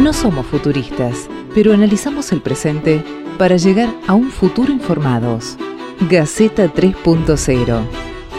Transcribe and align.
No 0.00 0.14
somos 0.14 0.46
futuristas, 0.46 1.28
pero 1.54 1.74
analizamos 1.74 2.32
el 2.32 2.40
presente 2.40 3.04
para 3.36 3.58
llegar 3.58 3.94
a 4.06 4.14
un 4.14 4.30
futuro 4.30 4.72
informados. 4.72 5.58
Gaceta 6.08 6.72
3.0, 6.72 7.82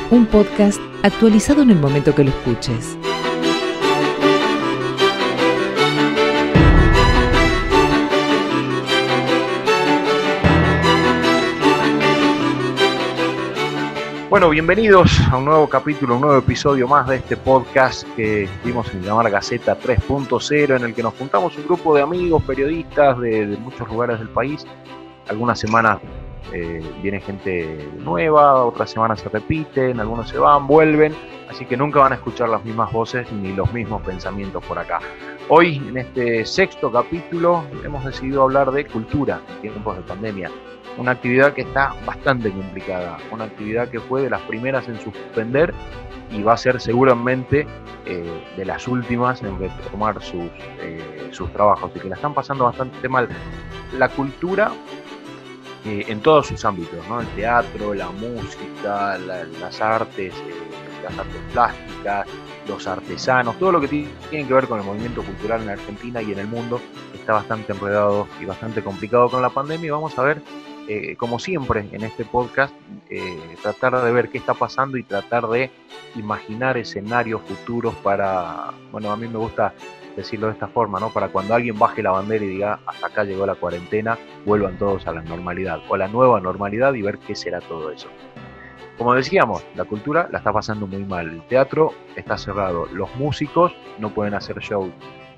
un 0.09 0.25
podcast 0.25 0.79
actualizado 1.03 1.61
en 1.61 1.69
el 1.69 1.77
momento 1.77 2.15
que 2.15 2.23
lo 2.23 2.31
escuches. 2.31 2.97
Bueno, 14.31 14.49
bienvenidos 14.49 15.19
a 15.29 15.35
un 15.35 15.43
nuevo 15.43 15.67
capítulo, 15.67 16.15
un 16.15 16.21
nuevo 16.21 16.37
episodio 16.37 16.87
más 16.87 17.05
de 17.05 17.17
este 17.17 17.35
podcast 17.35 18.07
que 18.15 18.47
dimos 18.63 18.89
en 18.93 19.01
llamar 19.01 19.29
Gaceta 19.29 19.77
3.0, 19.77 20.77
en 20.77 20.85
el 20.85 20.93
que 20.93 21.03
nos 21.03 21.15
juntamos 21.15 21.57
un 21.57 21.65
grupo 21.65 21.93
de 21.93 22.01
amigos, 22.01 22.41
periodistas 22.43 23.19
de, 23.19 23.45
muchos 23.59 23.85
lugares 23.89 24.19
del 24.19 24.29
país. 24.29 24.65
Algunas 25.27 25.59
semanas 25.59 25.99
eh, 26.53 26.81
viene 27.03 27.19
gente 27.19 27.89
nueva, 27.97 28.63
otras 28.63 28.91
semanas 28.91 29.19
se 29.19 29.27
repiten, 29.27 29.99
algunos 29.99 30.29
se 30.29 30.37
van, 30.37 30.65
vuelven, 30.65 31.13
así 31.49 31.65
que 31.65 31.75
nunca 31.75 31.99
van 31.99 32.13
a 32.13 32.15
escuchar 32.15 32.47
las 32.47 32.63
mismas 32.63 32.89
voces 32.93 33.29
ni 33.33 33.51
los 33.51 33.73
mismos 33.73 34.01
pensamientos 34.01 34.63
por 34.63 34.79
acá. 34.79 35.01
Hoy, 35.49 35.83
en 35.89 35.97
este 35.97 36.45
sexto 36.45 36.89
capítulo, 36.89 37.65
hemos 37.83 38.05
decidido 38.05 38.43
hablar 38.43 38.71
de 38.71 38.85
cultura 38.85 39.41
en 39.55 39.73
tiempos 39.73 39.97
de 39.97 40.03
pandemia 40.03 40.49
una 40.97 41.11
actividad 41.11 41.53
que 41.53 41.61
está 41.61 41.95
bastante 42.05 42.51
complicada, 42.51 43.17
una 43.31 43.45
actividad 43.45 43.89
que 43.89 43.99
fue 43.99 44.21
de 44.21 44.29
las 44.29 44.41
primeras 44.41 44.87
en 44.87 44.99
suspender 44.99 45.73
y 46.31 46.41
va 46.43 46.53
a 46.53 46.57
ser 46.57 46.79
seguramente 46.79 47.67
eh, 48.05 48.43
de 48.57 48.65
las 48.65 48.87
últimas 48.87 49.41
en 49.41 49.59
retomar 49.59 50.21
sus, 50.21 50.49
eh, 50.79 51.29
sus 51.31 51.51
trabajos 51.53 51.91
y 51.95 51.99
que 51.99 52.09
la 52.09 52.15
están 52.15 52.33
pasando 52.33 52.65
bastante 52.65 53.07
mal. 53.09 53.27
La 53.97 54.09
cultura 54.09 54.71
eh, 55.85 56.05
en 56.07 56.21
todos 56.21 56.47
sus 56.47 56.63
ámbitos, 56.63 57.07
¿no? 57.07 57.21
el 57.21 57.27
teatro, 57.29 57.93
la 57.93 58.09
música, 58.09 59.17
las 59.17 59.81
artes, 59.81 60.33
las 61.03 61.17
artes 61.17 61.41
plásticas, 61.51 62.27
los 62.67 62.87
artesanos, 62.87 63.57
todo 63.57 63.71
lo 63.71 63.81
que 63.81 63.87
tiene 63.87 64.47
que 64.47 64.53
ver 64.53 64.67
con 64.67 64.79
el 64.79 64.85
movimiento 64.85 65.23
cultural 65.23 65.63
en 65.63 65.69
Argentina 65.69 66.21
y 66.21 66.31
en 66.31 66.39
el 66.39 66.47
mundo 66.47 66.79
está 67.13 67.33
bastante 67.33 67.73
enredado 67.73 68.27
y 68.39 68.45
bastante 68.45 68.83
complicado 68.83 69.29
con 69.29 69.41
la 69.41 69.49
pandemia 69.49 69.87
y 69.87 69.89
vamos 69.89 70.17
a 70.17 70.23
ver 70.23 70.41
eh, 70.93 71.15
como 71.15 71.39
siempre 71.39 71.87
en 71.89 72.03
este 72.03 72.25
podcast, 72.25 72.75
eh, 73.09 73.55
tratar 73.61 74.01
de 74.01 74.11
ver 74.11 74.27
qué 74.27 74.37
está 74.37 74.53
pasando 74.53 74.97
y 74.97 75.03
tratar 75.03 75.47
de 75.47 75.71
imaginar 76.15 76.77
escenarios 76.77 77.41
futuros 77.43 77.95
para, 78.03 78.71
bueno, 78.91 79.09
a 79.09 79.15
mí 79.15 79.25
me 79.25 79.37
gusta 79.37 79.73
decirlo 80.17 80.47
de 80.47 80.53
esta 80.53 80.67
forma, 80.67 80.99
¿no? 80.99 81.09
Para 81.09 81.29
cuando 81.29 81.55
alguien 81.55 81.79
baje 81.79 82.03
la 82.03 82.11
bandera 82.11 82.43
y 82.43 82.49
diga, 82.49 82.79
hasta 82.85 83.07
acá 83.07 83.23
llegó 83.23 83.45
la 83.45 83.55
cuarentena, 83.55 84.17
vuelvan 84.45 84.77
todos 84.77 85.07
a 85.07 85.13
la 85.13 85.21
normalidad 85.21 85.79
o 85.87 85.95
a 85.95 85.97
la 85.97 86.09
nueva 86.09 86.41
normalidad 86.41 86.93
y 86.93 87.01
ver 87.01 87.19
qué 87.19 87.35
será 87.35 87.61
todo 87.61 87.89
eso. 87.89 88.09
Como 88.97 89.13
decíamos, 89.13 89.65
la 89.75 89.85
cultura 89.85 90.27
la 90.29 90.39
está 90.39 90.51
pasando 90.51 90.87
muy 90.87 91.05
mal. 91.05 91.29
El 91.29 91.41
teatro 91.47 91.93
está 92.17 92.37
cerrado. 92.37 92.85
Los 92.91 93.15
músicos 93.15 93.71
no 93.97 94.13
pueden 94.13 94.33
hacer 94.33 94.61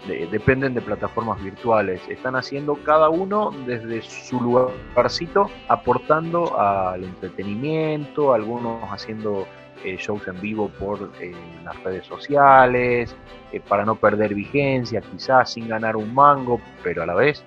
dependen 0.07 0.73
de 0.73 0.81
plataformas 0.81 1.41
virtuales. 1.43 2.01
Están 2.09 2.35
haciendo 2.35 2.75
cada 2.75 3.09
uno 3.09 3.51
desde 3.65 4.01
su 4.01 4.39
lugarcito, 4.41 5.49
aportando 5.67 6.59
al 6.59 7.03
entretenimiento, 7.03 8.33
algunos 8.33 8.83
haciendo 8.91 9.47
eh, 9.83 9.97
shows 9.97 10.25
en 10.29 10.39
vivo 10.39 10.69
por 10.79 11.11
eh, 11.19 11.33
las 11.65 11.81
redes 11.83 12.05
sociales, 12.05 13.13
eh, 13.51 13.59
para 13.59 13.83
no 13.83 13.95
perder 13.95 14.33
vigencia, 14.33 15.01
quizás 15.01 15.51
sin 15.51 15.67
ganar 15.67 15.97
un 15.97 16.13
mango, 16.13 16.61
pero 16.83 17.03
a 17.03 17.05
la 17.05 17.15
vez 17.15 17.43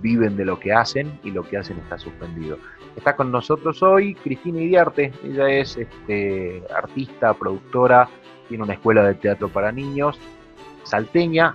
viven 0.00 0.36
de 0.36 0.44
lo 0.44 0.58
que 0.58 0.72
hacen 0.72 1.20
y 1.22 1.30
lo 1.30 1.44
que 1.44 1.56
hacen 1.56 1.78
está 1.78 1.96
suspendido. 1.96 2.58
Está 2.96 3.14
con 3.14 3.30
nosotros 3.30 3.82
hoy 3.84 4.16
Cristina 4.16 4.60
Idiarte, 4.60 5.12
ella 5.24 5.48
es 5.48 5.76
este, 5.76 6.62
artista, 6.74 7.34
productora, 7.34 8.08
tiene 8.48 8.64
una 8.64 8.74
escuela 8.74 9.04
de 9.04 9.14
teatro 9.14 9.48
para 9.48 9.70
niños 9.70 10.18
salteña. 10.88 11.54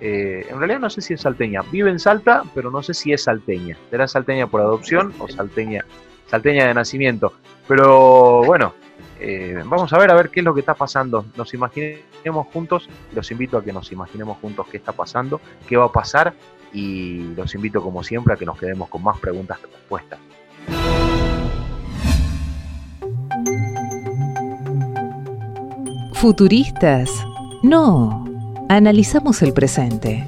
Eh, 0.00 0.46
en 0.48 0.58
realidad 0.58 0.80
no 0.80 0.90
sé 0.90 1.00
si 1.00 1.14
es 1.14 1.20
salteña. 1.20 1.62
Vive 1.70 1.90
en 1.90 1.98
Salta, 1.98 2.44
pero 2.54 2.70
no 2.70 2.82
sé 2.82 2.94
si 2.94 3.12
es 3.12 3.24
salteña. 3.24 3.76
¿Será 3.90 4.06
salteña 4.06 4.46
por 4.46 4.60
adopción 4.60 5.12
o 5.18 5.28
salteña, 5.28 5.84
salteña 6.26 6.66
de 6.66 6.74
nacimiento? 6.74 7.32
Pero 7.66 8.42
bueno, 8.44 8.74
eh, 9.20 9.62
vamos 9.64 9.92
a 9.92 9.98
ver 9.98 10.10
a 10.10 10.14
ver 10.14 10.30
qué 10.30 10.40
es 10.40 10.44
lo 10.44 10.54
que 10.54 10.60
está 10.60 10.74
pasando. 10.74 11.26
Nos 11.36 11.52
imaginemos 11.54 12.46
juntos, 12.52 12.88
los 13.14 13.30
invito 13.30 13.58
a 13.58 13.64
que 13.64 13.72
nos 13.72 13.90
imaginemos 13.90 14.38
juntos 14.38 14.66
qué 14.70 14.76
está 14.76 14.92
pasando, 14.92 15.40
qué 15.68 15.76
va 15.76 15.86
a 15.86 15.92
pasar 15.92 16.32
y 16.72 17.34
los 17.34 17.54
invito 17.54 17.82
como 17.82 18.02
siempre 18.04 18.34
a 18.34 18.36
que 18.36 18.44
nos 18.44 18.58
quedemos 18.58 18.88
con 18.88 19.02
más 19.02 19.18
preguntas 19.18 19.58
que 19.58 19.66
respuestas. 19.66 20.18
Futuristas. 26.14 27.24
No. 27.62 28.27
Analizamos 28.70 29.40
el 29.40 29.54
presente. 29.54 30.26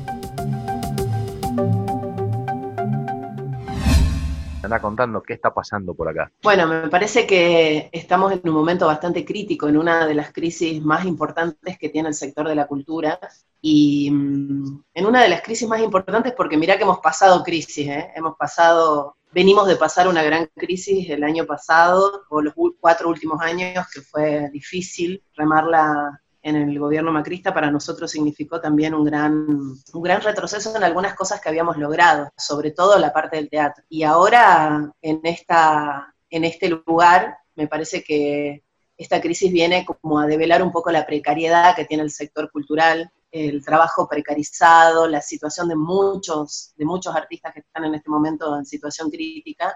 Anda 4.63 4.81
contando 4.81 5.23
qué 5.23 5.35
está 5.35 5.53
pasando 5.53 5.93
por 5.93 6.09
acá. 6.09 6.33
Bueno, 6.43 6.67
me 6.67 6.89
parece 6.89 7.27
que 7.27 7.91
estamos 7.93 8.33
en 8.33 8.41
un 8.45 8.55
momento 8.55 8.87
bastante 8.87 9.27
crítico, 9.27 9.69
en 9.69 9.77
una 9.77 10.07
de 10.07 10.15
las 10.15 10.33
crisis 10.33 10.83
más 10.83 11.05
importantes 11.05 11.77
que 11.79 11.91
tiene 11.91 12.09
el 12.09 12.15
sector 12.15 12.49
de 12.49 12.55
la 12.55 12.67
cultura. 12.67 13.21
Y 13.61 14.11
mm, 14.11 14.85
en 14.95 15.07
una 15.07 15.23
de 15.23 15.29
las 15.29 15.43
crisis 15.43 15.69
más 15.69 15.83
importantes, 15.83 16.33
porque 16.35 16.57
mira 16.57 16.79
que 16.79 16.85
hemos 16.85 17.01
pasado 17.01 17.43
crisis, 17.43 17.89
¿eh? 17.89 18.11
hemos 18.17 18.37
pasado 18.39 19.17
venimos 19.33 19.69
de 19.69 19.77
pasar 19.77 20.09
una 20.09 20.23
gran 20.23 20.49
crisis 20.57 21.09
el 21.11 21.25
año 21.25 21.45
pasado, 21.45 22.23
o 22.31 22.41
los 22.41 22.55
cuatro 22.81 23.11
últimos 23.11 23.41
años, 23.43 23.87
que 23.93 24.01
fue 24.01 24.49
difícil 24.51 25.23
remarla 25.37 26.21
en 26.43 26.57
el 26.57 26.79
gobierno 26.79 27.13
macrista 27.13 27.53
para 27.53 27.71
nosotros 27.71 28.11
significó 28.11 28.61
también 28.61 28.95
un 28.95 29.05
gran, 29.05 29.47
un 29.93 30.03
gran 30.03 30.23
retroceso 30.23 30.75
en 30.75 30.83
algunas 30.83 31.15
cosas 31.15 31.41
que 31.41 31.49
habíamos 31.49 31.77
logrado, 31.77 32.31
sobre 32.37 32.71
todo 32.71 32.99
la 32.99 33.13
parte 33.13 33.37
del 33.37 33.51
teatro. 33.51 33.85
Y 33.89 34.03
ahora 34.03 34.91
en, 35.03 35.21
esta, 35.25 36.15
en 36.31 36.45
este 36.45 36.69
lugar 36.69 37.37
me 37.55 37.67
parece 37.67 38.03
que 38.03 38.65
esta 38.97 39.21
crisis 39.21 39.53
viene 39.53 39.85
como 39.85 40.19
a 40.19 40.27
develar 40.27 40.63
un 40.63 40.73
poco 40.73 40.91
la 40.91 41.07
precariedad 41.07 41.75
que 41.75 41.85
tiene 41.85 42.03
el 42.03 42.11
sector 42.11 42.51
cultural, 42.51 43.11
el 43.31 43.65
trabajo 43.65 44.09
precarizado, 44.09 45.07
la 45.07 45.21
situación 45.21 45.69
de 45.69 45.77
muchos, 45.77 46.73
de 46.77 46.85
muchos 46.85 47.15
artistas 47.15 47.55
que 47.55 47.61
están 47.61 47.85
en 47.85 47.95
este 47.95 48.11
momento 48.11 48.57
en 48.59 48.65
situación 48.65 49.11
crítica, 49.11 49.75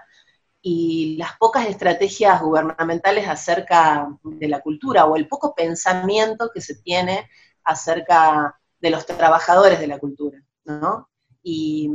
y 0.67 1.15
las 1.17 1.37
pocas 1.37 1.67
estrategias 1.67 2.41
gubernamentales 2.41 3.27
acerca 3.27 4.09
de 4.23 4.47
la 4.47 4.61
cultura 4.61 5.05
o 5.05 5.15
el 5.15 5.27
poco 5.27 5.53
pensamiento 5.53 6.49
que 6.51 6.59
se 6.59 6.73
tiene 6.81 7.29
acerca 7.63 8.59
de 8.79 8.89
los 8.89 9.05
trabajadores 9.05 9.79
de 9.79 9.85
la 9.85 9.99
cultura, 9.99 10.43
¿no? 10.63 11.07
Y 11.43 11.91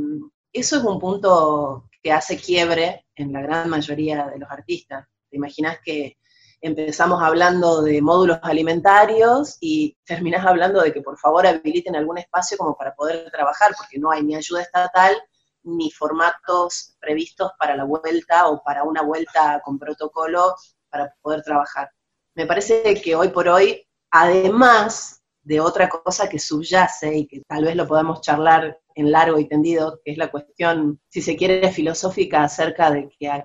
eso 0.53 0.77
es 0.77 0.85
un 0.85 1.01
punto 1.01 1.91
que 2.01 2.13
hace 2.13 2.37
quiebre 2.37 3.07
en 3.17 3.33
la 3.33 3.43
gran 3.43 3.69
mayoría 3.69 4.29
de 4.29 4.39
los 4.39 4.49
artistas. 4.49 5.05
Te 5.29 5.37
imaginas 5.37 5.79
que 5.85 6.19
empezamos 6.61 7.21
hablando 7.21 7.83
de 7.83 8.01
módulos 8.01 8.39
alimentarios 8.41 9.57
y 9.61 9.97
terminas 10.05 10.47
hablando 10.47 10.81
de 10.81 10.93
que 10.93 11.03
por 11.03 11.19
favor 11.19 11.45
habiliten 11.45 11.97
algún 11.97 12.19
espacio 12.19 12.57
como 12.57 12.77
para 12.77 12.95
poder 12.95 13.33
trabajar, 13.33 13.73
porque 13.77 13.99
no 13.99 14.13
hay 14.13 14.23
ni 14.23 14.37
ayuda 14.37 14.63
estatal 14.63 15.17
ni 15.63 15.91
formatos 15.91 16.97
previstos 17.01 17.53
para 17.59 17.77
la 17.77 17.85
vuelta 17.85 18.49
o 18.49 18.63
para 18.63 18.85
una 18.85 19.03
vuelta 19.03 19.61
con 19.65 19.79
protocolo 19.79 20.55
para 20.89 21.15
poder 21.23 21.43
trabajar. 21.43 21.91
Me 22.35 22.47
parece 22.47 23.01
que 23.03 23.15
hoy 23.15 23.29
por 23.29 23.49
hoy, 23.49 23.87
además 24.11 25.23
de 25.43 25.61
otra 25.61 25.89
cosa 25.89 26.29
que 26.29 26.39
subyace 26.39 27.17
y 27.17 27.27
que 27.27 27.43
tal 27.47 27.65
vez 27.65 27.77
lo 27.77 27.87
podamos 27.87 28.21
charlar 28.21 28.79
en 28.95 29.11
largo 29.11 29.39
y 29.39 29.49
tendido, 29.49 30.01
que 30.05 30.13
es 30.13 30.19
la 30.19 30.31
cuestión, 30.31 31.01
si 31.09 31.23
se 31.23 31.37
quiere, 31.37 31.71
filosófica 31.73 32.45
acerca 32.45 32.91
de 32.91 33.09
que 33.19 33.45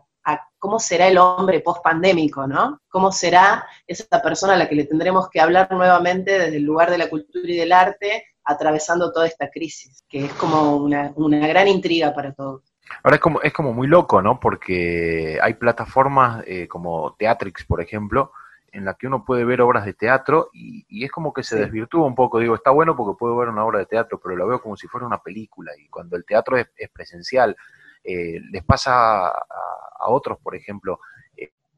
cómo 0.57 0.79
será 0.79 1.07
el 1.07 1.19
hombre 1.19 1.59
post-pandémico, 1.61 2.47
¿no? 2.47 2.81
¿Cómo 2.89 3.11
será 3.11 3.67
esa 3.85 4.21
persona 4.21 4.53
a 4.53 4.57
la 4.57 4.67
que 4.67 4.75
le 4.75 4.85
tendremos 4.85 5.29
que 5.29 5.39
hablar 5.39 5.71
nuevamente 5.71 6.39
desde 6.39 6.57
el 6.57 6.63
lugar 6.63 6.89
de 6.89 6.97
la 6.97 7.09
cultura 7.09 7.47
y 7.47 7.55
del 7.55 7.71
arte 7.71 8.25
atravesando 8.45 9.11
toda 9.11 9.27
esta 9.27 9.49
crisis, 9.49 10.03
que 10.07 10.25
es 10.25 10.33
como 10.33 10.77
una, 10.77 11.11
gran 11.47 11.67
intriga 11.67 12.13
para 12.13 12.33
todos. 12.33 12.61
Ahora 13.03 13.15
es 13.15 13.21
como, 13.21 13.41
es 13.41 13.51
como 13.51 13.73
muy 13.73 13.87
loco, 13.87 14.21
¿no? 14.21 14.39
Porque 14.39 15.39
hay 15.41 15.55
plataformas 15.55 16.43
eh, 16.45 16.67
como 16.67 17.15
Teatrix, 17.17 17.65
por 17.65 17.81
ejemplo, 17.81 18.31
en 18.75 18.85
la 18.85 18.93
que 18.93 19.07
uno 19.07 19.23
puede 19.23 19.45
ver 19.45 19.61
obras 19.61 19.85
de 19.85 19.93
teatro 19.93 20.49
y, 20.53 21.03
es 21.03 21.11
como 21.11 21.33
que 21.33 21.43
se 21.43 21.55
desvirtúa 21.57 22.05
un 22.05 22.13
poco. 22.13 22.39
Digo, 22.39 22.55
está 22.55 22.71
bueno 22.71 22.95
porque 22.95 23.17
puedo 23.17 23.35
ver 23.37 23.47
una 23.47 23.65
obra 23.65 23.79
de 23.79 23.85
teatro, 23.85 24.19
pero 24.21 24.35
lo 24.35 24.47
veo 24.47 24.61
como 24.61 24.75
si 24.75 24.87
fuera 24.87 25.07
una 25.07 25.21
película. 25.21 25.71
Y 25.77 25.87
cuando 25.87 26.17
el 26.17 26.25
teatro 26.25 26.57
es, 26.57 26.67
presencial, 26.91 27.55
eh, 28.03 28.39
les 28.51 28.63
pasa 28.63 29.27
a, 29.29 30.07
otros, 30.07 30.37
por 30.39 30.55
ejemplo, 30.55 30.99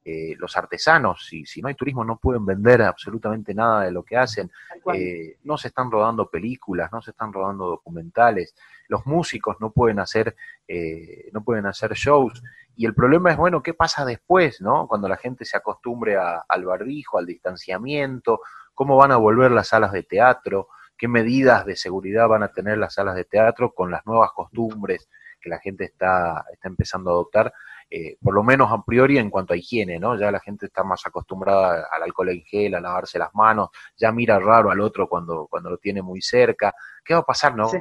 eh, 0.10 0.38
los 0.40 0.56
artesanos, 0.56 1.26
si, 1.28 1.46
si 1.46 1.62
no 1.62 1.68
hay 1.68 1.76
turismo 1.76 2.06
no 2.06 2.16
pueden 2.16 2.46
vender 2.46 2.82
absolutamente 2.82 3.54
nada 3.54 3.84
de 3.84 3.92
lo 3.92 4.04
que 4.04 4.16
hacen, 4.16 4.50
eh, 4.94 5.36
no 5.44 5.58
se 5.58 5.68
están 5.68 5.92
rodando 5.92 6.30
películas, 6.30 6.90
no 6.94 7.02
se 7.02 7.12
están 7.12 7.34
rodando 7.34 7.68
documentales, 7.68 8.56
los 8.88 9.06
músicos 9.06 9.58
no 9.60 9.72
pueden 9.72 10.00
hacer, 10.00 10.34
eh, 10.66 11.30
no 11.34 11.44
pueden 11.44 11.66
hacer 11.66 11.92
shows, 11.92 12.42
y 12.78 12.86
el 12.86 12.96
problema 12.96 13.32
es, 13.32 13.38
bueno, 13.38 13.62
¿qué 13.62 13.74
pasa 13.74 14.06
después, 14.06 14.62
no? 14.62 14.88
Cuando 14.88 15.10
la 15.10 15.18
gente 15.18 15.44
se 15.44 15.58
acostumbre 15.58 16.16
al 16.16 16.64
barbijo, 16.64 17.18
al 17.18 17.26
distanciamiento, 17.26 18.40
cómo 18.74 18.96
van 18.96 19.12
a 19.12 19.18
volver 19.18 19.52
las 19.52 19.68
salas 19.68 19.92
de 19.92 20.04
teatro, 20.04 20.70
qué 20.98 21.10
medidas 21.10 21.66
de 21.66 21.76
seguridad 21.76 22.30
van 22.30 22.44
a 22.44 22.54
tener 22.54 22.78
las 22.78 22.94
salas 22.94 23.16
de 23.16 23.26
teatro 23.26 23.74
con 23.74 23.92
las 23.92 24.06
nuevas 24.06 24.32
costumbres 24.32 25.10
que 25.42 25.50
la 25.50 25.60
gente 25.60 25.84
está, 25.84 26.46
está 26.54 26.70
empezando 26.70 27.10
a 27.10 27.14
adoptar 27.14 27.54
eh, 27.90 28.18
por 28.22 28.34
lo 28.34 28.44
menos 28.44 28.70
a 28.70 28.84
priori 28.84 29.18
en 29.18 29.30
cuanto 29.30 29.54
a 29.54 29.58
higiene, 29.58 29.98
¿no? 29.98 30.20
Ya 30.20 30.30
la 30.30 30.42
gente 30.42 30.66
está 30.66 30.84
más 30.84 31.06
acostumbrada 31.06 31.88
al 31.90 32.04
alcohol 32.04 32.30
en 32.30 32.42
gel, 32.44 32.76
a 32.76 32.82
lavarse 32.82 33.18
las 33.18 33.34
manos, 33.34 33.70
ya 33.96 34.12
mira 34.12 34.40
raro 34.40 34.70
al 34.70 34.82
otro 34.82 35.08
cuando, 35.08 35.48
cuando 35.48 35.70
lo 35.70 35.78
tiene 35.78 36.02
muy 36.02 36.22
cerca. 36.22 36.74
¿Qué 37.04 37.14
va 37.14 37.22
a 37.22 37.26
pasar, 37.26 37.56
no? 37.56 37.72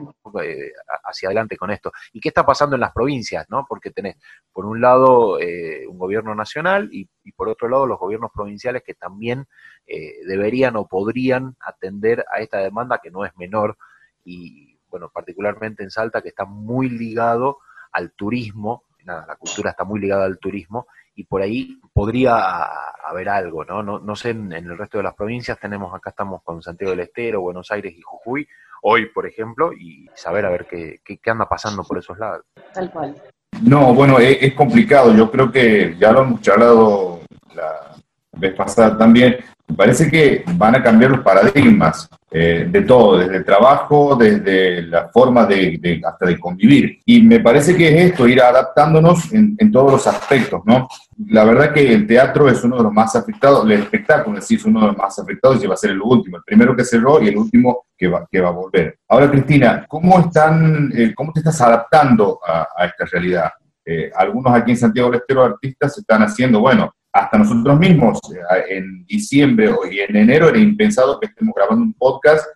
Eh, 0.41 0.71
hacia 1.05 1.29
adelante 1.29 1.57
con 1.57 1.73
esto. 1.73 1.91
¿Y 2.13 2.21
qué 2.21 2.29
está 2.29 2.47
pasando 2.47 2.77
en 2.77 2.81
las 2.81 2.93
provincias, 2.93 3.47
no? 3.51 3.67
Porque 3.69 3.91
tenés, 3.91 4.17
por 4.53 4.65
un 4.65 4.81
lado, 4.81 5.41
eh, 5.41 5.85
un 5.89 5.99
gobierno 5.99 6.37
nacional 6.37 6.89
y, 6.93 7.09
por 7.33 7.49
otro 7.49 7.69
lado, 7.69 7.87
los 7.87 7.99
gobiernos 7.99 8.31
provinciales 8.33 8.85
que 8.85 8.95
también 8.95 9.47
deberían 10.27 10.77
o 10.77 10.87
podrían 10.87 11.57
atender 11.61 12.25
a 12.33 12.41
esta 12.41 12.59
demanda 12.59 13.01
que 13.03 13.11
no 13.11 13.25
es 13.25 13.37
menor 13.37 13.77
y, 14.25 14.79
bueno, 14.89 15.11
particularmente 15.13 15.83
en 15.83 15.91
Salta, 15.91 16.23
que 16.23 16.29
está 16.29 16.45
muy 16.45 16.89
ligado 16.89 17.59
al 17.93 18.13
turismo 18.13 18.86
la 19.07 19.37
cultura 19.39 19.71
está 19.71 19.85
muy 19.85 20.01
ligada 20.01 20.25
al 20.25 20.39
turismo 20.39 20.87
y 21.15 21.25
por 21.25 21.41
ahí 21.41 21.81
podría 21.93 22.65
haber 23.07 23.29
algo, 23.29 23.65
¿no? 23.65 23.83
No, 23.83 24.17
sé, 24.17 24.31
en, 24.31 24.53
el 24.53 24.77
resto 24.77 24.99
de 24.99 25.05
las 25.05 25.15
provincias 25.15 25.59
tenemos, 25.59 25.95
acá 25.95 26.11
estamos 26.11 26.43
con 26.43 26.61
Santiago 26.61 26.91
del 26.91 27.01
Estero, 27.01 27.41
Buenos 27.41 27.71
Aires 27.71 27.95
y 27.97 28.03
Jujuy, 28.03 28.47
hoy, 28.83 29.07
por 29.07 29.27
ejemplo, 29.27 29.73
y 29.73 30.07
saber 30.15 30.45
a 30.45 30.51
ver 30.51 30.67
qué, 30.67 31.01
qué, 31.05 31.31
anda 31.31 31.49
pasando 31.49 31.83
por 31.85 31.99
esos 31.99 32.19
lados. 32.19 32.45
Tal 32.75 32.91
cual. 32.91 33.17
No, 33.63 33.95
bueno, 33.95 34.19
es, 34.19 34.53
complicado. 34.55 35.15
Yo 35.15 35.31
creo 35.31 35.51
que 35.51 35.97
ya 35.99 36.13
lo 36.13 36.23
hemos 36.23 36.43
charlado 36.43 37.21
la 37.55 37.86
vez 38.37 38.55
pasada 38.55 38.97
también. 38.97 39.37
Parece 39.77 40.09
que 40.11 40.45
van 40.55 40.77
a 40.77 40.83
cambiar 40.83 41.11
los 41.11 41.21
paradigmas. 41.21 42.09
Eh, 42.39 42.67
de 42.71 42.83
todo, 42.83 43.17
desde 43.17 43.39
el 43.39 43.45
trabajo, 43.47 44.15
desde 44.15 44.83
la 44.83 45.09
forma 45.09 45.47
de, 45.47 46.03
hasta 46.05 46.27
de 46.27 46.39
convivir. 46.39 46.99
Y 47.07 47.23
me 47.23 47.41
parece 47.41 47.75
que 47.75 47.89
es 47.89 48.11
esto, 48.11 48.29
ir 48.29 48.43
adaptándonos 48.43 49.33
en, 49.33 49.57
todos 49.73 49.93
los 49.93 50.07
aspectos, 50.07 50.61
¿no? 50.67 50.87
La 51.29 51.45
verdad 51.45 51.73
que 51.73 51.95
el 51.95 52.07
teatro 52.07 52.51
es 52.51 52.63
uno 52.63 52.77
de 52.77 52.83
los 52.83 52.93
más 52.93 53.17
afectados, 53.17 53.65
el 53.65 53.73
espectáculo 53.73 54.39
sí 54.43 54.57
es 54.57 54.65
uno 54.67 54.81
de 54.81 54.87
los 54.89 54.99
más 54.99 55.19
afectados 55.19 55.65
y 55.65 55.67
va 55.67 55.73
a 55.73 55.79
ser 55.79 55.93
el 55.93 56.03
último, 56.03 56.37
el 56.37 56.43
primero 56.43 56.77
que 56.77 56.85
cerró 56.85 57.23
y 57.23 57.29
el 57.29 57.39
último 57.39 57.87
que 57.97 58.07
va, 58.07 58.27
que 58.31 58.41
va 58.41 58.49
a 58.49 58.53
volver. 58.53 58.99
Ahora, 59.09 59.31
Cristina, 59.31 59.87
¿cómo, 59.89 60.21
están, 60.21 60.93
eh, 60.95 61.15
cómo 61.15 61.33
te 61.33 61.41
estás 61.41 61.59
adaptando 61.63 62.41
a, 62.47 62.85
esta 62.85 63.07
realidad? 63.07 63.51
Eh, 63.83 64.11
algunos 64.15 64.53
aquí 64.53 64.73
en 64.73 64.77
Santiago 64.77 65.11
del 65.11 65.21
Estero 65.21 65.43
artistas 65.43 65.97
están 65.97 66.23
haciendo, 66.23 66.61
bueno, 66.61 66.93
hasta 67.17 67.39
nosotros 67.39 67.79
mismos, 67.79 68.19
eh, 68.31 68.77
en 68.77 69.05
diciembre 69.07 69.71
y 69.91 70.01
en 70.01 70.17
enero 70.17 70.49
era 70.49 70.59
impensado 70.59 71.19
que 71.19 71.27
estemos 71.27 71.55
grabando 71.55 71.83
un 71.83 71.95
podcast 71.95 72.47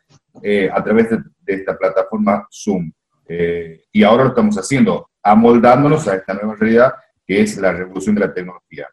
eh, 0.42 0.68
a 0.72 0.82
través 0.84 1.10
de, 1.10 1.18
esta 1.46 1.76
plataforma 1.76 2.46
Zoom. 2.52 2.92
Eh, 3.26 3.82
y 3.90 4.04
ahora 4.04 4.24
lo 4.24 4.28
estamos 4.30 4.56
haciendo, 4.56 5.10
amoldándonos 5.22 6.06
a 6.06 6.14
esta 6.14 6.34
nueva 6.34 6.54
realidad 6.54 6.92
que 7.26 7.40
es 7.40 7.56
la 7.56 7.72
revolución 7.72 8.14
de 8.14 8.20
la 8.20 8.34
tecnología. 8.34 8.86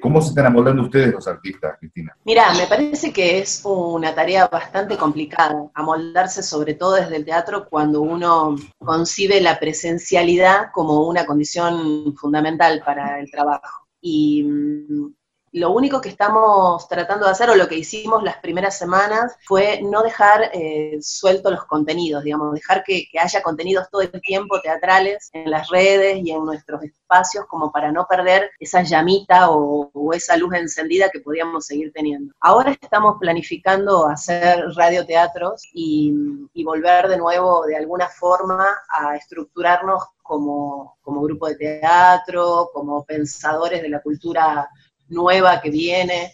¿Cómo 0.00 0.22
se 0.22 0.30
están 0.30 0.46
amoldando 0.46 0.82
ustedes 0.82 1.12
los 1.12 1.28
artistas, 1.28 1.76
Cristina? 1.78 2.16
Mira, 2.24 2.54
me 2.54 2.66
parece 2.66 3.12
que 3.12 3.40
es 3.40 3.60
una 3.64 4.14
tarea 4.14 4.46
bastante 4.46 4.96
complicada, 4.96 5.70
amoldarse 5.74 6.42
sobre 6.42 6.74
todo 6.74 6.94
desde 6.94 7.16
el 7.16 7.26
teatro 7.26 7.68
cuando 7.68 8.00
uno 8.00 8.56
concibe 8.78 9.40
la 9.40 9.60
presencialidad 9.60 10.70
como 10.72 11.06
una 11.06 11.26
condición 11.26 12.16
fundamental 12.16 12.82
para 12.84 13.20
el 13.20 13.30
trabajo. 13.30 13.89
Y 14.02 14.42
mm, 14.44 15.14
lo 15.52 15.72
único 15.72 16.00
que 16.00 16.08
estamos 16.08 16.86
tratando 16.88 17.26
de 17.26 17.32
hacer, 17.32 17.50
o 17.50 17.56
lo 17.56 17.66
que 17.66 17.76
hicimos 17.76 18.22
las 18.22 18.36
primeras 18.38 18.78
semanas, 18.78 19.36
fue 19.46 19.80
no 19.82 20.02
dejar 20.02 20.50
eh, 20.52 20.98
sueltos 21.00 21.52
los 21.52 21.64
contenidos, 21.64 22.22
digamos, 22.22 22.54
dejar 22.54 22.84
que, 22.84 23.06
haya 23.20 23.42
contenidos 23.42 23.90
todo 23.90 24.02
el 24.02 24.20
tiempo 24.22 24.60
teatrales 24.60 25.28
en 25.32 25.50
las 25.50 25.68
redes 25.68 26.18
y 26.22 26.30
en 26.30 26.44
nuestros 26.44 26.82
espacios, 26.84 27.46
como 27.46 27.72
para 27.72 27.90
no 27.90 28.06
perder 28.08 28.50
esa 28.60 28.82
llamita 28.82 29.50
o, 29.50 29.90
esa 30.12 30.36
luz 30.36 30.54
encendida 30.54 31.10
que 31.10 31.20
podíamos 31.20 31.66
seguir 31.66 31.92
teniendo. 31.92 32.32
Ahora 32.40 32.76
estamos 32.80 33.16
planificando 33.20 34.06
hacer 34.06 34.64
radioteatros 34.76 35.62
y, 35.72 36.12
y 36.52 36.64
volver 36.64 37.08
de 37.08 37.16
nuevo, 37.16 37.64
de 37.66 37.76
alguna 37.76 38.08
forma, 38.08 38.66
a 38.88 39.16
estructurarnos 39.16 40.02
como, 40.22 40.96
como 41.02 41.22
grupo 41.22 41.48
de 41.48 41.56
teatro, 41.56 42.70
como 42.72 43.04
pensadores 43.04 43.82
de 43.82 43.88
la 43.88 44.00
cultura 44.00 44.68
nueva 45.10 45.60
que 45.60 45.70
viene. 45.70 46.32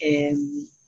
Eh, 0.00 0.34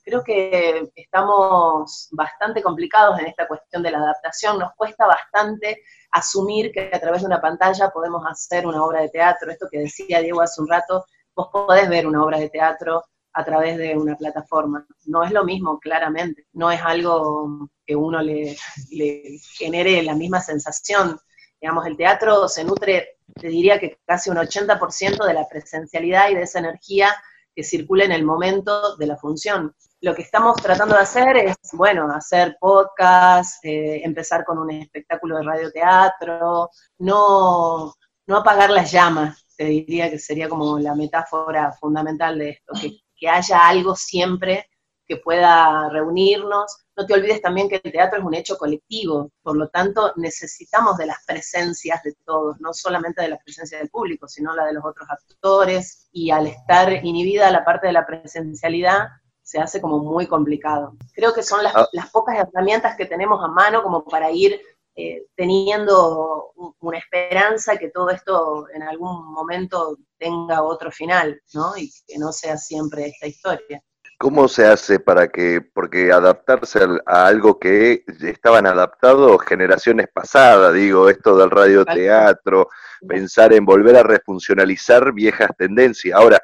creo 0.03 0.23
que 0.23 0.89
estamos 0.95 2.09
bastante 2.11 2.61
complicados 2.61 3.19
en 3.19 3.27
esta 3.27 3.47
cuestión 3.47 3.83
de 3.83 3.91
la 3.91 3.99
adaptación. 3.99 4.59
Nos 4.59 4.73
cuesta 4.75 5.05
bastante 5.05 5.83
asumir 6.11 6.71
que 6.71 6.89
a 6.93 6.99
través 6.99 7.21
de 7.21 7.27
una 7.27 7.41
pantalla 7.41 7.89
podemos 7.89 8.23
hacer 8.29 8.65
una 8.65 8.83
obra 8.83 9.01
de 9.01 9.09
teatro. 9.09 9.51
Esto 9.51 9.67
que 9.71 9.79
decía 9.79 10.21
Diego 10.21 10.41
hace 10.41 10.61
un 10.61 10.67
rato, 10.67 11.05
vos 11.35 11.49
podés 11.51 11.89
ver 11.89 12.07
una 12.07 12.23
obra 12.23 12.39
de 12.39 12.49
teatro 12.49 13.03
a 13.33 13.45
través 13.45 13.77
de 13.77 13.95
una 13.95 14.15
plataforma. 14.15 14.85
No 15.05 15.23
es 15.23 15.31
lo 15.31 15.43
mismo, 15.43 15.79
claramente. 15.79 16.47
No 16.53 16.71
es 16.71 16.81
algo 16.81 17.69
que 17.85 17.95
uno 17.95 18.21
le, 18.21 18.57
le 18.91 19.39
genere 19.57 20.01
la 20.03 20.15
misma 20.15 20.41
sensación 20.41 21.19
Digamos, 21.61 21.85
el 21.85 21.97
teatro 21.97 22.47
se 22.47 22.63
nutre, 22.63 23.17
te 23.35 23.47
diría 23.47 23.79
que 23.79 23.99
casi 24.05 24.29
un 24.29 24.37
80% 24.37 25.25
de 25.25 25.33
la 25.33 25.47
presencialidad 25.47 26.29
y 26.29 26.35
de 26.35 26.43
esa 26.43 26.59
energía 26.59 27.13
que 27.59 27.63
circula 27.65 28.05
en 28.05 28.13
el 28.13 28.23
momento 28.23 28.95
de 28.95 29.05
la 29.05 29.17
función. 29.17 29.75
Lo 29.99 30.15
que 30.15 30.21
estamos 30.21 30.55
tratando 30.61 30.95
de 30.95 31.01
hacer 31.01 31.35
es, 31.35 31.57
bueno, 31.73 32.09
hacer 32.09 32.55
podcast, 32.57 33.65
eh, 33.65 33.99
empezar 34.01 34.45
con 34.45 34.59
un 34.59 34.71
espectáculo 34.71 35.35
de 35.35 35.43
radioteatro, 35.43 36.69
no, 36.99 37.93
no 38.27 38.37
apagar 38.37 38.69
las 38.69 38.89
llamas, 38.93 39.45
te 39.57 39.65
diría 39.65 40.09
que 40.09 40.19
sería 40.19 40.47
como 40.47 40.79
la 40.79 40.95
metáfora 40.95 41.73
fundamental 41.73 42.39
de 42.39 42.51
esto, 42.51 42.71
que, 42.79 43.01
que 43.13 43.27
haya 43.27 43.67
algo 43.67 43.93
siempre 43.93 44.69
que 45.09 45.17
pueda 45.17 45.89
reunirnos. 45.89 46.85
No 46.95 47.05
te 47.05 47.15
olvides 47.15 47.41
también 47.41 47.67
que 47.67 47.81
el 47.83 47.91
teatro 47.91 48.19
es 48.19 48.23
un 48.23 48.35
hecho 48.35 48.57
colectivo, 48.57 49.31
por 49.41 49.57
lo 49.57 49.67
tanto 49.69 50.13
necesitamos 50.17 50.97
de 50.97 51.07
las 51.07 51.25
presencias 51.25 52.03
de 52.03 52.13
todos, 52.23 52.59
no 52.59 52.73
solamente 52.73 53.23
de 53.23 53.29
la 53.29 53.39
presencia 53.39 53.79
del 53.79 53.89
público, 53.89 54.27
sino 54.27 54.55
la 54.55 54.65
de 54.65 54.73
los 54.73 54.85
otros 54.85 55.09
actores, 55.09 56.07
y 56.11 56.29
al 56.29 56.45
estar 56.45 57.03
inhibida 57.03 57.49
la 57.49 57.65
parte 57.65 57.87
de 57.87 57.93
la 57.93 58.05
presencialidad, 58.05 59.07
se 59.41 59.59
hace 59.59 59.81
como 59.81 59.97
muy 59.97 60.27
complicado. 60.27 60.95
Creo 61.15 61.33
que 61.33 61.41
son 61.41 61.63
las, 61.63 61.75
ah. 61.75 61.87
pocas 62.11 62.37
herramientas 62.37 62.95
que 62.95 63.07
tenemos 63.07 63.43
a 63.43 63.47
mano 63.47 63.81
como 63.81 64.05
para 64.05 64.29
ir 64.29 64.61
eh, 64.95 65.25
teniendo 65.35 66.51
una 66.81 66.99
esperanza 66.99 67.77
que 67.77 67.89
todo 67.89 68.11
esto 68.11 68.67
en 68.71 68.83
algún 68.83 69.33
momento 69.33 69.97
tenga 70.19 70.61
otro 70.61 70.91
final, 70.91 71.41
¿no? 71.55 71.75
Y 71.77 71.91
que 72.05 72.19
no 72.19 72.31
sea 72.31 72.57
siempre 72.57 73.07
esta 73.07 73.25
historia. 73.25 73.81
¿Cómo 74.21 74.49
se 74.49 74.65
hace 74.65 74.99
para 74.99 75.29
que, 75.29 75.61
porque 75.61 76.11
adaptarse 76.11 76.79
a 77.05 77.25
algo 77.25 77.57
que 77.57 78.03
estaban 78.21 78.67
adaptados 78.67 79.41
generaciones 79.45 80.07
pasadas, 80.13 80.73
digo, 80.73 81.09
esto 81.09 81.37
del 81.37 81.49
radioteatro, 81.49 82.67
pensar 83.07 83.53
en 83.53 83.63
volver 83.63 83.95
a 83.95 84.03
refuncionalizar 84.03 85.13
viejas 85.13 85.51
tendencias. 85.57 86.19
Ahora, 86.19 86.37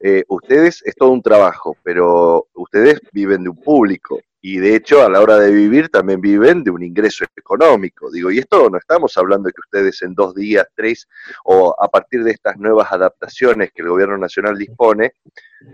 eh, 0.00 0.24
ustedes 0.26 0.82
es 0.84 0.96
todo 0.96 1.10
un 1.10 1.22
trabajo, 1.22 1.76
pero 1.84 2.48
ustedes 2.54 3.00
viven 3.12 3.44
de 3.44 3.50
un 3.50 3.62
público 3.62 4.18
y 4.44 4.58
de 4.58 4.74
hecho 4.74 5.06
a 5.06 5.08
la 5.08 5.20
hora 5.20 5.38
de 5.38 5.52
vivir 5.52 5.88
también 5.88 6.20
viven 6.20 6.64
de 6.64 6.70
un 6.70 6.82
ingreso 6.82 7.24
económico. 7.36 8.10
Digo, 8.10 8.30
y 8.30 8.38
esto 8.38 8.68
no 8.68 8.76
estamos 8.76 9.16
hablando 9.16 9.46
de 9.46 9.52
que 9.52 9.60
ustedes 9.60 10.02
en 10.02 10.14
dos 10.14 10.34
días, 10.34 10.66
tres, 10.74 11.08
o 11.44 11.74
a 11.78 11.88
partir 11.88 12.24
de 12.24 12.32
estas 12.32 12.56
nuevas 12.56 12.90
adaptaciones 12.90 13.70
que 13.72 13.82
el 13.82 13.88
gobierno 13.88 14.18
nacional 14.18 14.58
dispone, 14.58 15.12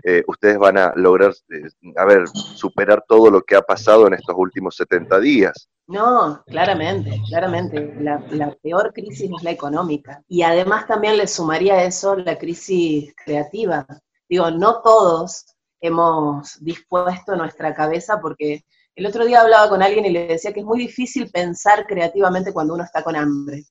eh, 0.03 0.23
ustedes 0.27 0.59
van 0.59 0.77
a 0.77 0.93
lograr, 0.95 1.33
eh, 1.49 1.67
a 1.97 2.05
ver, 2.05 2.27
superar 2.27 3.03
todo 3.07 3.31
lo 3.31 3.41
que 3.41 3.55
ha 3.55 3.61
pasado 3.63 4.05
en 4.05 4.13
estos 4.13 4.35
últimos 4.37 4.75
70 4.75 5.19
días. 5.19 5.67
No, 5.87 6.43
claramente, 6.45 7.19
claramente. 7.27 7.95
La, 7.99 8.23
la, 8.29 8.55
peor 8.61 8.93
crisis 8.93 9.31
es 9.35 9.43
la 9.43 9.49
económica. 9.49 10.21
Y 10.27 10.43
además 10.43 10.85
también 10.85 11.17
le 11.17 11.25
sumaría 11.25 11.73
a 11.73 11.83
eso 11.85 12.15
la 12.15 12.37
crisis 12.37 13.11
creativa. 13.25 13.87
Digo, 14.29 14.51
no 14.51 14.83
todos 14.83 15.57
hemos 15.81 16.63
dispuesto 16.63 17.35
nuestra 17.35 17.73
cabeza, 17.73 18.19
porque 18.21 18.65
el 18.95 19.05
otro 19.05 19.25
día 19.25 19.41
hablaba 19.41 19.69
con 19.69 19.81
alguien 19.81 20.05
y 20.05 20.09
le 20.09 20.27
decía 20.27 20.51
que 20.53 20.59
es 20.59 20.65
muy 20.65 20.79
difícil 20.79 21.31
pensar 21.31 21.85
creativamente 21.87 22.51
cuando 22.53 22.73
uno 22.73 22.83
está 22.83 23.03
con 23.03 23.15
hambre. 23.15 23.63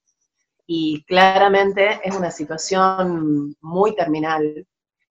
Y 0.66 1.04
claramente 1.04 2.00
es 2.02 2.14
una 2.16 2.30
situación 2.30 3.54
muy 3.60 3.94
terminal. 3.94 4.66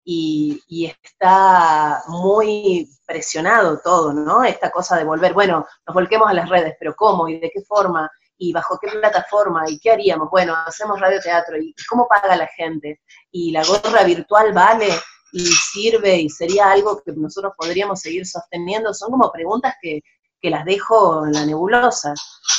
y, 0.09 0.63
está 1.03 2.03
muy 2.09 2.89
presionado 3.07 3.81
todo, 3.83 4.13
¿no? 4.13 4.45
Esta 4.45 4.71
cosa 4.71 4.97
de 4.97 5.05
volver, 5.05 5.33
bueno, 5.35 5.67
nos 5.87 5.95
volquemos 5.95 6.29
a 6.31 6.35
las 6.35 6.49
redes, 6.49 6.77
pero 6.79 6.95
¿cómo 6.95 7.29
y 7.29 7.41
de 7.41 7.51
qué 7.51 7.61
forma? 7.63 8.09
¿Y 8.39 8.53
bajo 8.53 8.79
qué 8.79 8.89
plataforma? 8.89 9.65
¿Y 9.69 9.79
qué 9.79 9.91
haríamos? 9.93 10.31
Bueno, 10.31 10.55
hacemos 10.67 11.01
radioteatro, 11.01 11.59
¿y 11.59 11.75
cómo 11.89 12.07
paga 12.07 12.37
la 12.37 12.47
gente? 12.47 13.01
¿Y 13.33 13.51
la 13.51 13.65
gorra 13.65 14.05
virtual 14.05 14.53
vale? 14.53 14.89
Y 15.37 15.45
sirve 15.45 16.17
y 16.17 16.31
sería 16.31 16.71
algo 16.71 17.03
que 17.05 17.13
nosotros 17.13 17.53
podríamos 17.59 18.01
seguir 18.01 18.27
sosteniendo, 18.27 18.95
son 18.95 19.11
como 19.11 19.31
preguntas 19.31 19.75
que, 19.83 20.01
que 20.41 20.49
las 20.49 20.65
dejo 20.65 21.27
en 21.27 21.33
la 21.33 21.45
nebulosa. 21.45 22.15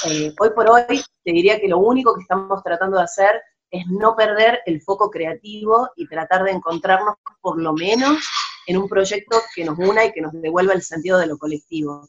Eh, 0.05 0.31
hoy 0.39 0.50
por 0.51 0.69
hoy 0.69 1.03
te 1.24 1.31
diría 1.31 1.60
que 1.60 1.67
lo 1.67 1.79
único 1.79 2.13
que 2.13 2.22
estamos 2.22 2.62
tratando 2.62 2.98
de 2.98 3.03
hacer 3.03 3.41
es 3.72 3.84
no 3.88 4.15
perder 4.15 4.60
el 4.67 4.79
foco 4.84 5.10
creativo 5.10 5.89
y 5.96 6.07
tratar 6.07 6.43
de 6.43 6.51
encontrarnos 6.51 7.15
por 7.41 7.60
lo 7.60 7.74
menos 7.74 8.24
en 8.67 8.77
un 8.77 8.88
proyecto 8.88 9.41
que 9.55 9.65
nos 9.65 9.79
una 9.79 10.05
y 10.05 10.12
que 10.12 10.22
nos 10.22 10.34
devuelva 10.34 10.74
el 10.74 10.84
sentido 10.84 11.17
de 11.17 11.25
lo 11.25 11.39
colectivo. 11.39 12.07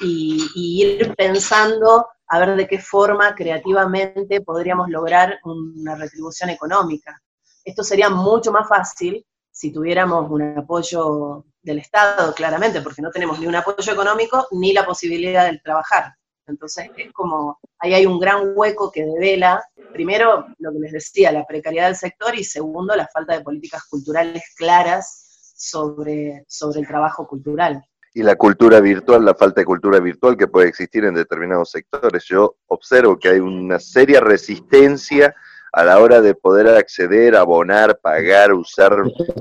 Y, 0.00 0.48
ir 0.54 1.14
pensando 1.16 2.06
a 2.28 2.38
ver 2.38 2.56
de 2.56 2.66
qué 2.66 2.78
forma 2.78 3.34
creativamente 3.34 4.40
podríamos 4.40 4.88
lograr 4.88 5.38
una 5.44 5.96
retribución 5.96 6.48
económica. 6.48 7.20
Esto 7.62 7.82
sería 7.82 8.08
mucho 8.08 8.52
más 8.52 8.66
fácil 8.66 9.26
si 9.58 9.72
tuviéramos 9.72 10.30
un 10.30 10.56
apoyo 10.56 11.44
del 11.60 11.80
Estado, 11.80 12.32
claramente, 12.32 12.80
porque 12.80 13.02
no 13.02 13.10
tenemos 13.10 13.40
ni 13.40 13.46
un 13.48 13.56
apoyo 13.56 13.92
económico 13.92 14.46
ni 14.52 14.72
la 14.72 14.86
posibilidad 14.86 15.50
de 15.50 15.58
trabajar. 15.58 16.14
Entonces 16.46 16.88
es 16.96 17.12
como, 17.12 17.58
ahí 17.80 17.92
hay 17.92 18.06
un 18.06 18.20
gran 18.20 18.52
hueco 18.54 18.92
que 18.92 19.04
devela, 19.04 19.60
primero, 19.92 20.46
lo 20.58 20.70
que 20.70 20.78
les 20.78 20.92
decía, 20.92 21.32
la 21.32 21.44
precariedad 21.44 21.86
del 21.86 21.96
sector 21.96 22.36
y 22.36 22.44
segundo, 22.44 22.94
la 22.94 23.08
falta 23.12 23.36
de 23.36 23.42
políticas 23.42 23.82
culturales 23.90 24.44
claras 24.56 25.52
sobre, 25.56 26.44
sobre 26.46 26.78
el 26.78 26.86
trabajo 26.86 27.26
cultural. 27.26 27.82
Y 28.14 28.22
la 28.22 28.36
cultura 28.36 28.78
virtual, 28.78 29.24
la 29.24 29.34
falta 29.34 29.62
de 29.62 29.64
cultura 29.64 29.98
virtual 29.98 30.36
que 30.36 30.46
puede 30.46 30.68
existir 30.68 31.04
en 31.04 31.14
determinados 31.14 31.72
sectores. 31.72 32.24
Yo 32.26 32.58
observo 32.68 33.18
que 33.18 33.30
hay 33.30 33.40
una 33.40 33.80
seria 33.80 34.20
resistencia 34.20 35.34
a 35.72 35.84
la 35.84 35.98
hora 35.98 36.20
de 36.20 36.34
poder 36.34 36.68
acceder, 36.68 37.36
abonar, 37.36 37.98
pagar, 37.98 38.52
usar, 38.52 38.96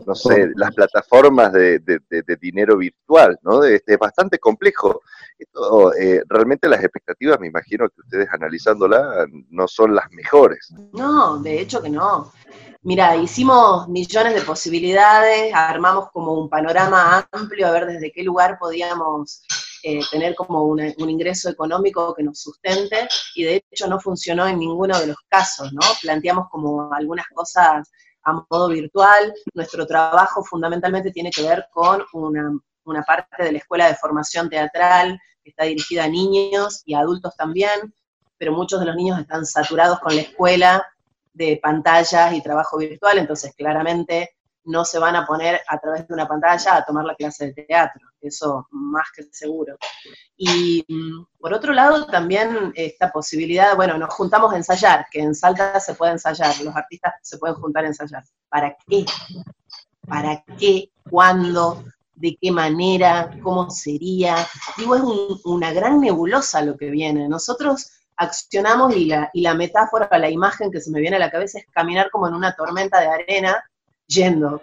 no 0.06 0.16
sé, 0.16 0.50
las 0.56 0.74
plataformas 0.74 1.54
de, 1.54 1.82
dinero 2.40 2.78
virtual, 2.78 3.38
¿no? 3.42 3.64
Es, 3.64 3.84
bastante 4.00 4.38
complejo. 4.40 5.02
Esto, 5.40 5.94
eh, 5.96 6.24
realmente 6.28 6.68
las 6.68 6.84
expectativas, 6.84 7.40
me 7.40 7.48
imagino 7.48 7.88
que 7.90 8.02
ustedes 8.02 8.28
analizándola, 8.32 9.26
no 9.50 9.68
son 9.68 9.96
las 9.96 10.12
mejores. 10.12 10.74
No, 10.94 11.40
de 11.40 11.60
hecho 11.62 11.82
que 11.82 11.90
no. 11.90 12.32
Mira, 12.84 13.16
hicimos 13.16 13.88
millones 13.90 14.34
de 14.34 14.42
posibilidades, 14.42 15.54
armamos 15.54 16.10
como 16.12 16.34
un 16.34 16.50
panorama 16.50 17.28
amplio 17.32 17.68
a 17.68 17.72
ver 17.72 17.86
desde 17.86 18.12
qué 18.12 18.24
lugar 18.24 18.58
podíamos 18.60 19.44
eh, 19.89 20.01
tener 20.12 20.36
como 20.36 20.63
un 20.63 21.10
ingreso 21.10 21.50
económico 21.50 22.13
que 22.13 22.22
nos 22.22 22.41
sustente 22.41 23.08
y 23.36 23.46
de 23.46 23.63
hecho 23.72 23.88
no 23.88 24.01
funcionó 24.01 24.46
en 24.46 24.60
ninguno 24.60 25.00
de 25.00 25.08
los 25.08 25.15
casos, 25.29 25.72
¿no? 25.72 25.79
Planteamos 26.01 26.50
como 26.50 26.91
algunas 26.91 27.25
cosas 27.34 27.89
a 28.24 28.34
modo 28.50 28.67
virtual, 28.67 29.34
nuestro 29.53 29.88
trabajo 29.88 30.44
fundamentalmente 30.44 31.12
tiene 31.12 31.32
que 31.32 31.41
ver 31.41 31.67
con 31.72 32.03
una, 32.12 32.51
una 32.84 33.01
parte 33.03 33.46
de 33.46 33.53
la 33.53 33.60
escuela 33.60 33.88
de 33.88 33.96
formación 33.96 34.50
teatral 34.50 35.17
que 35.41 35.51
está 35.51 35.63
dirigida 35.63 36.03
a 36.03 36.10
niños 36.10 36.82
y 36.84 36.94
a 36.94 37.00
adultos 37.00 37.34
también, 37.38 37.94
pero 38.38 38.51
muchos 38.51 38.82
de 38.82 38.88
los 38.88 38.96
niños 38.98 39.17
están 39.17 39.46
saturados 39.46 40.01
con 40.01 40.13
la 40.13 40.24
escuela 40.24 40.86
de 41.32 41.62
pantallas 41.63 42.34
y 42.34 42.44
trabajo 42.44 42.77
virtual, 42.77 43.20
entonces 43.20 43.53
claramente 43.56 44.32
no 44.68 44.84
se 44.84 45.00
van 45.00 45.16
a 45.16 45.26
poner 45.26 45.62
a 45.68 45.80
través 45.80 46.08
de 46.08 46.14
una 46.14 46.28
pantalla 46.28 46.76
a 46.76 46.86
tomar 46.86 47.06
la 47.06 47.16
clase 47.16 47.48
de 47.48 47.66
teatro, 47.66 48.06
eso 48.22 48.68
más 48.72 49.08
que 49.16 49.24
seguro. 49.32 49.78
Y 50.36 50.86
mm, 50.88 51.26
por 51.40 51.54
otro 51.54 51.74
lado, 51.74 52.06
también 52.06 52.74
esta 52.76 53.12
posibilidad, 53.12 53.76
bueno, 53.76 53.98
nos 53.98 54.14
juntamos 54.14 54.54
a 54.54 54.58
ensayar, 54.58 55.08
que 55.10 55.22
en 55.22 55.34
Salta 55.34 55.80
se 55.80 55.96
puede 55.96 56.12
ensayar, 56.14 56.54
los 56.62 56.76
artistas 56.76 57.14
se 57.22 57.38
pueden 57.38 57.56
juntar 57.56 57.86
a 57.86 57.88
ensayar. 57.88 58.24
¿Para 58.50 58.76
qué? 58.88 59.06
¿Para 60.06 60.44
qué? 60.60 60.92
¿Cuándo? 61.10 61.84
¿De 62.14 62.38
qué 62.40 62.52
manera? 62.52 63.32
¿Cómo 63.42 63.70
sería? 63.70 64.36
Digo, 64.78 64.96
es 64.96 65.04
una 65.46 65.72
gran 65.72 66.02
nebulosa 66.02 66.62
lo 66.62 66.76
que 66.76 66.90
viene. 66.90 67.30
Nosotros 67.30 67.92
accionamos 68.18 68.96
y 68.96 69.06
la, 69.06 69.30
y 69.34 69.42
la 69.42 69.54
metáfora, 69.54 70.10
la 70.18 70.30
imagen 70.30 70.72
que 70.72 70.82
se 70.82 70.92
me 70.92 71.00
viene 71.00 71.16
a 71.16 71.20
la 71.20 71.32
cabeza 71.32 71.60
es 71.60 71.66
caminar 71.72 72.10
como 72.10 72.28
en 72.28 72.34
una 72.34 72.54
tormenta 72.56 73.00
de 73.00 73.08
arena 73.08 73.64
yendo, 74.08 74.62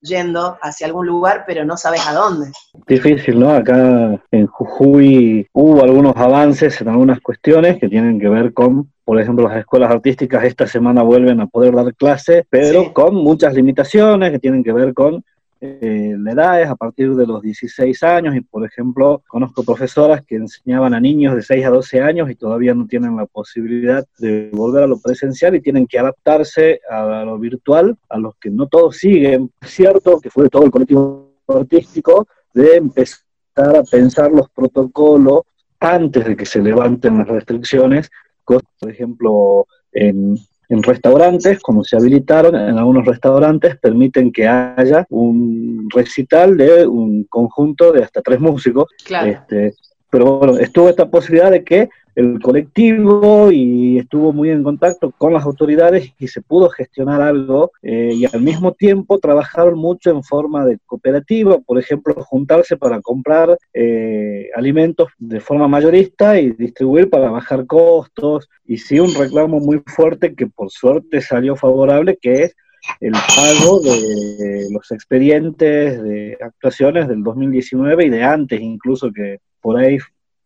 yendo 0.00 0.58
hacia 0.62 0.86
algún 0.86 1.06
lugar, 1.06 1.44
pero 1.46 1.64
no 1.64 1.76
sabes 1.76 2.06
a 2.06 2.14
dónde. 2.14 2.50
Difícil, 2.86 3.38
¿no? 3.38 3.50
Acá 3.50 4.20
en 4.30 4.46
Jujuy 4.46 5.46
hubo 5.52 5.82
algunos 5.82 6.16
avances 6.16 6.80
en 6.80 6.88
algunas 6.88 7.20
cuestiones 7.20 7.78
que 7.78 7.88
tienen 7.88 8.18
que 8.18 8.28
ver 8.28 8.52
con, 8.52 8.90
por 9.04 9.20
ejemplo, 9.20 9.48
las 9.48 9.58
escuelas 9.58 9.90
artísticas 9.90 10.44
esta 10.44 10.66
semana 10.66 11.02
vuelven 11.02 11.40
a 11.40 11.46
poder 11.46 11.74
dar 11.74 11.94
clases, 11.94 12.44
pero 12.48 12.92
con 12.92 13.14
muchas 13.14 13.54
limitaciones 13.54 14.30
que 14.30 14.38
tienen 14.38 14.64
que 14.64 14.72
ver 14.72 14.94
con 14.94 15.24
eh, 15.62 16.16
la 16.18 16.32
edad 16.32 16.62
es 16.62 16.68
a 16.68 16.76
partir 16.76 17.14
de 17.14 17.26
los 17.26 17.42
16 17.42 18.02
años 18.02 18.34
y, 18.34 18.40
por 18.40 18.64
ejemplo, 18.64 19.22
conozco 19.28 19.62
profesoras 19.62 20.22
que 20.24 20.36
enseñaban 20.36 20.94
a 20.94 21.00
niños 21.00 21.34
de 21.34 21.42
6 21.42 21.66
a 21.66 21.70
12 21.70 22.00
años 22.00 22.30
y 22.30 22.34
todavía 22.34 22.74
no 22.74 22.86
tienen 22.86 23.16
la 23.16 23.26
posibilidad 23.26 24.06
de 24.18 24.50
volver 24.52 24.84
a 24.84 24.86
lo 24.86 24.98
presencial 24.98 25.54
y 25.54 25.60
tienen 25.60 25.86
que 25.86 25.98
adaptarse 25.98 26.80
a 26.88 27.24
lo 27.24 27.38
virtual, 27.38 27.96
a 28.08 28.18
los 28.18 28.36
que 28.36 28.50
no 28.50 28.68
todos 28.68 28.96
siguen. 28.96 29.50
Es 29.60 29.70
cierto 29.70 30.18
que 30.18 30.30
fue 30.30 30.48
todo 30.48 30.64
el 30.64 30.70
colectivo 30.70 31.34
artístico 31.48 32.26
de 32.54 32.76
empezar 32.76 33.20
a 33.56 33.82
pensar 33.82 34.30
los 34.32 34.48
protocolos 34.50 35.42
antes 35.78 36.24
de 36.24 36.36
que 36.36 36.46
se 36.46 36.62
levanten 36.62 37.18
las 37.18 37.28
restricciones, 37.28 38.10
por 38.44 38.90
ejemplo, 38.90 39.66
en 39.92 40.36
en 40.70 40.82
restaurantes, 40.82 41.58
como 41.60 41.82
se 41.84 41.96
habilitaron, 41.96 42.54
en 42.54 42.78
algunos 42.78 43.04
restaurantes 43.04 43.76
permiten 43.76 44.32
que 44.32 44.46
haya 44.46 45.04
un 45.10 45.88
recital 45.94 46.56
de 46.56 46.86
un 46.86 47.24
conjunto 47.24 47.92
de 47.92 48.04
hasta 48.04 48.22
tres 48.22 48.40
músicos. 48.40 48.86
Este, 49.26 49.74
pero 50.08 50.38
bueno, 50.38 50.58
estuvo 50.58 50.88
esta 50.88 51.10
posibilidad 51.10 51.50
de 51.50 51.64
que 51.64 51.90
el 52.14 52.40
colectivo 52.40 53.50
y 53.50 53.98
estuvo 53.98 54.32
muy 54.32 54.50
en 54.50 54.62
contacto 54.62 55.12
con 55.16 55.32
las 55.32 55.44
autoridades 55.44 56.12
y 56.18 56.28
se 56.28 56.42
pudo 56.42 56.68
gestionar 56.68 57.20
algo 57.20 57.72
eh, 57.82 58.12
y 58.14 58.24
al 58.24 58.42
mismo 58.42 58.72
tiempo 58.72 59.18
trabajaron 59.18 59.78
mucho 59.78 60.10
en 60.10 60.22
forma 60.22 60.64
de 60.64 60.78
cooperativa, 60.86 61.58
por 61.60 61.78
ejemplo, 61.78 62.14
juntarse 62.14 62.76
para 62.76 63.00
comprar 63.00 63.56
eh, 63.72 64.50
alimentos 64.54 65.08
de 65.18 65.40
forma 65.40 65.68
mayorista 65.68 66.40
y 66.40 66.50
distribuir 66.52 67.08
para 67.08 67.30
bajar 67.30 67.66
costos 67.66 68.48
y 68.64 68.78
sí 68.78 69.00
un 69.00 69.14
reclamo 69.14 69.60
muy 69.60 69.82
fuerte 69.86 70.34
que 70.34 70.46
por 70.46 70.70
suerte 70.70 71.20
salió 71.20 71.56
favorable 71.56 72.18
que 72.20 72.44
es 72.44 72.56
el 73.00 73.12
pago 73.12 73.80
de 73.80 74.68
los 74.70 74.90
expedientes 74.90 76.02
de 76.02 76.38
actuaciones 76.40 77.08
del 77.08 77.22
2019 77.22 78.06
y 78.06 78.08
de 78.08 78.22
antes 78.22 78.60
incluso 78.60 79.12
que 79.12 79.38
por 79.60 79.78
ahí 79.78 79.98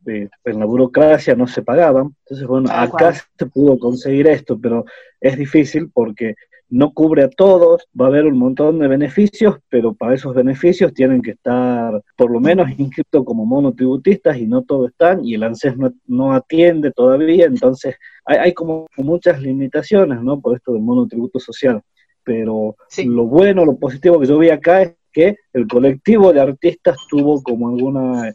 en 0.06 0.58
la 0.58 0.64
burocracia 0.64 1.34
no 1.34 1.46
se 1.46 1.62
pagaban. 1.62 2.14
Entonces, 2.24 2.46
bueno, 2.46 2.70
acá 2.72 3.12
se 3.12 3.46
pudo 3.46 3.78
conseguir 3.78 4.26
esto, 4.26 4.58
pero 4.60 4.84
es 5.20 5.36
difícil 5.36 5.90
porque 5.92 6.34
no 6.70 6.92
cubre 6.92 7.22
a 7.22 7.28
todos, 7.28 7.86
va 7.98 8.06
a 8.06 8.08
haber 8.08 8.26
un 8.26 8.38
montón 8.38 8.78
de 8.78 8.88
beneficios, 8.88 9.56
pero 9.68 9.94
para 9.94 10.14
esos 10.14 10.34
beneficios 10.34 10.92
tienen 10.92 11.22
que 11.22 11.32
estar 11.32 12.02
por 12.16 12.30
lo 12.30 12.40
menos 12.40 12.68
inscritos 12.78 13.24
como 13.24 13.46
monotributistas 13.46 14.36
y 14.38 14.46
no 14.46 14.62
todos 14.62 14.90
están, 14.90 15.24
y 15.24 15.34
el 15.34 15.44
ANSES 15.44 15.74
no, 16.06 16.32
atiende 16.32 16.90
todavía, 16.90 17.46
entonces 17.46 17.96
hay, 18.24 18.38
hay, 18.38 18.54
como 18.54 18.86
muchas 18.96 19.40
limitaciones, 19.40 20.20
¿no? 20.22 20.40
Por 20.40 20.56
esto 20.56 20.72
del 20.72 20.82
monotributo 20.82 21.38
social. 21.38 21.80
Pero 22.24 22.74
lo 23.04 23.24
bueno, 23.26 23.64
lo 23.64 23.76
positivo 23.76 24.18
que 24.18 24.26
yo 24.26 24.38
vi 24.38 24.48
acá 24.48 24.82
es 24.82 24.94
que 25.12 25.36
el 25.52 25.68
colectivo 25.68 26.32
de 26.32 26.40
artistas 26.40 26.96
tuvo 27.08 27.42
como 27.42 27.68
alguna 27.68 28.32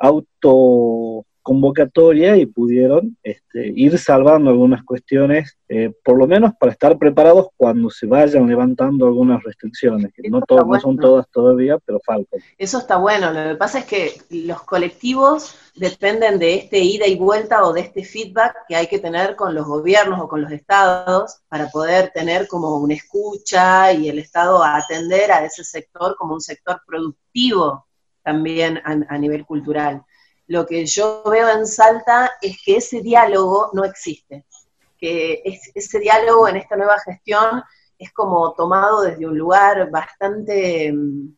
autoconvocatoria 0.00 2.36
y 2.38 2.46
pudieron 2.46 3.16
este, 3.22 3.70
ir 3.76 3.96
salvando 3.98 4.50
algunas 4.50 4.82
cuestiones, 4.82 5.58
eh, 5.68 5.92
por 6.02 6.18
lo 6.18 6.26
menos 6.26 6.54
para 6.58 6.72
estar 6.72 6.98
preparados 6.98 7.48
cuando 7.56 7.90
se 7.90 8.06
vayan 8.06 8.48
levantando 8.48 9.06
algunas 9.06 9.40
restricciones, 9.42 10.10
que 10.14 10.30
no, 10.30 10.40
no 10.48 10.80
son 10.80 10.96
todas 10.96 11.28
todavía, 11.30 11.76
pero 11.84 12.00
faltan. 12.04 12.40
Eso 12.56 12.78
está 12.78 12.96
bueno, 12.96 13.30
lo 13.30 13.50
que 13.50 13.56
pasa 13.56 13.80
es 13.80 13.84
que 13.84 14.14
los 14.30 14.62
colectivos 14.62 15.54
dependen 15.76 16.38
de 16.38 16.54
este 16.54 16.78
ida 16.78 17.06
y 17.06 17.16
vuelta 17.16 17.62
o 17.64 17.74
de 17.74 17.82
este 17.82 18.04
feedback 18.04 18.54
que 18.68 18.76
hay 18.76 18.86
que 18.86 18.98
tener 18.98 19.36
con 19.36 19.54
los 19.54 19.66
gobiernos 19.66 20.18
o 20.20 20.28
con 20.28 20.40
los 20.40 20.50
estados 20.50 21.42
para 21.48 21.68
poder 21.68 22.10
tener 22.14 22.48
como 22.48 22.78
una 22.78 22.94
escucha 22.94 23.92
y 23.92 24.08
el 24.08 24.18
estado 24.18 24.64
atender 24.64 25.30
a 25.30 25.44
ese 25.44 25.62
sector 25.62 26.16
como 26.16 26.32
un 26.34 26.40
sector 26.40 26.80
productivo 26.86 27.86
también 28.30 28.80
a, 28.84 29.18
nivel 29.18 29.44
cultural. 29.44 30.04
Lo 30.46 30.64
que 30.64 30.86
yo 30.86 31.24
veo 31.24 31.48
en 31.48 31.66
Salta 31.66 32.30
es 32.40 32.58
que 32.64 32.76
ese 32.76 33.00
diálogo 33.00 33.70
no 33.72 33.84
existe, 33.84 34.44
que 34.96 35.42
ese 35.74 35.98
diálogo 35.98 36.46
en 36.46 36.56
esta 36.56 36.76
nueva 36.76 36.96
gestión 37.00 37.60
es 37.98 38.12
como 38.12 38.54
tomado 38.54 39.02
desde 39.02 39.26
un 39.26 39.36
lugar 39.36 39.90
bastante, 39.90 40.92
mm, 40.92 41.34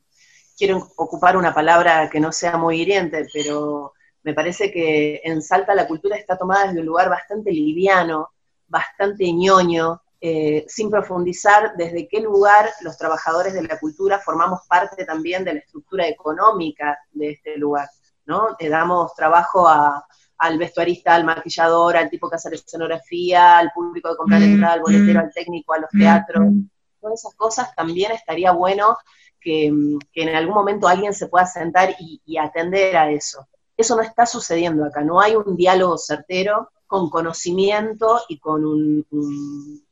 quiero 0.59 0.87
ocupar 0.97 1.39
una 1.39 1.55
palabra 1.55 2.11
que 2.11 2.21
no 2.21 2.31
sea 2.31 2.59
muy 2.59 2.83
hiriente, 2.83 3.27
pero 3.33 3.95
me 4.23 4.35
parece 4.35 4.71
que 4.71 5.23
en 5.25 5.41
Salta 5.41 5.75
la 5.75 5.89
cultura 5.89 6.17
está 6.17 6.37
tomada 6.37 6.67
desde 6.67 6.81
un 6.81 6.87
lugar 6.87 7.09
bastante 7.09 7.53
liviano, 7.53 8.33
bastante 8.69 9.33
ñoño, 9.33 10.03
eh, 10.25 10.65
sin 10.69 10.89
profundizar 10.89 11.73
desde 11.77 12.07
qué 12.07 12.21
lugar 12.21 12.71
los 12.83 12.97
trabajadores 12.97 13.55
de 13.55 13.63
la 13.65 13.81
cultura 13.81 14.21
formamos 14.21 14.61
parte 14.69 15.05
también 15.05 15.43
de 15.43 15.55
la 15.55 15.59
estructura 15.59 16.07
económica 16.07 16.97
de 17.11 17.31
este 17.31 17.57
lugar, 17.57 17.89
¿no? 18.25 18.55
Le 18.61 18.69
damos 18.69 19.13
trabajo 19.17 19.67
al 19.69 20.59
vestuarista, 20.59 21.17
al 21.17 21.25
maquillador, 21.25 21.97
al 21.97 22.09
tipo 22.09 22.31
que 22.31 22.37
hace 22.37 22.51
la 22.51 22.55
escenografía, 22.55 23.59
al 23.59 23.73
público 23.73 24.11
de 24.11 24.17
comprar 24.17 24.41
mm, 24.41 24.45
entrada, 24.45 24.75
al 24.75 24.81
boletero, 24.83 25.21
mm. 25.21 25.25
al 25.25 25.33
técnico, 25.33 25.73
a 25.73 25.79
los 25.79 25.91
teatros, 25.91 26.45
mm, 26.45 26.69
todas 27.01 27.19
esas 27.19 27.35
cosas 27.35 27.75
también 27.75 28.13
estaría 28.13 28.53
bueno 28.53 28.97
que, 29.41 29.67
en 29.67 30.29
algún 30.37 30.55
momento 30.55 30.87
alguien 30.87 31.15
se 31.15 31.27
pueda 31.27 31.47
sentar 31.47 31.97
y 31.99 32.39
atender 32.39 32.97
a 32.97 33.11
eso. 33.11 33.49
Eso 33.77 33.97
no 33.97 34.03
está 34.03 34.25
sucediendo 34.25 34.85
acá, 34.85 35.01
no 35.01 35.21
hay 35.21 35.35
un 35.35 35.57
diálogo 35.57 35.99
certero 35.99 36.71
con 36.93 37.09
conocimiento 37.09 38.21
y 38.29 38.39
con 38.39 38.67
un, 38.67 39.07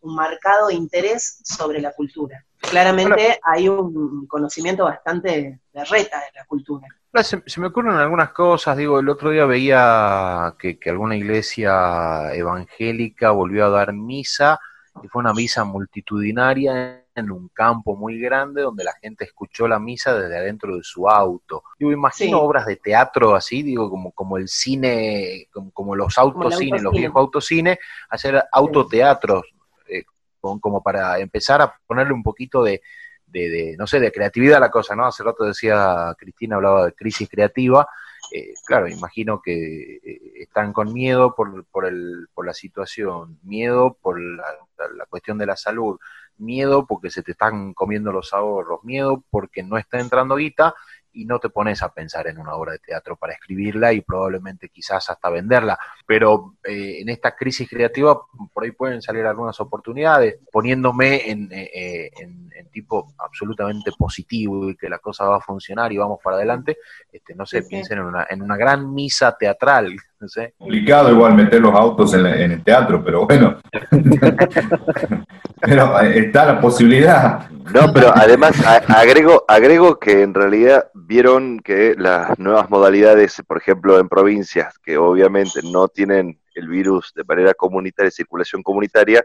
marcado 0.03 0.71
interés 0.71 1.41
sobre 1.45 1.81
la 1.81 1.95
cultura. 1.95 2.45
Claramente 2.59 3.41
hay 3.43 3.71
un 3.71 4.27
conocimiento 4.27 4.85
bastante 4.85 5.61
de 5.73 5.85
reta 5.87 6.19
de 6.19 6.27
la 6.35 6.45
cultura. 6.45 6.87
Se, 7.23 7.43
me 7.59 7.69
ocurren 7.69 7.95
algunas 7.95 8.33
cosas, 8.33 8.77
digo, 8.77 9.01
el 9.01 9.09
otro 9.09 9.31
día 9.31 9.47
veía 9.47 10.55
que, 10.59 10.79
que 10.79 10.91
alguna 10.91 11.17
iglesia 11.17 12.35
evangélica 12.35 13.31
volvió 13.31 13.65
a 13.65 13.71
dar 13.71 13.95
misa 13.95 14.61
y 15.03 15.09
fue 15.09 15.21
una 15.21 15.33
misa 15.33 15.65
multitudinaria 15.65 17.03
en 17.21 17.31
un 17.31 17.49
campo 17.49 17.97
muy 17.97 18.19
grande 18.19 18.63
donde 18.63 18.85
la 18.85 18.93
gente 19.01 19.25
escuchó 19.25 19.69
la 19.69 19.79
misa 19.79 20.19
desde 20.19 20.37
adentro 20.37 20.77
de 20.77 20.83
su 20.83 21.09
auto. 21.09 21.63
Yo 21.79 21.93
imagino 21.93 22.41
obras 22.41 22.67
de 22.67 22.77
teatro 22.77 23.35
así, 23.35 23.63
digo, 23.63 23.89
como, 23.89 24.13
como 24.13 24.37
el 24.37 24.49
cine, 24.49 25.49
como, 25.73 25.95
los 25.95 26.19
autocines, 26.19 26.83
los 26.83 26.93
viejos 26.93 27.21
autocines, 27.21 27.79
hacer 28.09 28.43
autoteatros, 28.53 29.45
eh, 29.89 30.05
como 30.41 30.83
para 30.83 31.19
empezar 31.19 31.63
a 31.63 31.75
ponerle 31.87 32.13
un 32.13 32.23
poquito 32.23 32.63
de, 32.63 32.83
de, 33.27 33.77
no 33.79 33.87
sé, 33.87 34.01
de 34.01 34.13
creatividad 34.13 34.57
a 34.57 34.61
la 34.61 34.71
cosa, 34.71 34.97
¿no? 34.97 35.07
Hace 35.07 35.23
rato 35.23 35.45
decía 35.45 36.15
Cristina, 36.19 36.57
hablaba 36.57 36.87
de 36.87 36.93
crisis 36.93 37.29
creativa, 37.29 37.89
eh, 38.33 38.55
claro, 38.65 38.89
imagino 38.89 39.41
que 39.43 39.97
eh, 39.97 40.21
están 40.37 40.73
con 40.73 40.93
miedo 40.93 41.35
por, 41.35 41.65
por, 41.67 41.87
el, 41.87 42.29
por 42.33 42.47
la 42.47 42.55
situación, 42.55 43.39
miedo 43.43 43.97
por 44.01 44.21
la, 44.21 44.45
la, 44.97 45.07
cuestión 45.07 45.39
de 45.39 45.47
la 45.47 45.57
salud, 45.57 45.99
miedo 46.39 46.87
porque 46.87 47.11
se 47.11 47.23
te 47.23 47.33
están 47.33 47.75
comiendo 47.75 48.13
los 48.13 48.33
ahorros, 48.33 48.85
miedo 48.85 49.25
porque 49.31 49.63
no 49.63 49.79
está 49.79 49.99
entrando 50.01 50.37
guita 50.37 50.75
y 51.13 51.25
no 51.25 51.39
te 51.39 51.49
pones 51.49 51.83
a 51.83 51.93
pensar 51.93 52.27
en 52.29 52.39
una 52.39 52.55
obra 52.55 52.73
de 52.73 52.79
teatro 52.79 53.17
para 53.17 53.33
escribirla 53.33 53.93
y 53.93 54.01
probablemente 54.01 54.69
quizás 54.69 55.11
hasta 55.11 55.31
venderla. 55.31 55.79
Pero 56.07 56.55
eh, 56.65 56.99
en 57.01 57.09
esta 57.09 57.35
crisis 57.35 57.69
creativa 57.69 58.21
por 58.53 58.65
ahí 58.65 58.73
pueden 58.73 59.03
salir 59.03 59.25
algunas 59.27 59.59
oportunidades, 59.61 60.39
poniéndome 60.53 61.31
en, 61.31 61.49
eh, 61.53 62.11
en, 62.19 62.51
tipo 62.71 63.15
absolutamente 63.19 63.91
positivo 63.99 64.71
y 64.71 64.77
que 64.77 64.89
la 64.89 64.99
cosa 64.99 65.25
va 65.25 65.39
a 65.39 65.41
funcionar 65.41 65.93
y 65.93 65.97
vamos 65.97 66.21
para 66.23 66.37
adelante, 66.37 66.79
este, 67.11 67.35
no 67.35 67.45
sé, 67.45 67.63
piensen 67.63 67.99
en 67.99 68.05
una, 68.05 68.27
en 68.31 68.43
una 68.43 68.57
gran 68.57 68.95
misa 68.95 69.37
teatral. 69.37 69.97
No 70.21 70.29
sé. 70.29 70.53
Complicado 70.59 71.11
igual 71.11 71.33
meter 71.33 71.63
los 71.63 71.75
autos 71.75 72.13
en, 72.13 72.27
en 72.27 72.53
el 72.53 72.63
teatro, 72.63 73.03
pero 73.03 73.25
bueno. 73.27 73.57
pero 75.61 76.01
eh, 76.03 76.27
está 76.27 76.45
la 76.45 76.61
posibilidad. 76.61 77.49
No, 77.51 77.93
pero 77.93 78.13
además 78.15 78.53
agrego, 78.89 79.45
agrego 79.49 79.99
que 79.99 80.23
en 80.23 80.35
realidad 80.35 80.91
vieron 81.11 81.59
que 81.59 81.97
las 81.99 82.39
nuevas 82.39 82.71
modalidades, 82.71 83.43
por 83.45 83.59
ejemplo, 83.59 83.99
en 83.99 84.09
provincias 84.09 84.79
que 84.79 84.97
obviamente 84.97 85.61
no 85.65 85.89
tienen 85.89 86.39
el 86.55 86.69
virus 86.69 87.13
de 87.17 87.25
manera 87.25 87.53
comunitaria, 87.53 88.13
circulación 88.13 88.63
comunitaria, 88.63 89.25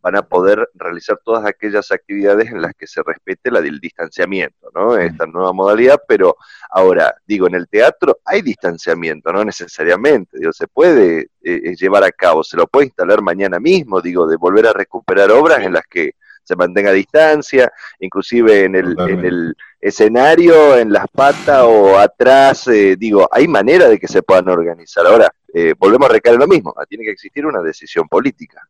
van 0.00 0.16
a 0.16 0.22
poder 0.22 0.66
realizar 0.72 1.18
todas 1.22 1.44
aquellas 1.44 1.92
actividades 1.92 2.50
en 2.50 2.62
las 2.62 2.72
que 2.72 2.86
se 2.86 3.02
respete 3.02 3.50
la 3.50 3.60
del 3.60 3.80
distanciamiento, 3.80 4.70
¿no? 4.74 4.96
Esta 4.96 5.26
nueva 5.26 5.52
modalidad, 5.52 6.00
pero 6.08 6.38
ahora, 6.70 7.14
digo, 7.26 7.46
en 7.48 7.56
el 7.56 7.68
teatro 7.68 8.18
hay 8.24 8.40
distanciamiento, 8.40 9.30
no 9.30 9.44
necesariamente, 9.44 10.38
digo, 10.38 10.54
se 10.54 10.68
puede 10.68 11.20
eh, 11.20 11.28
eh, 11.42 11.76
llevar 11.76 12.02
a 12.02 12.12
cabo, 12.12 12.44
se 12.44 12.56
lo 12.56 12.66
puede 12.66 12.86
instalar 12.86 13.20
mañana 13.20 13.60
mismo, 13.60 14.00
digo, 14.00 14.26
de 14.26 14.38
volver 14.38 14.68
a 14.68 14.72
recuperar 14.72 15.30
obras 15.32 15.60
en 15.60 15.74
las 15.74 15.86
que 15.86 16.12
se 16.46 16.54
mantenga 16.54 16.90
a 16.90 16.94
distancia, 16.94 17.72
inclusive 17.98 18.64
en 18.64 18.76
el, 18.76 18.96
en 19.00 19.24
el 19.24 19.56
escenario, 19.80 20.78
en 20.78 20.92
las 20.92 21.06
patas 21.08 21.64
o 21.64 21.98
atrás, 21.98 22.68
eh, 22.68 22.94
digo, 22.96 23.28
hay 23.32 23.48
manera 23.48 23.88
de 23.88 23.98
que 23.98 24.06
se 24.06 24.22
puedan 24.22 24.48
organizar. 24.48 25.04
Ahora, 25.06 25.28
eh, 25.52 25.74
volvemos 25.76 26.08
a 26.08 26.12
recaer 26.12 26.36
lo 26.36 26.46
mismo, 26.46 26.72
tiene 26.88 27.04
que 27.04 27.10
existir 27.10 27.44
una 27.44 27.60
decisión 27.60 28.06
política. 28.08 28.62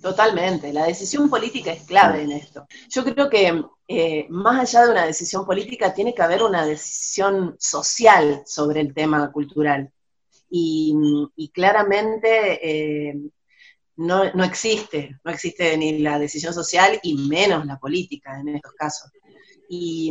Totalmente, 0.00 0.72
la 0.72 0.86
decisión 0.86 1.28
política 1.28 1.72
es 1.72 1.82
clave 1.82 2.22
en 2.22 2.30
esto. 2.30 2.68
Yo 2.88 3.02
creo 3.04 3.28
que 3.28 3.64
eh, 3.88 4.26
más 4.28 4.60
allá 4.60 4.86
de 4.86 4.92
una 4.92 5.06
decisión 5.06 5.44
política, 5.44 5.92
tiene 5.92 6.14
que 6.14 6.22
haber 6.22 6.44
una 6.44 6.64
decisión 6.64 7.56
social 7.58 8.42
sobre 8.46 8.80
el 8.80 8.94
tema 8.94 9.32
cultural. 9.32 9.90
Y, 10.50 10.94
claramente 11.52 13.12
no, 13.98 14.32
no, 14.32 14.44
existe, 14.44 15.18
no 15.24 15.30
existe 15.32 15.76
ni 15.76 15.98
la 15.98 16.18
decisión 16.18 16.54
social 16.54 17.00
y 17.02 17.14
menos 17.28 17.66
la 17.66 17.78
política 17.78 18.38
en 18.40 18.56
estos 18.56 18.72
casos. 18.74 19.10
Y, 19.68 20.10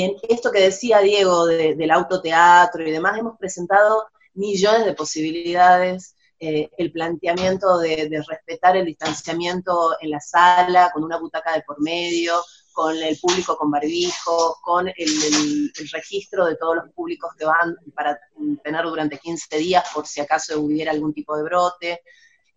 en 0.00 0.14
esto 0.28 0.50
que 0.50 0.60
decía 0.60 1.00
Diego 1.00 1.44
del 1.46 1.90
autoteatro 1.90 2.86
y 2.86 2.90
demás, 2.90 3.18
hemos 3.18 3.36
presentado 3.36 4.06
millones 4.34 4.86
de 4.86 4.94
posibilidades, 4.94 6.14
eh, 6.38 6.70
el 6.78 6.92
planteamiento 6.92 7.78
de, 7.78 8.22
respetar 8.26 8.76
el 8.76 8.86
distanciamiento 8.86 9.96
en 10.00 10.10
la 10.10 10.20
sala, 10.20 10.90
con 10.94 11.02
una 11.02 11.18
butaca 11.18 11.52
de 11.52 11.62
por 11.62 11.82
medio, 11.82 12.40
con 12.72 12.96
el 12.96 13.18
público 13.18 13.56
con 13.56 13.72
barbijo, 13.72 14.58
con 14.62 14.86
el, 14.86 15.72
registro 15.92 16.46
de 16.46 16.54
todos 16.54 16.76
los 16.76 16.90
públicos 16.94 17.32
que 17.36 17.44
van 17.44 17.76
para 17.92 18.16
tener 18.62 18.84
durante 18.84 19.18
15 19.18 19.58
días 19.58 19.84
por 19.92 20.06
si 20.06 20.20
acaso 20.20 20.60
hubiera 20.60 20.92
algún 20.92 21.12
tipo 21.12 21.36
de 21.36 21.42
brote. 21.42 22.02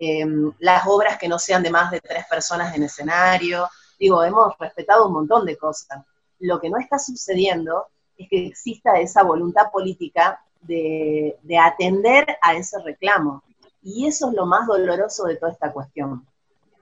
Em, 0.03 0.51
las 0.57 0.87
obras 0.87 1.19
que 1.19 1.27
no 1.27 1.37
sean 1.37 1.61
de 1.61 1.69
más 1.69 1.91
de 1.91 2.01
tres 2.01 2.25
personas 2.27 2.75
en 2.75 2.81
escenario. 2.81 3.69
Digo, 3.99 4.23
hemos 4.23 4.57
respetado 4.57 5.05
un 5.05 5.13
montón 5.13 5.45
de 5.45 5.55
cosas. 5.55 6.03
Lo 6.39 6.59
que 6.59 6.71
no 6.71 6.79
está 6.79 6.97
sucediendo 6.97 7.85
es 8.17 8.27
que 8.27 8.47
exista 8.47 8.99
esa 8.99 9.21
voluntad 9.21 9.69
política 9.71 10.43
de, 10.61 11.37
atender 11.55 12.25
a 12.41 12.55
ese 12.55 12.81
reclamo. 12.81 13.43
Y 13.83 14.07
eso 14.07 14.29
es 14.29 14.33
lo 14.33 14.47
más 14.47 14.65
doloroso 14.65 15.25
de 15.25 15.35
toda 15.35 15.51
esta 15.51 15.71
cuestión, 15.71 16.25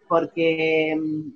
porque 0.07 0.91
em, 0.91 1.35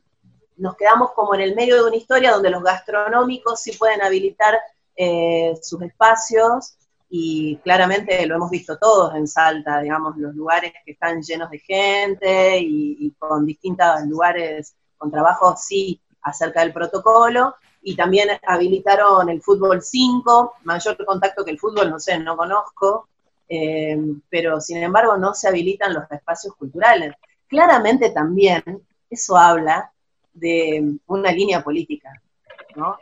nos 0.56 0.78
quedamos 0.78 1.12
como 1.12 1.36
en 1.36 1.42
el 1.42 1.54
medio 1.54 1.76
de 1.76 1.90
una 1.90 1.98
historia 1.98 2.32
donde 2.32 2.50
los 2.50 2.64
gastronómicos 2.64 3.60
sí 3.60 3.74
pueden 3.74 4.02
habilitar 4.02 4.58
eh, 4.96 5.54
sus 5.62 5.82
espacios, 5.82 6.78
y 7.16 7.58
claramente 7.58 8.26
lo 8.26 8.38
hemos 8.38 8.50
visto 8.50 8.80
todos 8.80 9.14
en 9.14 9.28
Salta, 9.28 9.82
digamos, 9.82 10.18
los 10.18 10.34
lugares 10.34 10.74
que 10.84 10.94
están 10.94 11.22
llenos 11.22 11.52
de 11.52 11.60
gente 11.60 12.58
y, 12.60 13.14
con 13.20 13.46
distintos 13.46 14.02
lugares, 14.08 14.76
con 14.98 15.12
trabajos, 15.12 15.62
sí, 15.64 16.02
acerca 16.24 16.62
del 16.62 16.74
protocolo, 16.74 17.54
y 17.84 17.96
también 17.96 18.30
habilitaron 18.42 19.30
el 19.30 19.44
fútbol 19.44 19.84
5, 19.84 20.54
mayor 20.64 21.06
contacto 21.06 21.46
que 21.46 21.52
el 21.52 21.60
fútbol, 21.60 21.92
no 21.92 22.00
sé, 22.00 22.18
no 22.18 22.36
conozco, 22.36 23.08
eh, 23.48 23.96
pero 24.28 24.60
sin 24.60 24.78
embargo 24.78 25.16
no 25.16 25.36
se 25.36 25.48
habilitan 25.48 25.94
los 25.94 26.10
espacios 26.10 26.56
culturales. 26.56 27.14
Claramente 27.48 28.10
también 28.10 28.64
eso 29.08 29.38
habla 29.38 29.94
de 30.34 30.96
una 31.06 31.32
línea 31.32 31.64
política, 31.64 32.10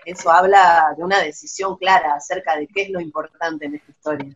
eso 0.05 0.31
habla 0.31 0.93
de 0.97 1.03
una 1.03 1.19
decisión 1.19 1.77
clara 1.77 2.15
acerca 2.15 2.55
de 2.57 2.67
qué 2.67 2.83
es 2.83 2.89
lo 2.89 2.99
importante 2.99 3.65
en 3.65 3.75
esta 3.75 3.91
historia. 3.91 4.35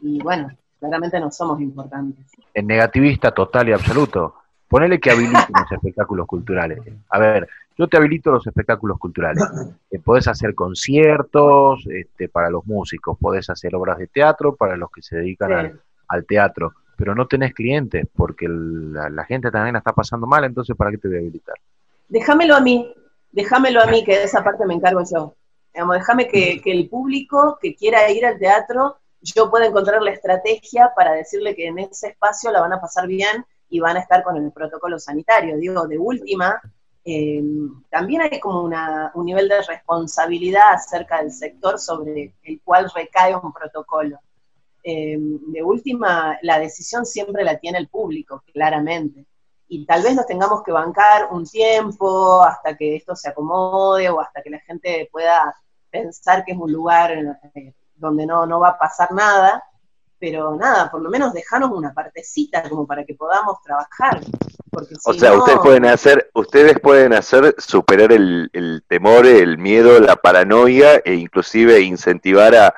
Y 0.00 0.22
bueno, 0.22 0.50
claramente 0.78 1.18
no 1.20 1.30
somos 1.30 1.60
importantes. 1.60 2.26
El 2.52 2.66
negativista 2.66 3.32
total 3.32 3.68
y 3.68 3.72
absoluto. 3.72 4.34
Ponele 4.68 4.98
que 4.98 5.10
habiliten 5.10 5.54
los 5.58 5.70
espectáculos 5.70 6.26
culturales. 6.26 6.80
A 7.08 7.18
ver, 7.18 7.48
yo 7.76 7.88
te 7.88 7.96
habilito 7.96 8.30
los 8.30 8.46
espectáculos 8.46 8.98
culturales. 8.98 9.44
Eh, 9.90 9.98
podés 9.98 10.28
hacer 10.28 10.54
conciertos 10.54 11.86
este, 11.86 12.28
para 12.28 12.50
los 12.50 12.66
músicos, 12.66 13.18
podés 13.18 13.50
hacer 13.50 13.74
obras 13.74 13.98
de 13.98 14.06
teatro 14.06 14.54
para 14.56 14.76
los 14.76 14.90
que 14.90 15.02
se 15.02 15.16
dedican 15.16 15.80
al, 16.08 16.26
teatro, 16.26 16.72
pero 16.96 17.14
no 17.14 17.26
tenés 17.26 17.54
clientes 17.54 18.06
porque 18.14 18.46
la, 18.48 19.10
la, 19.10 19.24
gente 19.24 19.50
también 19.50 19.74
la 19.74 19.78
está 19.78 19.92
pasando 19.92 20.26
mal, 20.26 20.44
entonces 20.44 20.76
¿para 20.76 20.90
qué 20.90 20.98
te 20.98 21.08
voy 21.08 21.16
a 21.16 21.20
habilitar? 21.20 21.56
Déjamelo 22.08 22.54
a 22.54 22.60
mí, 22.60 22.94
déjamelo 23.34 23.82
a 23.82 23.86
mí, 23.86 24.04
que 24.04 24.16
de 24.16 24.24
esa 24.24 24.42
parte 24.42 24.64
me 24.64 24.74
encargo 24.74 25.02
yo. 25.12 25.34
Digamos, 25.72 25.96
déjame 25.96 26.28
que, 26.28 26.62
el 26.64 26.88
público 26.88 27.58
que 27.60 27.74
quiera 27.74 28.08
ir 28.10 28.24
al 28.24 28.38
teatro, 28.38 28.96
yo 29.20 29.50
pueda 29.50 29.66
encontrar 29.66 30.00
la 30.02 30.12
estrategia 30.12 30.92
para 30.94 31.12
decirle 31.12 31.54
que 31.56 31.66
en 31.66 31.80
ese 31.80 32.08
espacio 32.08 32.52
la 32.52 32.60
van 32.60 32.72
a 32.72 32.80
pasar 32.80 33.08
bien 33.08 33.44
y 33.68 33.80
van 33.80 33.96
a 33.96 34.00
estar 34.00 34.22
con 34.22 34.36
el 34.36 34.52
protocolo 34.52 34.98
sanitario. 34.98 35.56
Digo, 35.56 35.88
de 35.88 35.98
última, 35.98 36.60
también 37.90 38.22
hay 38.22 38.38
como 38.38 38.62
un 38.62 39.26
nivel 39.26 39.48
de 39.48 39.62
responsabilidad 39.62 40.74
acerca 40.74 41.20
del 41.20 41.32
sector 41.32 41.78
sobre 41.78 42.34
el 42.44 42.60
cual 42.62 42.90
recae 42.94 43.34
un 43.34 43.52
protocolo. 43.52 44.20
de 44.84 45.62
última, 45.64 46.38
la 46.42 46.60
decisión 46.60 47.04
siempre 47.04 47.42
la 47.42 47.58
tiene 47.58 47.78
el 47.78 47.88
público, 47.88 48.44
claramente 48.52 49.26
y 49.68 49.86
tal 49.86 50.02
vez 50.02 50.14
nos 50.14 50.26
tengamos 50.26 50.62
que 50.62 50.72
bancar 50.72 51.28
un 51.32 51.44
tiempo 51.44 52.42
hasta 52.42 52.76
que 52.76 52.96
esto 52.96 53.16
se 53.16 53.28
acomode 53.28 54.08
o 54.10 54.20
hasta 54.20 54.42
que 54.42 54.50
la 54.50 54.60
gente 54.60 55.08
pueda 55.10 55.54
pensar 55.90 56.44
que 56.44 56.52
es 56.52 56.58
un 56.58 56.72
lugar 56.72 57.12
eh, 57.54 57.74
donde 57.94 58.26
no, 58.26 58.46
no 58.46 58.60
va 58.60 58.70
a 58.70 58.78
pasar 58.78 59.12
nada, 59.12 59.62
pero 60.18 60.56
nada, 60.56 60.90
por 60.90 61.00
lo 61.00 61.10
menos 61.10 61.32
dejarnos 61.32 61.70
una 61.70 61.92
partecita 61.92 62.68
como 62.68 62.86
para 62.86 63.04
que 63.04 63.14
podamos 63.14 63.60
trabajar. 63.62 64.20
O 65.04 65.14
sea, 65.14 65.34
ustedes 65.34 65.58
pueden 65.60 65.86
hacer, 65.86 66.30
ustedes 66.34 66.80
pueden 66.80 67.12
hacer 67.12 67.54
superar 67.58 68.12
el, 68.12 68.82
temor, 68.88 69.26
el 69.26 69.58
miedo, 69.58 70.00
la 70.00 70.16
paranoia 70.16 70.96
e 71.04 71.14
inclusive 71.14 71.80
incentivar 71.80 72.54
a, 72.54 72.74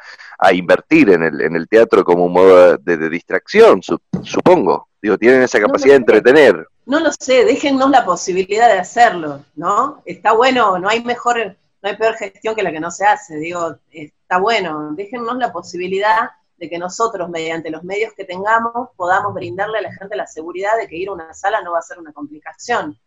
invertir 0.52 1.10
en 1.10 1.22
el, 1.22 1.40
en 1.40 1.56
el 1.56 1.68
teatro 1.68 2.04
como 2.04 2.26
un 2.26 2.32
modo 2.32 2.76
de, 2.76 3.08
distracción, 3.08 3.80
supongo. 4.22 4.88
Digo, 5.00 5.16
tienen 5.16 5.42
esa 5.42 5.60
capacidad 5.60 5.94
de 5.94 5.98
entretener. 5.98 6.66
No 6.84 7.00
lo 7.00 7.10
sé, 7.18 7.44
déjennos 7.44 7.90
la 7.90 8.04
posibilidad 8.04 8.68
de 8.68 8.78
hacerlo, 8.78 9.44
¿no? 9.54 10.02
Está 10.04 10.32
bueno, 10.32 10.78
no 10.78 10.88
hay 10.88 11.02
mejor, 11.04 11.38
no 11.82 11.88
hay 11.88 11.96
peor 11.96 12.14
gestión 12.14 12.54
que 12.54 12.62
la 12.62 12.72
que 12.72 12.80
no 12.80 12.90
se 12.90 13.06
hace, 13.06 13.36
digo, 13.36 13.76
está 13.90 14.38
bueno, 14.38 14.92
déjennos 14.92 15.36
la 15.36 15.52
posibilidad 15.52 16.30
de 16.56 16.70
que 16.70 16.78
nosotros, 16.78 17.28
mediante 17.28 17.70
los 17.70 17.84
medios 17.84 18.12
que 18.14 18.24
tengamos, 18.24 18.90
podamos 18.96 19.34
brindarle 19.34 19.78
a 19.78 19.82
la 19.82 19.92
gente 19.92 20.16
la 20.16 20.26
seguridad 20.26 20.76
de 20.78 20.88
que 20.88 20.96
ir 20.96 21.08
a 21.08 21.12
una 21.12 21.34
sala 21.34 21.60
no 21.60 21.72
va 21.72 21.80
a 21.80 21.82
ser 21.82 21.98
una 21.98 22.12
complicación 22.12 22.98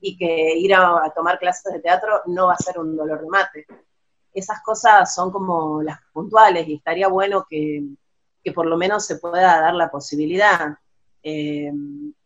y 0.00 0.16
que 0.16 0.56
ir 0.56 0.74
a, 0.74 1.12
tomar 1.14 1.38
clases 1.38 1.72
de 1.72 1.80
teatro 1.80 2.22
no 2.26 2.46
va 2.48 2.54
a 2.54 2.62
ser 2.62 2.78
un 2.78 2.96
dolor 2.96 3.20
de 3.20 3.28
mate. 3.28 3.66
Esas 4.32 4.62
cosas 4.62 5.12
son 5.14 5.30
como 5.30 5.82
las 5.82 5.98
puntuales 6.12 6.68
y 6.68 6.74
estaría 6.74 7.08
bueno 7.08 7.46
que, 7.48 7.82
que 8.44 8.52
por 8.52 8.66
lo 8.66 8.76
menos 8.76 9.06
se 9.06 9.16
pueda 9.16 9.60
dar 9.60 9.74
la 9.74 9.90
posibilidad. 9.90 10.76
Eh, 11.22 11.72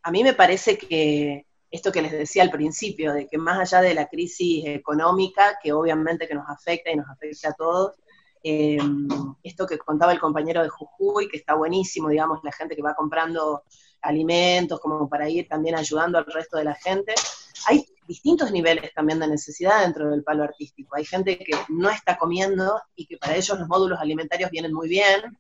a 0.03 0.11
mí 0.11 0.23
me 0.23 0.35
parece 0.35 0.77
que 0.77 1.47
esto 1.71 1.91
que 1.91 2.03
les 2.03 2.13
decía 2.13 2.43
al 2.43 2.51
principio, 2.51 3.15
de 3.15 3.27
que 3.27 3.39
más 3.39 3.59
allá 3.59 3.81
de 3.81 3.95
la 3.95 4.09
crisis 4.09 4.65
económica, 4.67 5.59
que 5.63 5.73
obviamente 5.73 6.29
que 6.29 6.35
nos 6.35 6.49
afecta 6.49 6.91
y 6.91 6.97
nos 6.97 7.09
afecta 7.09 7.49
a 7.49 7.55
todos, 7.55 7.97
eh, 8.43 8.79
esto 9.43 9.67
que 9.67 9.79
contaba 9.79 10.13
el 10.13 10.21
compañero 10.21 10.63
de 10.63 10.69
Jujuy, 10.69 11.29
que 11.29 11.37
está 11.37 11.55
buenísimo, 11.55 12.09
digamos, 12.09 12.41
la 12.43 12.53
gente 12.53 12.77
que 12.77 12.83
va 12.83 12.95
comprando 12.95 13.63
alimentos 14.03 14.81
como 14.81 15.09
para 15.09 15.29
ir 15.29 15.49
también 15.49 15.77
ayudando 15.77 16.19
al 16.19 16.27
resto 16.27 16.57
de 16.57 16.65
la 16.65 16.75
gente. 16.75 17.15
Hay 17.67 17.87
distintos 18.07 18.51
niveles 18.51 18.93
también 18.95 19.21
de 19.21 19.29
necesidad 19.29 19.83
dentro 19.83 20.11
del 20.11 20.25
palo 20.25 20.43
artístico. 20.43 20.97
Hay 20.97 21.05
gente 21.05 21.39
que 21.39 21.57
no 21.69 21.89
está 21.89 22.19
comiendo 22.19 22.81
y 22.97 23.07
que 23.07 23.17
para 23.17 23.37
ellos 23.37 23.59
los 23.59 23.69
módulos 23.69 24.01
alimentarios 24.01 24.51
vienen 24.51 24.73
muy 24.73 24.89
bien, 24.89 25.39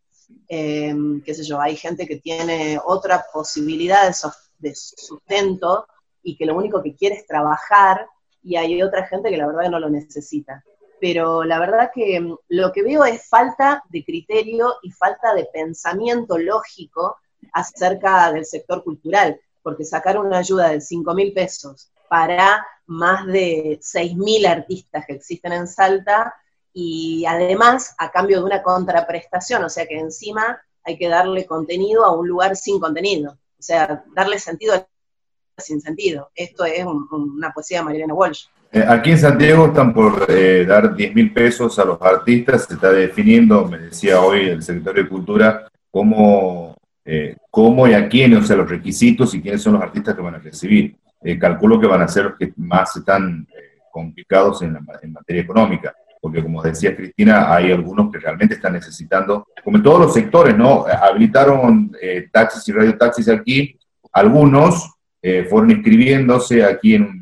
eh, 0.48 0.94
qué 1.24 1.34
sé 1.34 1.44
yo, 1.44 1.60
hay 1.60 1.76
gente 1.76 2.06
que 2.06 2.16
tiene 2.16 2.78
otra 2.84 3.24
posibilidad 3.32 4.14
de, 4.58 4.74
sustento 4.74 5.86
y 6.22 6.36
que 6.36 6.46
lo 6.46 6.56
único 6.56 6.82
que 6.82 6.94
quiere 6.94 7.16
es 7.16 7.26
trabajar 7.26 8.06
y 8.42 8.56
hay 8.56 8.82
otra 8.82 9.06
gente 9.06 9.30
que 9.30 9.36
la 9.36 9.46
verdad 9.46 9.70
no 9.70 9.80
lo 9.80 9.90
necesita. 9.90 10.64
Pero 11.02 11.42
la 11.42 11.58
verdad 11.58 11.90
que 11.92 12.20
mm, 12.20 12.36
lo 12.50 12.70
que 12.70 12.84
veo 12.84 13.04
es 13.04 13.28
falta 13.28 13.82
de 13.88 14.04
criterio 14.04 14.76
y 14.82 14.92
falta 14.92 15.34
de 15.34 15.46
pensamiento 15.52 16.38
lógico 16.38 17.16
acerca 17.52 18.30
del 18.30 18.46
sector 18.46 18.84
cultural, 18.84 19.40
porque 19.64 19.84
sacar 19.84 20.16
una 20.16 20.38
ayuda 20.38 20.68
de 20.68 20.80
5 20.80 21.12
mil 21.12 21.32
pesos 21.32 21.90
para 22.08 22.64
más 22.86 23.26
de 23.26 23.80
6 23.82 24.16
mil 24.16 24.46
artistas 24.46 25.04
que 25.04 25.14
existen 25.14 25.52
en 25.52 25.66
Salta 25.66 26.36
y 26.72 27.24
además 27.26 27.96
a 27.98 28.12
cambio 28.12 28.38
de 28.38 28.44
una 28.44 28.62
contraprestación, 28.62 29.64
o 29.64 29.68
sea 29.68 29.86
que 29.86 29.98
encima 29.98 30.62
hay 30.84 30.96
que 30.96 31.08
darle 31.08 31.46
contenido 31.46 32.04
a 32.04 32.16
un 32.16 32.28
lugar 32.28 32.54
sin 32.54 32.78
contenido, 32.78 33.32
o 33.58 33.62
sea, 33.62 34.04
darle 34.14 34.38
sentido 34.38 34.86
sin 35.58 35.80
sentido. 35.80 36.30
Esto 36.36 36.64
es 36.64 36.84
una 36.84 37.52
poesía 37.52 37.78
de 37.78 37.84
Marilena 37.86 38.14
Walsh. 38.14 38.46
Eh, 38.74 38.82
aquí 38.88 39.10
en 39.10 39.18
Santiago 39.18 39.66
están 39.66 39.92
por 39.92 40.24
eh, 40.28 40.64
dar 40.64 40.96
10 40.96 41.14
mil 41.14 41.30
pesos 41.30 41.78
a 41.78 41.84
los 41.84 42.00
artistas, 42.00 42.64
se 42.64 42.74
está 42.74 42.90
definiendo, 42.90 43.66
me 43.66 43.76
decía 43.76 44.18
hoy 44.18 44.48
el 44.48 44.62
secretario 44.62 45.02
de 45.02 45.08
Cultura, 45.10 45.68
cómo, 45.90 46.74
eh, 47.04 47.36
cómo 47.50 47.86
y 47.86 47.92
a 47.92 48.08
quiénes, 48.08 48.38
o 48.38 48.42
sea, 48.44 48.56
los 48.56 48.70
requisitos 48.70 49.34
y 49.34 49.42
quiénes 49.42 49.60
son 49.60 49.74
los 49.74 49.82
artistas 49.82 50.14
que 50.14 50.22
van 50.22 50.36
a 50.36 50.38
recibir. 50.38 50.96
calculo 51.38 51.78
que 51.78 51.86
van 51.86 52.00
a 52.00 52.08
ser 52.08 52.24
los 52.24 52.36
que 52.38 52.50
más 52.56 52.96
están 52.96 53.46
complicados 53.90 54.62
en, 54.62 54.72
la, 54.72 54.80
en 55.02 55.12
materia 55.12 55.42
económica 55.42 55.94
porque 56.18 56.42
como 56.42 56.62
decía 56.62 56.96
Cristina, 56.96 57.52
hay 57.52 57.72
algunos 57.72 58.10
que 58.10 58.20
realmente 58.20 58.54
están 58.54 58.74
necesitando, 58.74 59.48
como 59.64 59.76
en 59.76 59.82
todos 59.82 60.00
los 60.00 60.14
sectores, 60.14 60.56
¿no? 60.56 60.86
Habilitaron 60.86 61.90
taxis 62.30 62.68
y 62.68 62.72
radiotaxis 62.72 63.28
aquí, 63.28 63.76
algunos 64.12 64.88
fueron 65.50 65.72
inscribiéndose 65.72 66.64
aquí 66.64 66.94
en, 66.94 67.21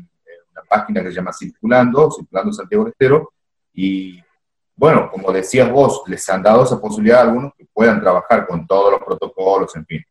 página 0.71 1.03
que 1.03 1.09
se 1.09 1.15
llama 1.15 1.33
Circulando, 1.33 2.09
Circulando 2.11 2.53
Santiago 2.53 2.87
Estero, 2.87 3.33
y 3.73 4.21
bueno, 4.75 5.09
como 5.11 5.31
decías 5.31 5.69
vos, 5.69 6.03
les 6.07 6.27
han 6.29 6.41
dado 6.41 6.63
esa 6.63 6.79
posibilidad 6.79 7.19
a 7.19 7.23
algunos 7.23 7.53
que 7.55 7.67
puedan 7.71 7.99
trabajar 7.99 8.47
con 8.47 8.65
todos 8.65 8.91
los 8.91 9.03
protocolos, 9.03 9.75
en 9.75 9.85
fin. 9.85 10.03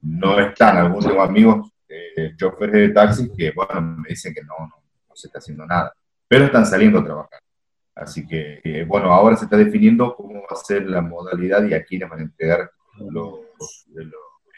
No 0.00 0.38
están, 0.38 0.76
algunos 0.76 1.06
de 1.06 1.20
amigos 1.20 1.70
eh, 1.88 2.34
choferes 2.36 2.74
de 2.74 2.88
taxis 2.90 3.30
que, 3.36 3.52
bueno, 3.52 3.80
me 4.02 4.10
dicen 4.10 4.34
que 4.34 4.42
no, 4.42 4.54
no 4.58 5.16
se 5.16 5.28
está 5.28 5.38
haciendo 5.38 5.64
nada, 5.64 5.92
pero 6.26 6.44
están 6.44 6.66
saliendo 6.66 6.98
a 6.98 7.04
trabajar. 7.04 7.40
Así 7.94 8.26
que, 8.26 8.60
eh, 8.62 8.84
bueno, 8.86 9.12
ahora 9.12 9.36
se 9.36 9.44
está 9.44 9.56
definiendo 9.56 10.14
cómo 10.14 10.34
va 10.34 10.46
a 10.50 10.56
ser 10.56 10.86
la 10.86 11.00
modalidad 11.00 11.64
y 11.64 11.74
a 11.74 11.82
quiénes 11.84 12.08
van 12.08 12.20
a 12.20 12.22
entregar 12.22 12.70
los, 12.98 13.40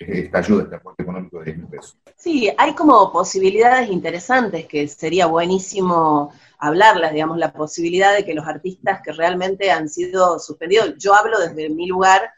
esta 0.00 0.38
ayuda, 0.38 0.64
este 0.64 0.76
aporte 0.76 1.02
económico 1.02 1.38
de 1.38 1.46
10 1.46 1.58
mil 1.58 1.66
pesos. 1.68 1.98
Sí, 2.16 2.50
hay 2.56 2.74
como 2.74 3.12
posibilidades 3.12 3.90
interesantes 3.90 4.66
que 4.66 4.88
sería 4.88 5.26
buenísimo 5.26 6.32
hablarlas, 6.58 7.12
digamos, 7.12 7.38
la 7.38 7.52
posibilidad 7.52 8.14
de 8.14 8.24
que 8.24 8.34
los 8.34 8.46
artistas 8.46 9.00
que 9.02 9.12
realmente 9.12 9.70
han 9.70 9.88
sido 9.88 10.38
suspendidos, 10.38 10.94
yo 10.98 11.14
hablo 11.14 11.38
desde 11.38 11.70
mi 11.70 11.86
lugar, 11.86 12.30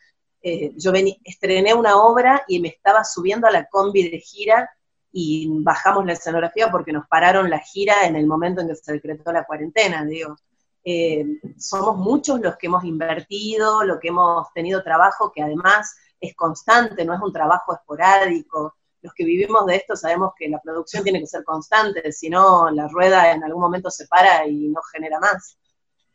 eh, 0.42 0.72
yo 0.76 0.92
estrené 1.24 1.74
una 1.74 1.96
obra 1.96 2.42
y 2.48 2.60
me 2.60 2.68
estaba 2.68 3.04
subiendo 3.04 3.46
a 3.46 3.52
la 3.52 3.66
combi 3.66 4.08
de 4.08 4.18
gira 4.18 4.70
y 5.12 5.48
bajamos 5.62 6.04
la 6.06 6.14
escenografía 6.14 6.70
porque 6.70 6.92
nos 6.92 7.06
pararon 7.06 7.50
la 7.50 7.60
gira 7.60 8.06
en 8.06 8.16
el 8.16 8.26
momento 8.26 8.60
en 8.60 8.68
que 8.68 8.74
se 8.74 8.92
decretó 8.92 9.30
la 9.32 9.44
cuarentena, 9.44 10.04
digo. 10.04 10.36
Eh, 10.84 11.24
somos 11.58 11.96
muchos 11.96 12.40
los 12.40 12.56
que 12.56 12.66
hemos 12.66 12.82
invertido, 12.82 13.84
los 13.84 14.00
que 14.00 14.08
hemos 14.08 14.52
tenido 14.52 14.82
trabajo 14.82 15.30
que 15.32 15.40
además 15.40 15.94
es 16.22 16.36
constante, 16.36 17.04
no 17.04 17.14
es 17.14 17.20
un 17.20 17.32
trabajo 17.32 17.74
esporádico. 17.74 18.76
Los 19.02 19.12
que 19.12 19.24
vivimos 19.24 19.66
de 19.66 19.76
esto 19.76 19.96
sabemos 19.96 20.32
que 20.38 20.48
la 20.48 20.60
producción 20.60 21.02
tiene 21.02 21.18
que 21.18 21.26
ser 21.26 21.42
constante, 21.42 22.12
si 22.12 22.30
no 22.30 22.70
la 22.70 22.86
rueda 22.86 23.32
en 23.32 23.42
algún 23.42 23.60
momento 23.60 23.90
se 23.90 24.06
para 24.06 24.46
y 24.46 24.68
no 24.68 24.80
genera 24.92 25.18
más. 25.18 25.58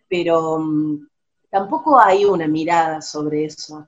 Pero 0.08 0.60
mm, 0.60 1.08
tampoco 1.50 2.00
hay 2.00 2.24
una 2.24 2.48
mirada 2.48 3.02
sobre 3.02 3.46
eso, 3.46 3.86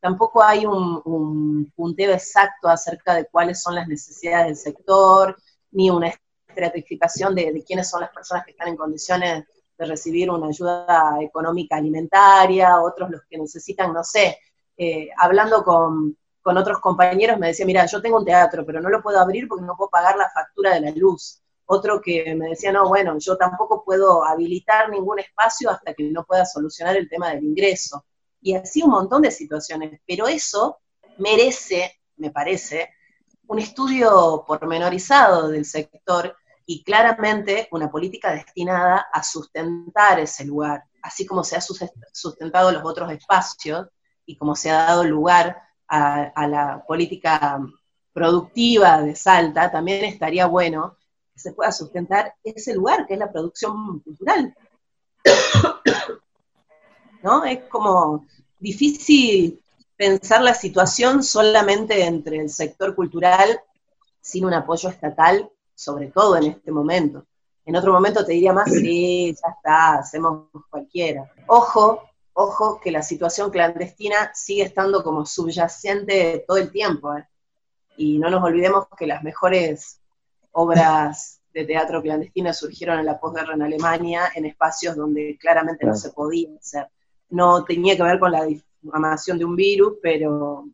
tampoco 0.00 0.42
hay 0.42 0.66
un, 0.66 1.72
punteo 1.76 2.12
exacto 2.12 2.68
acerca 2.68 3.14
de 3.14 3.26
cuáles 3.26 3.62
son 3.62 3.76
las 3.76 3.86
necesidades 3.86 4.46
del 4.46 4.56
sector, 4.56 5.36
ni 5.70 5.88
una 5.88 6.12
estratificación 6.48 7.34
de 7.36 7.62
quiénes 7.64 7.88
son 7.88 8.00
las 8.00 8.10
personas 8.10 8.44
que 8.44 8.50
están 8.50 8.68
en 8.68 8.76
condiciones 8.76 9.44
de 9.78 9.86
recibir 9.86 10.30
una 10.30 10.48
ayuda 10.48 11.16
económica 11.20 11.76
alimentaria, 11.76 12.80
otros 12.80 13.10
los 13.10 13.22
que 13.30 13.38
necesitan, 13.38 13.92
no 13.92 14.02
sé, 14.02 14.36
eh, 14.82 15.10
hablando 15.14 15.62
con, 15.62 16.16
con 16.40 16.56
otros 16.56 16.78
compañeros 16.80 17.38
me 17.38 17.48
decía, 17.48 17.66
mira, 17.66 17.84
yo 17.84 18.00
tengo 18.00 18.16
un 18.16 18.24
teatro, 18.24 18.64
pero 18.64 18.80
no 18.80 18.88
lo 18.88 19.02
puedo 19.02 19.20
abrir 19.20 19.46
porque 19.46 19.62
no 19.62 19.76
puedo 19.76 19.90
pagar 19.90 20.16
la 20.16 20.30
factura 20.30 20.72
de 20.72 20.80
la 20.80 20.90
luz. 20.92 21.42
Otro 21.66 22.00
que 22.00 22.34
me 22.34 22.48
decía, 22.48 22.72
no, 22.72 22.88
bueno, 22.88 23.18
yo 23.18 23.36
tampoco 23.36 23.84
puedo 23.84 24.24
habilitar 24.24 24.88
ningún 24.88 25.18
espacio 25.18 25.68
hasta 25.68 25.92
que 25.92 26.04
no 26.04 26.24
pueda 26.24 26.46
solucionar 26.46 26.96
el 26.96 27.10
tema 27.10 27.28
del 27.28 27.44
ingreso. 27.44 28.06
Y 28.40 28.54
así 28.54 28.82
un 28.82 28.92
montón 28.92 29.20
de 29.20 29.30
situaciones. 29.30 30.00
Pero 30.06 30.26
eso 30.26 30.78
merece, 31.18 32.00
me 32.16 32.30
parece, 32.30 32.88
un 33.48 33.58
estudio 33.58 34.44
pormenorizado 34.46 35.48
del 35.48 35.66
sector 35.66 36.34
y 36.64 36.82
claramente 36.82 37.68
una 37.70 37.90
política 37.90 38.32
destinada 38.32 39.08
a 39.12 39.22
sustentar 39.22 40.20
ese 40.20 40.46
lugar, 40.46 40.84
así 41.02 41.26
como 41.26 41.44
se 41.44 41.56
ha 41.56 41.60
sustentado 41.60 42.72
los 42.72 42.82
otros 42.82 43.12
espacios 43.12 43.86
y 44.30 44.36
como 44.36 44.54
se 44.54 44.70
ha 44.70 44.84
dado 44.84 45.04
lugar 45.04 45.62
a, 45.88 46.46
la 46.46 46.84
política 46.86 47.60
productiva 48.12 49.02
de 49.02 49.16
Salta, 49.16 49.70
también 49.72 50.04
estaría 50.04 50.46
bueno 50.46 50.96
que 51.32 51.40
se 51.40 51.52
pueda 51.52 51.72
sustentar 51.72 52.34
ese 52.44 52.74
lugar, 52.74 53.06
que 53.06 53.14
es 53.14 53.18
la 53.20 53.32
producción 53.32 53.98
cultural. 54.00 54.54
¿No? 57.22 57.44
Es 57.44 57.64
como 57.64 58.24
difícil 58.58 59.60
pensar 59.96 60.42
la 60.42 60.54
situación 60.54 61.22
solamente 61.24 62.04
entre 62.04 62.38
el 62.38 62.50
sector 62.50 62.94
cultural 62.94 63.60
sin 64.20 64.44
un 64.44 64.54
apoyo 64.54 64.88
estatal 64.88 65.50
sobre 65.74 66.08
todo 66.08 66.36
en 66.36 66.44
este 66.44 66.70
momento, 66.70 67.24
En 67.64 67.74
otro 67.74 67.92
momento 67.92 68.24
te 68.24 68.32
diría 68.32 68.52
más, 68.52 68.70
sí, 68.70 69.32
ya 69.32 69.48
está, 69.56 69.94
hacemos 70.00 70.48
cualquiera. 70.68 71.30
Ojo, 71.46 72.09
ojo 72.32 72.80
que 72.80 72.90
la 72.90 73.02
situación 73.02 73.50
clandestina 73.50 74.32
sigue 74.34 74.62
estando 74.62 75.02
como 75.02 75.26
subyacente 75.26 76.44
todo 76.46 76.58
el 76.58 76.70
tiempo. 76.70 77.16
¿eh? 77.16 77.26
Y 77.96 78.18
no 78.18 78.30
nos 78.30 78.42
olvidemos 78.42 78.86
que 78.96 79.06
las 79.06 79.22
mejores 79.22 80.00
obras 80.52 81.40
de 81.52 81.64
teatro 81.64 82.02
clandestino 82.02 82.52
surgieron 82.52 82.98
en 82.98 83.06
la 83.06 83.18
posguerra 83.18 83.54
en 83.54 83.62
Alemania, 83.62 84.30
en 84.34 84.46
espacios 84.46 84.96
donde 84.96 85.36
claramente 85.40 85.86
no 85.86 85.94
se 85.94 86.10
podía 86.10 86.48
hacer. 86.58 86.88
No 87.28 87.64
tenía 87.64 87.96
que 87.96 88.02
ver 88.02 88.18
con 88.18 88.32
la 88.32 88.44
difamación 88.44 89.38
de 89.38 89.44
un 89.44 89.56
virus, 89.56 89.94
pero 90.02 90.68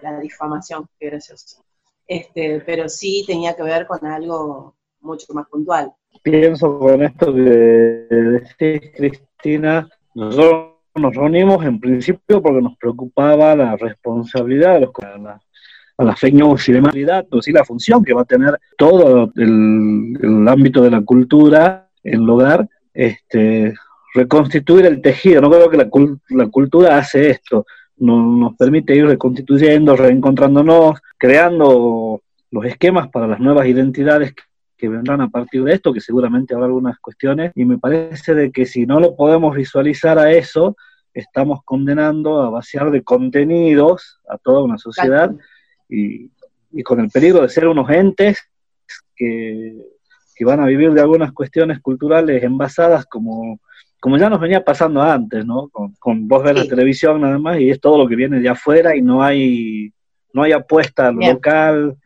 la 0.00 0.18
difamación, 0.20 0.88
qué 0.98 1.06
gracioso. 1.06 1.64
Este, 2.06 2.60
pero 2.60 2.88
sí 2.88 3.24
tenía 3.26 3.54
que 3.54 3.62
ver 3.62 3.86
con 3.86 4.04
algo 4.04 4.74
mucho 5.00 5.32
más 5.32 5.46
puntual. 5.48 5.92
Pienso 6.22 6.78
con 6.78 7.02
esto 7.02 7.32
que 7.32 7.40
decís, 7.40 8.90
Cristina, 8.96 9.88
nosotros 10.14 10.70
nos 10.94 11.14
reunimos 11.14 11.64
en 11.64 11.78
principio 11.78 12.42
porque 12.42 12.62
nos 12.62 12.76
preocupaba 12.76 13.54
la 13.54 13.76
responsabilidad 13.76 14.74
de 14.74 14.80
los 14.80 14.90
a 16.00 16.04
las 16.04 16.18
fake 16.18 16.34
news 16.34 16.68
y 16.68 17.52
la 17.52 17.64
función 17.64 18.02
que 18.02 18.14
va 18.14 18.22
a 18.22 18.24
tener 18.24 18.58
todo 18.78 19.30
el, 19.36 20.48
ámbito 20.48 20.82
de 20.82 20.90
la 20.90 21.02
cultura 21.02 21.88
en 22.02 22.24
lograr 22.24 22.66
este, 22.94 23.74
reconstituir 24.14 24.86
el 24.86 25.02
tejido. 25.02 25.42
No 25.42 25.50
creo 25.50 25.68
que 25.68 25.76
la, 25.76 25.90
la 26.30 26.46
cultura 26.48 26.96
hace 26.96 27.28
esto, 27.28 27.66
nos 27.98 28.56
permite 28.56 28.96
ir 28.96 29.06
reconstituyendo, 29.06 29.94
reencontrándonos, 29.94 30.98
creando 31.18 32.22
los 32.50 32.64
esquemas 32.64 33.08
para 33.08 33.26
las 33.26 33.40
nuevas 33.40 33.66
identidades 33.66 34.34
que 34.80 34.88
vendrán 34.88 35.20
a 35.20 35.28
partir 35.28 35.62
de 35.62 35.74
esto, 35.74 35.92
que 35.92 36.00
seguramente 36.00 36.54
habrá 36.54 36.66
algunas 36.66 36.98
cuestiones, 36.98 37.52
y 37.54 37.66
me 37.66 37.76
parece 37.76 38.34
de 38.34 38.50
que 38.50 38.64
si 38.64 38.86
no 38.86 38.98
lo 38.98 39.14
podemos 39.14 39.54
visualizar 39.54 40.18
a 40.18 40.32
eso, 40.32 40.74
estamos 41.12 41.60
condenando 41.64 42.40
a 42.40 42.50
vaciar 42.50 42.90
de 42.90 43.02
contenidos 43.02 44.20
a 44.28 44.38
toda 44.38 44.62
una 44.62 44.78
sociedad 44.78 45.30
y, 45.88 46.30
con 46.84 47.00
el 47.00 47.10
peligro 47.10 47.42
de 47.42 47.48
ser 47.48 47.66
unos 47.66 47.90
entes 47.90 48.38
que, 49.14 49.76
que, 50.34 50.44
van 50.44 50.60
a 50.60 50.66
vivir 50.66 50.92
de 50.92 51.00
algunas 51.00 51.32
cuestiones 51.32 51.80
culturales 51.80 52.42
envasadas 52.42 53.04
como, 53.06 53.60
como 53.98 54.16
ya 54.16 54.30
nos 54.30 54.40
venía 54.40 54.64
pasando 54.64 55.02
antes, 55.02 55.44
¿no? 55.44 55.68
Con, 55.68 55.92
con 55.98 56.26
vos 56.28 56.42
ver 56.42 56.56
la 56.56 56.64
televisión 56.64 57.20
nada 57.20 57.38
más 57.38 57.58
y 57.58 57.70
es 57.70 57.80
todo 57.80 57.98
lo 57.98 58.08
que 58.08 58.16
viene 58.16 58.40
de 58.40 58.48
afuera 58.48 58.96
y 58.96 59.02
no 59.02 59.22
hay, 59.22 59.92
no 60.32 60.42
hay 60.42 60.52
apuesta 60.52 61.08
al 61.08 61.16
local. 61.16 61.96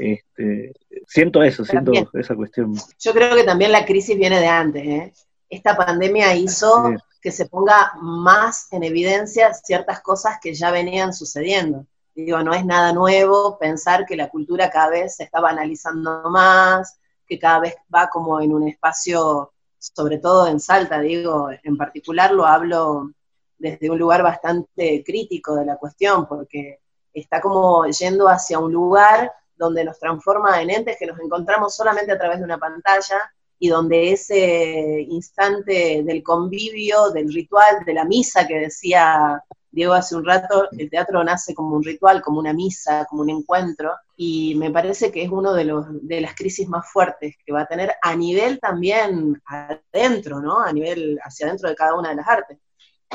Este, 0.00 0.72
siento 1.06 1.42
eso, 1.42 1.62
siento 1.62 1.92
esa 2.14 2.34
cuestión. 2.34 2.74
Yo 2.98 3.12
creo 3.12 3.36
que 3.36 3.44
también 3.44 3.70
la 3.70 3.84
crisis 3.84 4.16
viene 4.16 4.40
de 4.40 4.46
antes, 4.46 4.82
¿eh? 4.82 5.12
Esta 5.50 5.76
pandemia 5.76 6.34
hizo 6.34 6.94
que 7.20 7.30
se 7.30 7.46
ponga 7.46 7.92
más 8.00 8.72
en 8.72 8.82
evidencia 8.82 9.52
ciertas 9.52 10.00
cosas 10.00 10.38
que 10.40 10.54
ya 10.54 10.70
venían 10.70 11.12
sucediendo. 11.12 11.84
Digo, 12.14 12.42
no 12.42 12.54
es 12.54 12.64
nada 12.64 12.92
nuevo 12.94 13.58
pensar 13.58 14.06
que 14.06 14.16
la 14.16 14.30
cultura 14.30 14.70
cada 14.70 14.88
vez 14.90 15.16
se 15.16 15.24
está 15.24 15.40
banalizando 15.40 16.22
más, 16.30 16.98
que 17.26 17.38
cada 17.38 17.60
vez 17.60 17.74
va 17.94 18.08
como 18.08 18.40
en 18.40 18.54
un 18.54 18.68
espacio, 18.68 19.52
sobre 19.78 20.18
todo 20.18 20.46
en 20.46 20.60
Salta, 20.60 21.00
digo, 21.00 21.50
en 21.62 21.76
particular 21.76 22.32
lo 22.32 22.46
hablo 22.46 23.12
desde 23.58 23.90
un 23.90 23.98
lugar 23.98 24.22
bastante 24.22 25.02
crítico 25.04 25.56
de 25.56 25.66
la 25.66 25.76
cuestión, 25.76 26.26
porque 26.26 26.80
está 27.12 27.40
como 27.40 27.86
yendo 27.86 28.28
hacia 28.28 28.58
un 28.58 28.72
lugar 28.72 29.30
donde 29.60 29.84
nos 29.84 29.98
transforma 29.98 30.60
en 30.60 30.70
entes 30.70 30.96
que 30.98 31.06
nos 31.06 31.20
encontramos 31.20 31.76
solamente 31.76 32.10
a 32.10 32.18
través 32.18 32.38
de 32.38 32.44
una 32.44 32.58
pantalla 32.58 33.20
y 33.58 33.68
donde 33.68 34.10
ese 34.10 35.06
instante 35.08 36.02
del 36.02 36.22
convivio, 36.22 37.10
del 37.10 37.32
ritual, 37.32 37.84
de 37.84 37.92
la 37.92 38.06
misa 38.06 38.46
que 38.48 38.58
decía 38.58 39.44
Diego 39.70 39.92
hace 39.92 40.16
un 40.16 40.24
rato, 40.24 40.68
el 40.76 40.90
teatro 40.90 41.22
nace 41.22 41.54
como 41.54 41.76
un 41.76 41.84
ritual, 41.84 42.22
como 42.22 42.40
una 42.40 42.52
misa, 42.52 43.04
como 43.08 43.22
un 43.22 43.30
encuentro, 43.30 43.92
y 44.16 44.54
me 44.56 44.70
parece 44.70 45.12
que 45.12 45.22
es 45.22 45.30
uno 45.30 45.52
de, 45.52 45.64
los, 45.64 45.86
de 45.90 46.22
las 46.22 46.34
crisis 46.34 46.68
más 46.68 46.90
fuertes 46.90 47.36
que 47.44 47.52
va 47.52 47.62
a 47.62 47.66
tener 47.66 47.92
a 48.02 48.16
nivel 48.16 48.58
también 48.58 49.40
adentro, 49.46 50.40
¿no? 50.40 50.60
A 50.60 50.72
nivel 50.72 51.18
hacia 51.22 51.46
adentro 51.46 51.68
de 51.68 51.76
cada 51.76 51.94
una 51.94 52.08
de 52.08 52.16
las 52.16 52.26
artes. 52.28 52.58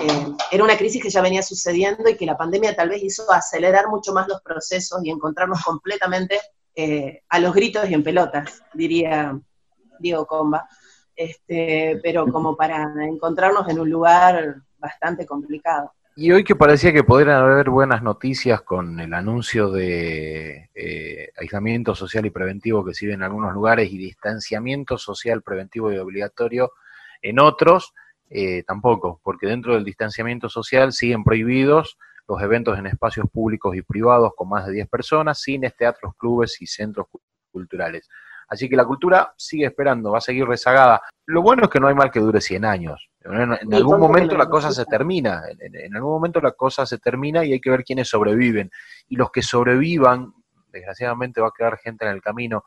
Eh, 0.02 0.28
era 0.52 0.64
una 0.64 0.78
crisis 0.78 1.02
que 1.02 1.10
ya 1.10 1.22
venía 1.22 1.42
sucediendo 1.42 2.10
y 2.10 2.18
que 2.18 2.26
la 2.26 2.38
pandemia 2.38 2.76
tal 2.76 2.90
vez 2.90 3.02
hizo 3.04 3.32
acelerar 3.32 3.88
mucho 3.88 4.14
más 4.14 4.28
los 4.28 4.42
procesos 4.42 5.00
y 5.04 5.10
encontrarnos 5.10 5.64
completamente 5.64 6.40
eh, 6.76 7.22
a 7.30 7.40
los 7.40 7.54
gritos 7.54 7.90
y 7.90 7.94
en 7.94 8.04
pelotas, 8.04 8.62
diría 8.74 9.40
Diego 10.00 10.26
Comba, 10.26 10.68
este, 11.16 12.00
pero 12.04 12.28
como 12.28 12.58
para 12.58 12.92
encontrarnos 13.06 13.70
en 13.70 13.80
un 13.80 13.90
lugar 13.90 14.56
bastante 14.78 15.26
complicado. 15.26 15.94
Y 16.18 16.32
hoy 16.32 16.46
que 16.46 16.56
parecía 16.56 16.94
que 16.94 17.04
podrían 17.04 17.38
haber 17.38 17.70
buenas 17.70 18.02
noticias 18.02 18.62
con 18.62 19.00
el 19.02 19.14
anuncio 19.14 19.70
de 19.70 20.70
eh, 20.74 21.30
aislamiento 21.38 21.94
social 21.94 22.26
y 22.26 22.30
preventivo 22.30 22.86
que 22.86 22.94
se 22.94 23.12
en 23.12 23.24
algunos 23.24 23.54
lugares 23.54 23.92
y 23.92 23.98
distanciamiento 23.98 24.98
social 24.98 25.42
preventivo 25.42 25.92
y 25.92 25.98
obligatorio 25.98 26.72
en 27.22 27.40
otros, 27.40 27.94
eh, 28.30 28.64
tampoco, 28.64 29.20
porque 29.24 29.48
dentro 29.48 29.74
del 29.74 29.84
distanciamiento 29.84 30.50
social 30.50 30.94
siguen 30.94 31.24
prohibidos 31.24 31.98
los 32.28 32.42
eventos 32.42 32.78
en 32.80 32.88
espacios 32.88 33.28
públicos 33.32 33.76
y 33.76 33.82
privados 33.82 34.34
con 34.36 34.50
más 34.50 34.66
de 34.66 34.74
10 34.74 34.90
personas, 34.90 35.42
cines, 35.42 35.76
teatros, 35.76 36.14
clubes 36.18 36.60
y 36.62 36.66
centros 36.66 37.08
culturales. 37.52 38.08
Así 38.48 38.70
que 38.70 38.76
la 38.76 38.86
cultura 38.86 39.34
sigue 39.38 39.66
esperando, 39.66 40.12
va 40.12 40.20
a 40.20 40.22
seguir 40.22 40.46
rezagada. 40.46 41.02
Lo 41.26 41.42
bueno 41.42 41.64
es 41.64 41.70
que 41.70 41.80
no 41.80 41.88
hay 41.88 41.96
mal 41.96 42.12
que 42.12 42.20
dure 42.20 42.42
100 42.42 42.66
años. 42.66 43.10
En, 43.22 43.74
algún 43.74 44.00
momento 44.00 44.38
la 44.38 44.48
cosa 44.48 44.72
se 44.72 44.86
termina, 44.86 45.44
en, 45.60 45.96
algún 45.96 46.12
momento 46.12 46.40
la 46.40 46.52
cosa 46.52 46.86
se 46.86 47.00
termina 47.00 47.44
y 47.44 47.54
hay 47.54 47.60
que 47.60 47.72
ver 47.72 47.84
quiénes 47.84 48.08
sobreviven. 48.08 48.70
Y 49.08 49.16
los 49.16 49.32
que 49.32 49.42
sobrevivan, 49.42 50.32
desgraciadamente 50.72 51.42
va 51.42 51.48
a 51.48 51.54
quedar 51.58 51.78
gente 51.78 52.06
en 52.06 52.12
el 52.12 52.22
camino. 52.22 52.64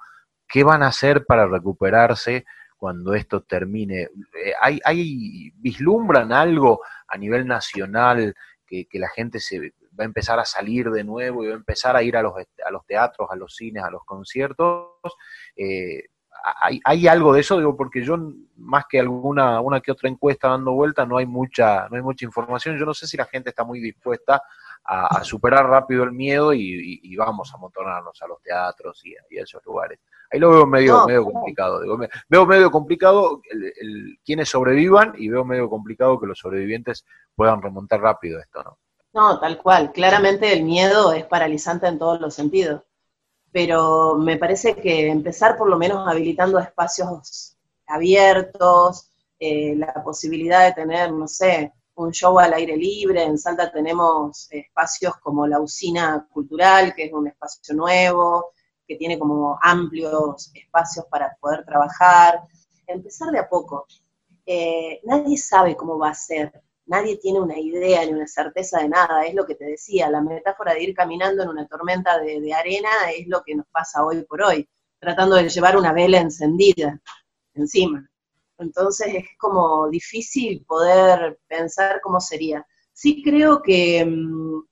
¿Qué 0.48 0.64
van 0.64 0.82
a 0.82 0.88
hacer 0.88 1.24
para 1.26 1.46
recuperarse 1.46 2.44
cuando 2.78 3.14
esto 3.14 3.42
termine? 3.42 4.02
Eh, 4.02 4.54
¿Hay, 4.60 4.80
hay 4.84 5.50
vislumbran 5.56 6.32
algo 6.32 6.80
a 7.06 7.18
nivel 7.18 7.46
nacional 7.46 8.34
que, 8.66 8.86
que 8.86 8.98
la 8.98 9.08
gente 9.08 9.40
se 9.40 9.58
va 9.98 10.04
a 10.04 10.04
empezar 10.04 10.38
a 10.38 10.44
salir 10.44 10.90
de 10.90 11.04
nuevo 11.04 11.42
y 11.42 11.48
va 11.48 11.54
a 11.54 11.56
empezar 11.56 11.96
a 11.96 12.02
ir 12.02 12.16
a 12.16 12.22
los, 12.22 12.34
a 12.64 12.70
los 12.70 12.86
teatros, 12.86 13.28
a 13.30 13.36
los 13.36 13.54
cines, 13.54 13.82
a 13.82 13.90
los 13.90 14.04
conciertos. 14.04 14.92
Eh, 15.56 16.04
hay, 16.62 16.80
hay, 16.84 17.08
algo 17.08 17.32
de 17.32 17.40
eso, 17.40 17.58
digo, 17.58 17.76
porque 17.76 18.04
yo 18.04 18.16
más 18.56 18.84
que 18.88 19.00
alguna 19.00 19.60
una 19.60 19.80
que 19.80 19.92
otra 19.92 20.08
encuesta 20.08 20.48
dando 20.48 20.72
vuelta, 20.72 21.06
no 21.06 21.18
hay 21.18 21.26
mucha, 21.26 21.88
no 21.88 21.96
hay 21.96 22.02
mucha 22.02 22.24
información. 22.24 22.78
Yo 22.78 22.84
no 22.84 22.94
sé 22.94 23.06
si 23.06 23.16
la 23.16 23.26
gente 23.26 23.50
está 23.50 23.64
muy 23.64 23.80
dispuesta 23.80 24.42
a, 24.84 25.22
superar 25.22 25.66
rápido 25.66 26.04
el 26.04 26.12
miedo 26.12 26.52
y, 26.54 27.16
vamos 27.16 27.52
a 27.52 27.58
motorarnos 27.58 28.20
a 28.22 28.26
los 28.26 28.40
teatros 28.42 29.04
y, 29.04 29.14
a 29.14 29.42
esos 29.42 29.64
lugares. 29.64 29.98
Ahí 30.30 30.38
lo 30.40 30.50
veo 30.50 30.66
medio, 30.66 31.06
medio 31.06 31.24
complicado. 31.24 31.80
Digo, 31.80 31.98
veo 32.28 32.46
medio 32.46 32.70
complicado 32.70 33.40
el, 33.50 34.18
quienes 34.24 34.48
sobrevivan 34.48 35.14
y 35.16 35.28
veo 35.28 35.44
medio 35.44 35.68
complicado 35.68 36.20
que 36.20 36.26
los 36.26 36.38
sobrevivientes 36.38 37.04
puedan 37.34 37.62
remontar 37.62 38.00
rápido 38.00 38.38
esto, 38.40 38.62
¿no? 38.62 38.78
No, 39.14 39.40
tal 39.40 39.56
cual. 39.58 39.90
Claramente 39.92 40.52
el 40.52 40.64
miedo 40.64 41.12
es 41.12 41.24
paralizante 41.24 41.86
en 41.86 41.98
todos 41.98 42.20
los 42.20 42.34
sentidos 42.34 42.82
pero 43.52 44.16
me 44.16 44.36
parece 44.36 44.76
que 44.76 45.08
empezar 45.08 45.56
por 45.56 45.68
lo 45.68 45.78
menos 45.78 46.06
habilitando 46.06 46.58
espacios 46.58 47.56
abiertos, 47.86 49.10
eh, 49.38 49.74
la 49.76 50.02
posibilidad 50.02 50.66
de 50.66 50.74
tener, 50.74 51.12
no 51.12 51.26
sé, 51.26 51.72
un 51.94 52.12
show 52.12 52.38
al 52.38 52.52
aire 52.54 52.76
libre, 52.76 53.22
en 53.24 53.38
Salta 53.38 53.70
tenemos 53.72 54.48
espacios 54.50 55.16
como 55.16 55.46
la 55.46 55.60
usina 55.60 56.28
cultural, 56.32 56.94
que 56.94 57.04
es 57.06 57.12
un 57.12 57.26
espacio 57.28 57.74
nuevo, 57.74 58.52
que 58.86 58.96
tiene 58.96 59.18
como 59.18 59.58
amplios 59.60 60.50
espacios 60.54 61.06
para 61.06 61.36
poder 61.40 61.64
trabajar, 61.64 62.40
empezar 62.86 63.30
de 63.30 63.40
a 63.40 63.48
poco. 63.48 63.86
Eh, 64.46 65.00
nadie 65.04 65.36
sabe 65.36 65.76
cómo 65.76 65.98
va 65.98 66.10
a 66.10 66.14
ser, 66.14 66.52
nadie 66.88 67.18
tiene 67.18 67.40
una 67.40 67.58
idea 67.58 68.04
ni 68.04 68.12
una 68.12 68.26
certeza 68.26 68.80
de 68.80 68.88
nada, 68.88 69.24
es 69.24 69.34
lo 69.34 69.46
que 69.46 69.54
te 69.54 69.64
decía, 69.64 70.10
la 70.10 70.20
metáfora 70.20 70.74
de 70.74 70.82
ir 70.82 70.94
caminando 70.94 71.42
en 71.42 71.50
una 71.50 71.66
tormenta 71.66 72.18
de, 72.18 72.52
arena 72.52 72.88
es 73.14 73.28
lo 73.28 73.42
que 73.44 73.54
nos 73.54 73.66
pasa 73.68 74.04
hoy 74.04 74.22
por 74.24 74.42
hoy, 74.42 74.68
tratando 74.98 75.36
de 75.36 75.48
llevar 75.48 75.76
una 75.76 75.92
vela 75.92 76.18
encendida 76.18 77.00
encima. 77.54 78.08
Entonces 78.58 79.14
es 79.14 79.24
como 79.38 79.88
difícil 79.88 80.64
poder 80.66 81.38
pensar 81.46 82.00
cómo 82.02 82.20
sería. 82.20 82.66
Sí 82.92 83.22
creo 83.22 83.62
que, 83.62 84.04
mm, 84.04 84.62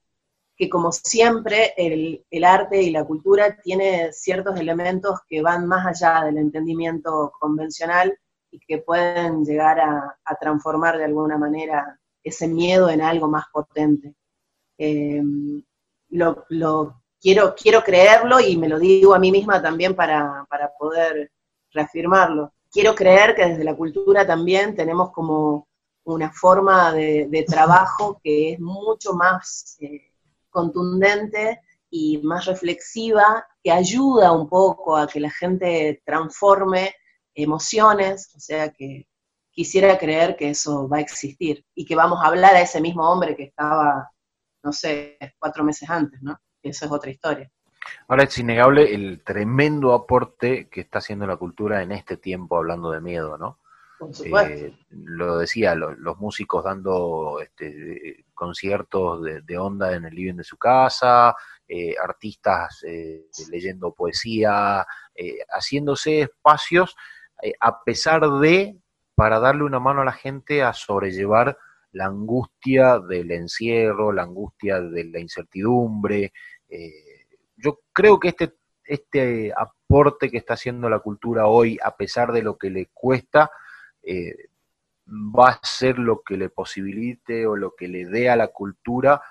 que 0.57 0.69
como 0.71 0.91
siempre 0.93 1.75
el, 1.77 2.45
arte 2.45 2.83
y 2.83 2.91
la 2.91 3.05
cultura 3.05 3.61
tiene 3.63 4.13
ciertos 4.13 4.59
elementos 4.59 5.21
que 5.29 5.43
van 5.43 5.67
más 5.67 5.87
allá 5.87 6.25
del 6.25 6.39
entendimiento 6.39 7.33
convencional 7.39 8.19
y 8.51 8.59
que 8.61 8.79
pueden 8.79 9.45
llegar 9.45 9.79
a, 9.81 10.19
a 10.25 10.35
transformar 10.37 10.97
de 10.99 11.05
alguna 11.05 11.37
manera 11.37 12.01
ese 12.27 12.49
miedo 12.49 12.91
en 12.91 13.01
algo 13.01 13.29
más 13.29 13.45
potente. 13.53 14.15
Eh, 14.77 15.23
lo, 16.11 16.45
quiero, 17.21 17.55
quiero 17.55 17.83
creerlo 17.85 18.41
y 18.41 18.57
me 18.57 18.69
lo 18.69 18.81
digo 18.81 19.15
a 19.15 19.19
mí 19.21 19.31
misma 19.31 19.62
también 19.62 19.95
para, 19.95 20.45
poder 20.79 21.31
reafirmarlo. 21.71 22.53
quiero 22.71 22.95
creer 22.95 23.35
que 23.37 23.47
desde 23.47 23.65
la 23.65 23.77
cultura 23.77 24.27
también 24.27 24.75
tenemos 24.75 25.12
como 25.12 25.69
una 26.05 26.33
forma 26.33 26.93
de, 26.93 27.45
trabajo 27.47 28.21
que 28.23 28.53
es 28.53 28.61
mucho 28.61 29.12
más 29.15 29.77
eh, 29.81 30.12
contundente 30.51 31.61
y 31.91 32.19
más 32.19 32.47
reflexiva, 32.47 33.47
que 33.62 33.71
ayuda 33.71 34.33
un 34.33 34.49
poco 34.49 34.97
a 34.97 35.07
que 35.07 35.21
la 35.21 35.31
gente 35.31 36.03
transforme 36.05 36.93
emociones, 37.35 38.33
o 38.37 38.41
sea 38.41 38.73
que 38.73 39.07
quisiera 39.57 39.97
creer 39.97 40.37
que 40.37 40.51
eso 40.51 40.87
va 40.87 40.99
a 40.99 41.01
existir 41.01 41.64
y 41.75 41.87
que 41.87 41.97
vamos 41.97 42.21
a 42.23 42.27
hablar 42.27 42.55
a 42.55 42.61
ese 42.61 42.79
mismo 42.79 43.11
hombre 43.11 43.35
que 43.35 43.45
estaba, 43.45 44.12
no 44.62 44.71
sé, 44.71 45.16
cuatro 45.38 45.64
meses 45.64 45.88
antes, 45.88 46.21
¿no? 46.21 46.38
Eso 46.62 46.85
es 46.85 46.92
otra 46.92 47.11
historia. 47.11 47.51
Ahora 48.07 48.25
es 48.25 48.37
innegable 48.37 48.95
el 48.95 49.25
tremendo 49.25 49.95
aporte 49.95 50.69
que 50.69 50.83
está 50.83 50.99
haciendo 50.99 51.27
la 51.27 51.38
cultura 51.38 51.83
en 51.83 51.92
este 51.92 52.19
tiempo 52.19 52.59
hablando 52.59 52.90
de 52.90 53.01
miedo, 53.01 53.38
¿no? 53.38 53.59
Eh, 54.27 54.77
lo 54.90 55.38
decía, 55.38 55.75
los 55.75 56.19
músicos 56.19 56.62
dando 56.62 57.40
este, 57.40 58.27
conciertos 58.35 59.23
de, 59.23 59.59
onda 59.59 59.95
en 59.95 60.05
el 60.05 60.14
living 60.14 60.35
de 60.35 60.45
su 60.45 60.59
casa, 60.59 61.35
eh, 61.66 61.95
artistas 61.99 62.85
eh, 62.87 63.25
leyendo 63.51 63.95
poesía, 63.95 64.87
haciéndose 65.49 66.21
espacios 66.21 66.95
a 67.61 67.83
pesar 67.85 68.29
de, 68.40 68.77
para 69.17 69.41
darle 69.41 69.65
una 69.65 69.81
mano 69.81 70.03
a 70.03 70.05
la 70.05 70.13
gente 70.13 70.63
a 70.63 70.73
sobrellevar 70.73 71.59
la 71.93 72.07
angustia 72.07 73.01
del 73.01 73.33
encierro, 73.33 74.13
la 74.13 74.23
angustia 74.23 74.81
de 74.81 75.05
la 75.05 75.19
incertidumbre. 75.19 76.33
yo 77.57 77.81
creo 77.93 78.21
que 78.21 78.29
este, 78.29 78.55
este 78.85 79.53
aporte 79.57 80.31
que 80.31 80.37
está 80.37 80.55
haciendo 80.55 80.89
la 80.89 81.01
cultura 81.01 81.47
hoy, 81.47 81.79
a 81.83 81.97
pesar 81.97 82.33
de 82.33 82.43
lo 82.43 82.59
que 82.59 82.71
le 82.71 82.91
cuesta, 82.93 83.51
eh, 84.03 84.35
va 85.09 85.49
a 85.49 85.61
ser 85.63 85.99
lo 85.99 86.23
que 86.23 86.37
le 86.37 86.51
posibilite 86.51 87.47
o 87.47 87.57
lo 87.57 87.75
que 87.75 87.89
le 87.89 88.07
dé 88.07 88.29
a 88.29 88.37
la 88.37 88.49
cultura 88.49 89.23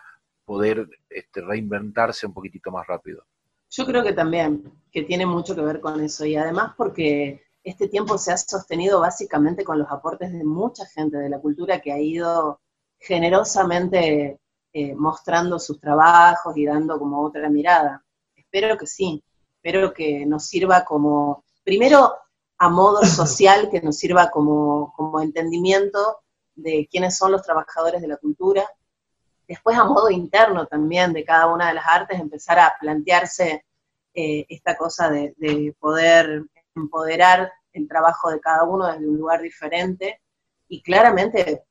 poder 0.46 0.88
este, 1.10 1.42
reinventarse 1.42 2.26
un 2.26 2.34
poquitito 2.34 2.72
más 2.72 2.88
rápido. 2.88 3.26
Yo 3.70 3.86
creo 3.86 4.04
que 4.04 4.14
también, 4.14 4.72
que 4.92 5.04
tiene 5.04 5.26
mucho 5.26 5.56
que 5.56 5.62
ver 5.62 5.82
con 5.82 6.00
eso 6.00 6.26
y 6.26 6.36
además 6.36 6.74
porque 6.78 7.45
este 7.66 7.88
tiempo 7.88 8.18
se 8.20 8.32
ha 8.32 8.38
sostenido 8.38 9.00
básicamente 9.00 9.64
con 9.64 9.80
los 9.80 9.90
aportes 9.90 10.32
de 10.32 10.44
mucha 10.44 10.86
gente 10.86 11.18
de 11.18 11.30
la 11.30 11.40
cultura 11.40 11.82
que 11.82 11.92
ha 11.92 12.00
ido 12.00 12.62
generosamente 13.00 14.40
eh, 14.72 14.94
mostrando 14.94 15.58
sus 15.58 15.80
trabajos 15.80 16.56
y 16.56 16.66
dando 16.66 17.00
como 17.00 17.24
otra 17.24 17.50
mirada. 17.50 18.06
Espero 18.36 18.78
que 18.78 18.86
sí, 18.86 19.24
espero 19.56 19.92
que 19.94 20.28
nos 20.28 20.46
sirva 20.46 20.86
como, 20.86 21.44
primero, 21.64 22.14
a 22.60 22.70
modo 22.70 23.02
social 23.04 23.70
que 23.72 23.82
nos 23.82 23.98
sirva 23.98 24.30
como, 24.30 24.94
entendimiento 25.24 26.20
de 26.54 26.88
quiénes 26.90 27.18
son 27.18 27.32
los 27.32 27.42
trabajadores 27.42 28.00
de 28.00 28.10
la 28.10 28.18
cultura. 28.18 28.64
Después 29.48 29.76
a 29.76 29.86
modo 29.86 30.12
interno 30.12 30.68
también 30.68 31.14
de 31.14 31.26
cada 31.26 31.48
una 31.48 31.70
de 31.70 31.74
las 31.74 31.86
artes, 31.88 32.20
empezar 32.20 32.60
a 32.60 32.76
plantearse 32.80 33.66
eh, 34.14 34.46
esta 34.50 34.78
cosa 34.78 35.10
de, 35.10 35.76
poder 35.80 36.46
empoderar 36.76 37.52
el 37.74 37.88
trabajo 37.88 38.30
de 38.30 38.40
cada 38.40 38.64
uno 38.64 38.88
desde 38.88 39.08
un 39.08 39.18
lugar 39.18 39.42
diferente. 39.42 40.22
Y 40.68 40.82
claramente 40.82 41.66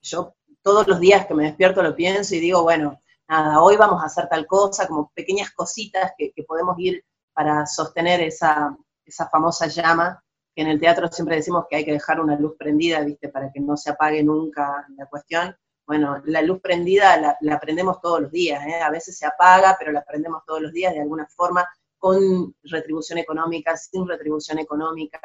yo 0.00 0.34
todos 0.62 0.86
los 0.88 1.00
días 1.00 1.26
que 1.26 1.34
me 1.34 1.44
despierto 1.44 1.82
lo 1.82 1.94
pienso 1.94 2.34
y 2.34 2.40
digo, 2.40 2.62
bueno, 2.62 3.00
nada, 3.28 3.62
hoy 3.62 3.76
vamos 3.76 4.02
a 4.02 4.06
hacer 4.06 4.28
tal 4.28 4.46
cosa, 4.46 4.86
como 4.86 5.10
pequeñas 5.14 5.50
cositas 5.52 6.12
que, 6.16 6.32
podemos 6.46 6.76
ir 6.78 7.04
para 7.32 7.66
sostener 7.66 8.20
esa, 8.20 8.76
esa 9.04 9.28
famosa 9.28 9.66
llama 9.66 10.22
que 10.54 10.62
en 10.62 10.68
el 10.68 10.80
teatro 10.80 11.08
siempre 11.08 11.36
decimos 11.36 11.66
que 11.68 11.76
hay 11.76 11.84
que 11.84 11.92
dejar 11.92 12.20
una 12.20 12.36
luz 12.36 12.56
prendida, 12.58 13.00
¿viste? 13.00 13.28
Para 13.28 13.52
que 13.52 13.60
no 13.60 13.76
se 13.76 13.90
apague 13.90 14.22
nunca 14.22 14.84
la 14.96 15.06
cuestión. 15.06 15.56
Bueno, 15.86 16.20
la 16.24 16.42
luz 16.42 16.60
prendida 16.60 17.16
la, 17.16 17.36
la 17.40 17.60
prendemos 17.60 18.00
todos 18.00 18.20
los 18.20 18.32
días, 18.32 18.64
¿eh? 18.66 18.80
A 18.80 18.90
veces 18.90 19.16
se 19.16 19.26
apaga, 19.26 19.76
pero 19.78 19.92
la 19.92 20.04
prendemos 20.04 20.42
todos 20.44 20.60
los 20.60 20.72
días 20.72 20.92
de 20.92 21.02
alguna 21.02 21.26
forma, 21.28 21.68
con 22.00 22.56
retribución 22.64 23.18
económica, 23.18 23.76
sin 23.76 24.08
retribución 24.08 24.58
económica. 24.58 25.20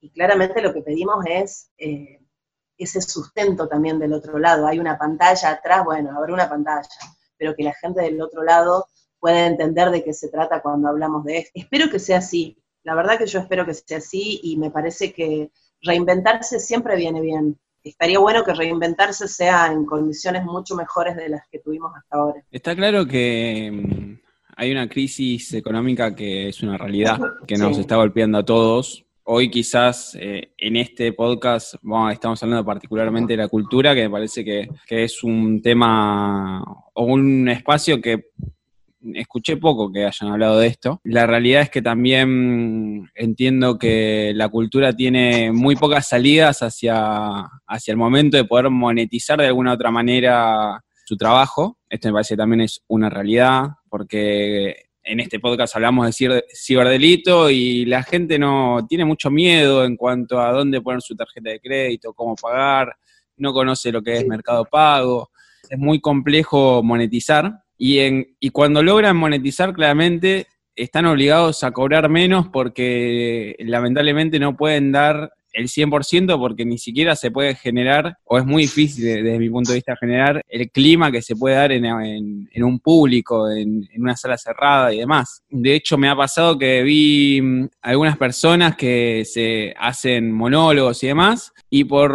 Y 0.00 0.10
claramente 0.10 0.60
lo 0.60 0.74
que 0.74 0.82
pedimos 0.82 1.24
es 1.26 1.70
eh, 1.78 2.20
ese 2.76 3.00
sustento 3.00 3.68
también 3.68 3.98
del 3.98 4.12
otro 4.12 4.38
lado. 4.38 4.66
Hay 4.66 4.78
una 4.78 4.98
pantalla 4.98 5.52
atrás, 5.52 5.84
bueno, 5.84 6.10
habrá 6.14 6.34
una 6.34 6.50
pantalla, 6.50 6.88
pero 7.38 7.54
que 7.54 7.62
la 7.62 7.72
gente 7.74 8.02
del 8.02 8.20
otro 8.20 8.42
lado 8.42 8.88
pueda 9.20 9.46
entender 9.46 9.90
de 9.90 10.02
qué 10.02 10.12
se 10.12 10.28
trata 10.28 10.60
cuando 10.60 10.88
hablamos 10.88 11.24
de 11.24 11.38
esto. 11.38 11.52
Espero 11.54 11.88
que 11.88 12.00
sea 12.00 12.18
así, 12.18 12.58
la 12.82 12.96
verdad 12.96 13.16
que 13.16 13.26
yo 13.26 13.38
espero 13.38 13.64
que 13.64 13.74
sea 13.74 13.98
así 13.98 14.40
y 14.42 14.56
me 14.56 14.70
parece 14.70 15.12
que 15.12 15.52
reinventarse 15.82 16.58
siempre 16.58 16.96
viene 16.96 17.20
bien. 17.20 17.58
Estaría 17.84 18.18
bueno 18.18 18.44
que 18.44 18.54
reinventarse 18.54 19.28
sea 19.28 19.66
en 19.72 19.84
condiciones 19.84 20.44
mucho 20.44 20.74
mejores 20.74 21.16
de 21.16 21.28
las 21.28 21.46
que 21.48 21.60
tuvimos 21.60 21.92
hasta 21.96 22.16
ahora. 22.16 22.44
Está 22.50 22.74
claro 22.74 23.06
que 23.06 24.18
hay 24.56 24.72
una 24.72 24.88
crisis 24.88 25.54
económica 25.54 26.14
que 26.14 26.48
es 26.48 26.62
una 26.62 26.76
realidad, 26.76 27.18
que 27.46 27.56
nos 27.56 27.78
está 27.78 27.96
golpeando 27.96 28.38
a 28.38 28.44
todos. 28.44 29.04
Hoy 29.24 29.50
quizás 29.50 30.16
eh, 30.20 30.52
en 30.58 30.76
este 30.76 31.12
podcast 31.12 31.74
estamos 32.12 32.42
hablando 32.42 32.64
particularmente 32.64 33.34
de 33.34 33.36
la 33.36 33.48
cultura, 33.48 33.94
que 33.94 34.02
me 34.02 34.10
parece 34.10 34.44
que, 34.44 34.68
que 34.86 35.04
es 35.04 35.22
un 35.22 35.62
tema 35.62 36.62
o 36.94 37.04
un 37.04 37.48
espacio 37.48 38.00
que 38.00 38.30
escuché 39.14 39.56
poco 39.56 39.90
que 39.92 40.04
hayan 40.04 40.32
hablado 40.32 40.58
de 40.58 40.66
esto. 40.68 41.00
La 41.04 41.26
realidad 41.26 41.62
es 41.62 41.70
que 41.70 41.82
también 41.82 43.10
entiendo 43.14 43.78
que 43.78 44.32
la 44.34 44.48
cultura 44.48 44.92
tiene 44.92 45.52
muy 45.52 45.76
pocas 45.76 46.08
salidas 46.08 46.62
hacia, 46.62 47.48
hacia 47.66 47.92
el 47.92 47.96
momento 47.96 48.36
de 48.36 48.44
poder 48.44 48.70
monetizar 48.70 49.38
de 49.38 49.46
alguna 49.46 49.72
otra 49.72 49.90
manera 49.90 50.82
su 51.04 51.16
trabajo. 51.16 51.78
Esto 51.88 52.08
me 52.08 52.14
parece 52.14 52.34
que 52.34 52.38
también 52.38 52.62
es 52.62 52.82
una 52.88 53.10
realidad, 53.10 53.68
porque 53.88 54.86
en 55.04 55.20
este 55.20 55.40
podcast 55.40 55.74
hablamos 55.74 56.16
de 56.16 56.44
ciberdelito 56.54 57.50
y 57.50 57.84
la 57.84 58.02
gente 58.02 58.38
no 58.38 58.86
tiene 58.88 59.04
mucho 59.04 59.30
miedo 59.30 59.84
en 59.84 59.96
cuanto 59.96 60.40
a 60.40 60.52
dónde 60.52 60.80
poner 60.80 61.02
su 61.02 61.16
tarjeta 61.16 61.50
de 61.50 61.60
crédito, 61.60 62.14
cómo 62.14 62.36
pagar, 62.36 62.94
no 63.36 63.52
conoce 63.52 63.90
lo 63.90 64.02
que 64.02 64.18
es 64.18 64.26
mercado 64.26 64.64
pago. 64.64 65.30
Es 65.68 65.78
muy 65.78 66.00
complejo 66.00 66.82
monetizar 66.82 67.62
y, 67.76 67.98
en, 67.98 68.36
y 68.38 68.50
cuando 68.50 68.82
logran 68.82 69.16
monetizar, 69.16 69.72
claramente 69.72 70.46
están 70.76 71.06
obligados 71.06 71.64
a 71.64 71.72
cobrar 71.72 72.08
menos 72.08 72.48
porque 72.48 73.56
lamentablemente 73.58 74.38
no 74.38 74.56
pueden 74.56 74.92
dar 74.92 75.32
el 75.52 75.68
100% 75.68 76.38
porque 76.38 76.64
ni 76.64 76.78
siquiera 76.78 77.16
se 77.16 77.30
puede 77.30 77.54
generar, 77.54 78.16
o 78.24 78.38
es 78.38 78.44
muy 78.44 78.62
difícil 78.62 79.04
desde 79.04 79.38
mi 79.38 79.50
punto 79.50 79.72
de 79.72 79.76
vista 79.76 79.96
generar 79.96 80.42
el 80.48 80.70
clima 80.70 81.10
que 81.10 81.22
se 81.22 81.36
puede 81.36 81.56
dar 81.56 81.72
en, 81.72 81.84
un 81.84 82.78
público, 82.80 83.50
en, 83.50 83.88
una 83.96 84.16
sala 84.16 84.38
cerrada 84.38 84.92
y 84.92 84.98
demás. 84.98 85.42
De 85.48 85.74
hecho, 85.74 85.98
me 85.98 86.08
ha 86.08 86.16
pasado 86.16 86.58
que 86.58 86.82
vi 86.82 87.40
mm, 87.40 87.68
algunas 87.82 88.16
personas 88.16 88.76
que 88.76 89.24
se 89.24 89.74
hacen 89.78 90.32
monólogos 90.32 91.02
y 91.02 91.08
demás, 91.08 91.52
y 91.68 91.84
por 91.84 92.12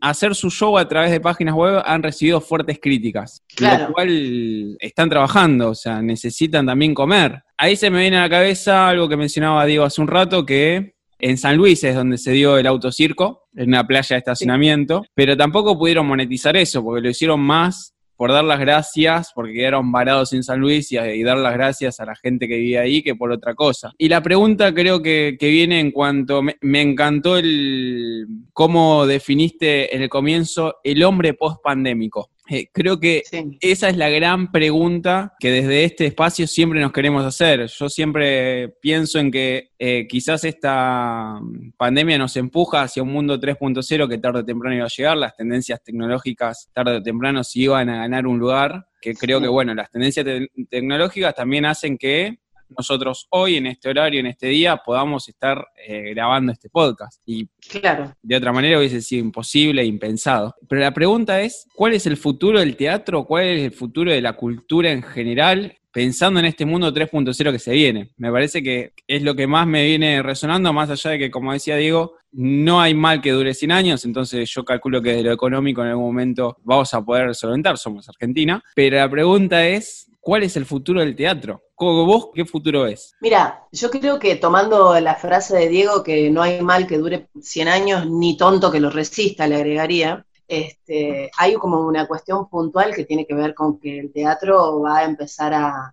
hacer 0.00 0.34
su 0.34 0.50
show 0.50 0.78
a 0.78 0.88
través 0.88 1.10
de 1.10 1.20
páginas 1.20 1.54
web 1.54 1.82
han 1.84 2.02
recibido 2.02 2.40
fuertes 2.40 2.78
críticas, 2.80 3.42
lo 3.58 3.92
cual 3.92 4.76
están 4.80 5.10
trabajando, 5.10 5.70
o 5.70 5.74
sea, 5.74 6.00
necesitan 6.00 6.66
también 6.66 6.94
comer. 6.94 7.42
Ahí 7.58 7.76
se 7.76 7.90
me 7.90 8.00
viene 8.00 8.18
a 8.18 8.22
la 8.22 8.30
cabeza 8.30 8.88
algo 8.88 9.08
que 9.08 9.16
mencionaba 9.16 9.64
Diego 9.66 9.84
hace 9.84 10.00
un 10.00 10.08
rato, 10.08 10.44
que 10.44 10.95
en 11.18 11.38
San 11.38 11.56
Luis 11.56 11.82
es 11.84 11.94
donde 11.94 12.18
se 12.18 12.32
dio 12.32 12.58
el 12.58 12.66
autocirco, 12.66 13.48
en 13.54 13.68
una 13.68 13.86
playa 13.86 14.14
de 14.14 14.18
estacionamiento, 14.18 15.04
pero 15.14 15.36
tampoco 15.36 15.78
pudieron 15.78 16.06
monetizar 16.06 16.56
eso, 16.56 16.82
porque 16.82 17.02
lo 17.02 17.10
hicieron 17.10 17.40
más 17.40 17.94
por 18.16 18.32
dar 18.32 18.44
las 18.44 18.58
gracias, 18.58 19.32
porque 19.34 19.52
quedaron 19.52 19.92
varados 19.92 20.32
en 20.32 20.42
San 20.42 20.58
Luis 20.58 20.90
y, 20.90 21.22
dar 21.22 21.36
las 21.36 21.52
gracias 21.52 22.00
a 22.00 22.06
la 22.06 22.14
gente 22.16 22.48
que 22.48 22.56
vivía 22.56 22.80
ahí 22.80 23.02
que 23.02 23.14
por 23.14 23.30
otra 23.30 23.54
cosa. 23.54 23.92
Y 23.98 24.08
la 24.08 24.22
pregunta 24.22 24.72
creo 24.72 25.02
que, 25.02 25.36
viene 25.40 25.80
en 25.80 25.90
cuanto, 25.90 26.42
me, 26.42 26.56
me, 26.62 26.80
encantó 26.80 27.36
el 27.36 28.26
cómo 28.52 29.06
definiste 29.06 29.94
en 29.94 30.02
el 30.02 30.08
comienzo 30.08 30.76
el 30.82 31.02
hombre 31.04 31.34
post 31.34 31.62
pandémico. 31.62 32.30
Eh, 32.48 32.68
creo 32.72 33.00
que 33.00 33.22
esa 33.60 33.88
es 33.88 33.96
la 33.96 34.08
gran 34.08 34.52
pregunta 34.52 35.34
que 35.38 35.50
desde 35.50 35.84
este 35.84 36.06
espacio 36.06 36.46
siempre 36.46 36.80
nos 36.80 36.92
queremos 36.92 37.24
hacer. 37.24 37.66
Yo 37.66 37.88
siempre 37.88 38.68
pienso 38.80 39.18
en 39.18 39.30
que 39.30 39.70
eh, 39.78 40.06
quizás 40.08 40.44
esta 40.44 41.40
pandemia 41.76 42.18
nos 42.18 42.36
empuja 42.36 42.82
hacia 42.82 43.02
un 43.02 43.12
mundo 43.12 43.40
3.0 43.40 44.08
que 44.08 44.18
tarde 44.18 44.40
o 44.40 44.44
temprano 44.44 44.76
iba 44.76 44.84
a 44.84 44.88
llegar, 44.88 45.16
las 45.16 45.36
tendencias 45.36 45.82
tecnológicas 45.82 46.70
tarde 46.72 46.96
o 46.96 47.02
temprano 47.02 47.42
sí 47.42 47.62
iban 47.62 47.88
a 47.88 47.98
ganar 47.98 48.26
un 48.26 48.38
lugar, 48.38 48.86
que 49.00 49.14
creo 49.14 49.40
que 49.40 49.48
bueno, 49.48 49.74
las 49.74 49.90
tendencias 49.90 50.24
tecnológicas 50.70 51.34
también 51.34 51.66
hacen 51.66 51.98
que 51.98 52.38
nosotros 52.76 53.26
hoy, 53.30 53.56
en 53.56 53.66
este 53.66 53.88
horario, 53.88 54.20
en 54.20 54.26
este 54.26 54.48
día, 54.48 54.76
podamos 54.76 55.28
estar 55.28 55.66
eh, 55.86 56.12
grabando 56.14 56.52
este 56.52 56.68
podcast. 56.68 57.20
Y 57.26 57.46
claro. 57.68 58.14
de 58.22 58.36
otra 58.36 58.52
manera 58.52 58.78
hubiese 58.78 59.00
sido 59.00 59.24
imposible 59.24 59.82
e 59.82 59.86
impensado. 59.86 60.54
Pero 60.68 60.80
la 60.80 60.92
pregunta 60.92 61.40
es, 61.40 61.66
¿cuál 61.74 61.94
es 61.94 62.06
el 62.06 62.16
futuro 62.16 62.60
del 62.60 62.76
teatro? 62.76 63.24
¿Cuál 63.24 63.46
es 63.46 63.62
el 63.64 63.72
futuro 63.72 64.12
de 64.12 64.20
la 64.20 64.34
cultura 64.34 64.90
en 64.90 65.02
general? 65.02 65.76
pensando 65.96 66.40
en 66.40 66.44
este 66.44 66.66
mundo 66.66 66.92
3.0 66.92 67.52
que 67.52 67.58
se 67.58 67.72
viene. 67.72 68.10
Me 68.18 68.30
parece 68.30 68.62
que 68.62 68.92
es 69.06 69.22
lo 69.22 69.34
que 69.34 69.46
más 69.46 69.66
me 69.66 69.82
viene 69.82 70.22
resonando, 70.22 70.70
más 70.70 70.90
allá 70.90 71.12
de 71.12 71.18
que, 71.18 71.30
como 71.30 71.54
decía 71.54 71.76
Diego, 71.76 72.16
no 72.32 72.82
hay 72.82 72.92
mal 72.92 73.22
que 73.22 73.30
dure 73.30 73.54
100 73.54 73.72
años, 73.72 74.04
entonces 74.04 74.50
yo 74.50 74.62
calculo 74.62 75.00
que 75.00 75.12
desde 75.12 75.22
lo 75.22 75.32
económico 75.32 75.80
en 75.80 75.88
algún 75.88 76.04
momento 76.04 76.58
vamos 76.64 76.92
a 76.92 77.02
poder 77.02 77.34
solventar, 77.34 77.78
somos 77.78 78.06
Argentina, 78.10 78.62
pero 78.74 78.98
la 78.98 79.08
pregunta 79.08 79.66
es, 79.66 80.10
¿cuál 80.20 80.42
es 80.42 80.58
el 80.58 80.66
futuro 80.66 81.00
del 81.00 81.16
teatro? 81.16 81.62
¿Vos 81.78 82.30
qué 82.34 82.44
futuro 82.46 82.84
ves? 82.84 83.14
Mira, 83.20 83.66
yo 83.70 83.90
creo 83.90 84.18
que 84.18 84.36
tomando 84.36 84.98
la 84.98 85.14
frase 85.14 85.56
de 85.56 85.68
Diego, 85.68 86.02
que 86.02 86.30
no 86.30 86.42
hay 86.42 86.62
mal 86.62 86.86
que 86.86 86.96
dure 86.96 87.28
100 87.40 87.68
años, 87.68 88.06
ni 88.06 88.36
tonto 88.36 88.72
que 88.72 88.80
lo 88.80 88.88
resista, 88.88 89.46
le 89.46 89.56
agregaría, 89.56 90.24
este, 90.48 91.30
hay 91.36 91.54
como 91.54 91.80
una 91.80 92.06
cuestión 92.06 92.48
puntual 92.48 92.94
que 92.94 93.04
tiene 93.04 93.26
que 93.26 93.34
ver 93.34 93.54
con 93.54 93.78
que 93.78 93.98
el 93.98 94.12
teatro 94.12 94.80
va 94.80 94.98
a 94.98 95.04
empezar 95.04 95.52
a, 95.54 95.92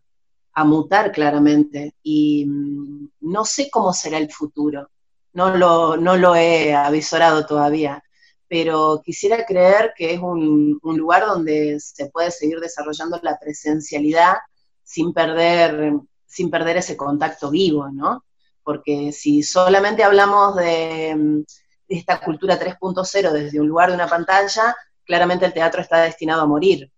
mutar 0.65 1.11
claramente 1.11 1.95
y 2.03 2.45
mm, 2.45 3.09
no 3.21 3.43
sé 3.43 3.71
cómo 3.71 3.91
será 3.91 4.19
el 4.19 4.31
futuro, 4.31 4.89
no 5.33 5.57
lo, 5.57 5.97
no 5.97 6.15
lo 6.15 6.35
he 6.35 6.75
avisorado 6.75 7.45
todavía, 7.47 8.03
pero 8.47 9.01
quisiera 9.03 9.45
creer 9.47 9.93
que 9.97 10.13
es 10.13 10.19
un, 10.19 10.79
un 10.83 10.97
lugar 10.97 11.25
donde 11.25 11.79
se 11.79 12.05
puede 12.11 12.29
seguir 12.29 12.59
desarrollando 12.59 13.19
la 13.23 13.39
presencialidad 13.39 14.35
sin 14.83 15.13
perder, 15.13 15.93
sin 16.25 16.49
perder 16.49 16.77
ese 16.77 16.97
contacto 16.97 17.49
vivo, 17.49 17.89
¿no? 17.89 18.25
Porque 18.63 19.11
si 19.11 19.43
solamente 19.43 20.03
hablamos 20.03 20.55
de 20.55 21.15
mm, 21.15 21.43
esta 21.87 22.19
cultura 22.19 22.59
3.0 22.59 23.31
desde 23.31 23.59
un 23.59 23.67
lugar 23.67 23.89
de 23.89 23.95
una 23.95 24.07
pantalla, 24.07 24.75
claramente 25.05 25.45
el 25.45 25.53
teatro 25.53 25.81
está 25.81 26.01
destinado 26.01 26.41
a 26.41 26.47
morir, 26.47 26.91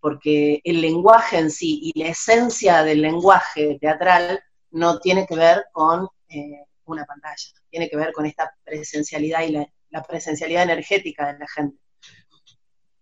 porque 0.00 0.60
el 0.64 0.80
lenguaje 0.80 1.38
en 1.38 1.50
sí 1.50 1.80
y 1.82 1.98
la 1.98 2.08
esencia 2.08 2.82
del 2.82 3.02
lenguaje 3.02 3.78
teatral 3.80 4.40
no 4.70 4.98
tiene 5.00 5.26
que 5.26 5.36
ver 5.36 5.66
con 5.72 6.08
eh, 6.28 6.64
una 6.84 7.04
pantalla, 7.04 7.48
tiene 7.70 7.88
que 7.88 7.96
ver 7.96 8.12
con 8.12 8.26
esta 8.26 8.52
presencialidad 8.64 9.42
y 9.42 9.52
la, 9.52 10.02
presencialidad 10.06 10.64
energética 10.64 11.32
de 11.32 11.38
la 11.38 11.48
gente. 11.48 11.78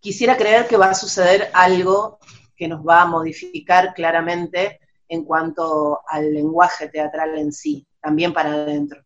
Quisiera 0.01 0.37
creer 0.37 0.67
que 0.69 0.77
va 0.77 0.91
a 0.91 0.95
suceder 0.95 1.51
algo 1.53 2.19
que 2.57 2.69
nos 2.69 2.81
va 2.81 3.03
a 3.03 3.07
modificar 3.07 3.95
claramente 3.95 4.81
en 5.09 5.25
cuanto 5.25 6.01
al 6.09 6.33
lenguaje 6.33 6.89
teatral 6.89 7.39
en 7.39 7.53
sí, 7.53 7.87
también 8.01 8.33
para 8.33 8.53
adentro. 8.53 9.03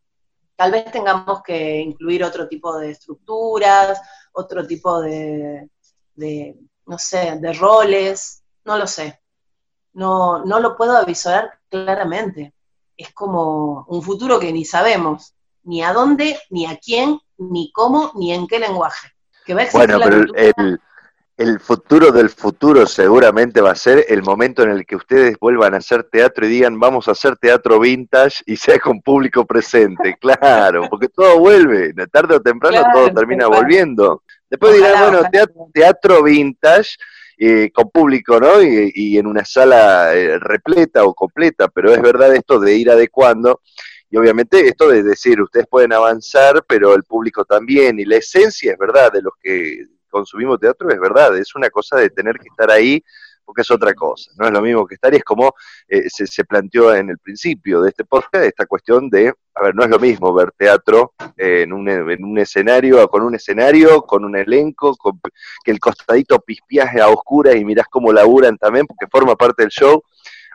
Tal 0.56 0.72
vez 0.72 0.90
tengamos 0.90 1.42
que 1.42 1.80
incluir 1.80 2.22
otro 2.22 2.46
tipo 2.46 2.78
de 2.78 2.90
estructuras, 2.90 4.00
otro 4.32 4.66
tipo 4.66 5.00
de, 5.00 5.68
no 6.86 6.98
sé, 6.98 7.38
de 7.40 7.52
roles, 7.54 8.42
no 8.64 8.76
lo 8.76 8.86
sé. 8.86 9.20
No, 9.92 10.44
no 10.44 10.60
lo 10.60 10.76
puedo 10.76 10.96
avisar 10.96 11.58
claramente. 11.68 12.54
Es 12.96 13.12
como 13.12 13.86
un 13.88 14.02
futuro 14.02 14.38
que 14.38 14.52
ni 14.52 14.64
sabemos, 14.64 15.34
ni 15.62 15.82
a 15.82 15.92
dónde, 15.92 16.38
ni 16.50 16.66
a 16.66 16.78
quién, 16.78 17.18
ni 17.38 17.72
cómo, 17.72 18.12
ni 18.14 18.32
en 18.32 18.46
qué 18.46 18.58
lenguaje. 18.58 19.08
Que 19.44 19.54
va 19.54 19.62
a 19.62 19.68
bueno, 19.72 19.98
pero 20.02 20.34
el, 20.34 20.80
el 21.40 21.58
futuro 21.58 22.12
del 22.12 22.28
futuro 22.28 22.86
seguramente 22.86 23.62
va 23.62 23.70
a 23.70 23.74
ser 23.74 24.04
el 24.10 24.22
momento 24.22 24.62
en 24.62 24.72
el 24.72 24.84
que 24.84 24.94
ustedes 24.94 25.38
vuelvan 25.40 25.72
a 25.72 25.78
hacer 25.78 26.04
teatro 26.04 26.44
y 26.44 26.50
digan 26.50 26.78
vamos 26.78 27.08
a 27.08 27.12
hacer 27.12 27.38
teatro 27.38 27.80
vintage 27.80 28.42
y 28.44 28.56
sea 28.56 28.78
con 28.78 29.00
público 29.00 29.46
presente, 29.46 30.18
claro, 30.20 30.86
porque 30.90 31.08
todo 31.08 31.38
vuelve, 31.38 31.94
tarde 32.12 32.36
o 32.36 32.40
temprano 32.40 32.84
todo 32.92 33.10
termina 33.14 33.46
volviendo. 33.46 34.22
Después 34.50 34.74
dirán, 34.74 35.00
bueno, 35.00 35.28
teatro, 35.72 36.22
vintage 36.22 36.96
eh, 37.38 37.70
con 37.72 37.88
público, 37.88 38.38
¿no? 38.38 38.60
Y, 38.60 39.16
en 39.16 39.26
una 39.26 39.44
sala 39.44 40.14
eh, 40.14 40.38
repleta 40.38 41.04
o 41.04 41.14
completa, 41.14 41.68
pero 41.68 41.90
es 41.90 42.02
verdad 42.02 42.34
esto 42.34 42.60
de 42.60 42.76
ir 42.76 42.90
adecuando. 42.90 43.62
Y 44.10 44.18
obviamente 44.18 44.68
esto 44.68 44.90
de 44.90 45.02
decir, 45.02 45.40
ustedes 45.40 45.66
pueden 45.68 45.94
avanzar, 45.94 46.64
pero 46.68 46.94
el 46.94 47.04
público 47.04 47.46
también, 47.46 47.98
y 47.98 48.04
la 48.04 48.16
esencia 48.16 48.72
es 48.72 48.78
verdad 48.78 49.10
de 49.10 49.22
los 49.22 49.32
que 49.40 49.86
consumimos 50.10 50.60
teatro, 50.60 50.90
es 50.90 51.00
verdad, 51.00 51.36
es 51.38 51.54
una 51.54 51.70
cosa 51.70 51.96
de 51.96 52.10
tener 52.10 52.38
que 52.38 52.48
estar 52.48 52.70
ahí 52.70 53.02
porque 53.44 53.62
es 53.62 53.70
otra 53.72 53.94
cosa, 53.94 54.30
no 54.38 54.46
es 54.46 54.52
lo 54.52 54.60
mismo 54.60 54.86
que 54.86 54.94
estar 54.94 55.12
y 55.12 55.16
es 55.16 55.24
como 55.24 55.54
eh, 55.88 56.08
se, 56.08 56.44
planteó 56.44 56.94
en 56.94 57.10
el 57.10 57.18
principio 57.18 57.80
de 57.80 57.88
este 57.88 58.04
podcast, 58.04 58.44
esta 58.44 58.64
cuestión 58.64 59.10
de, 59.10 59.34
a 59.54 59.62
ver, 59.62 59.74
no 59.74 59.82
es 59.82 59.90
lo 59.90 59.98
mismo 59.98 60.32
ver 60.32 60.52
teatro 60.56 61.14
en, 61.36 61.72
un, 61.72 61.88
en 61.88 62.24
un 62.24 62.38
escenario, 62.38 63.08
con 63.08 63.22
un 63.22 63.34
escenario, 63.34 64.02
con 64.02 64.24
un 64.24 64.36
elenco, 64.36 64.96
que 65.64 65.72
el 65.72 65.80
costadito 65.80 66.38
pispiaje 66.38 67.00
a 67.00 67.08
oscuras 67.08 67.56
y 67.56 67.64
mirás 67.64 67.88
cómo 67.88 68.12
laburan 68.12 68.56
también, 68.56 68.86
porque 68.86 69.08
forma 69.10 69.34
parte 69.34 69.64
del 69.64 69.70
show, 69.70 70.00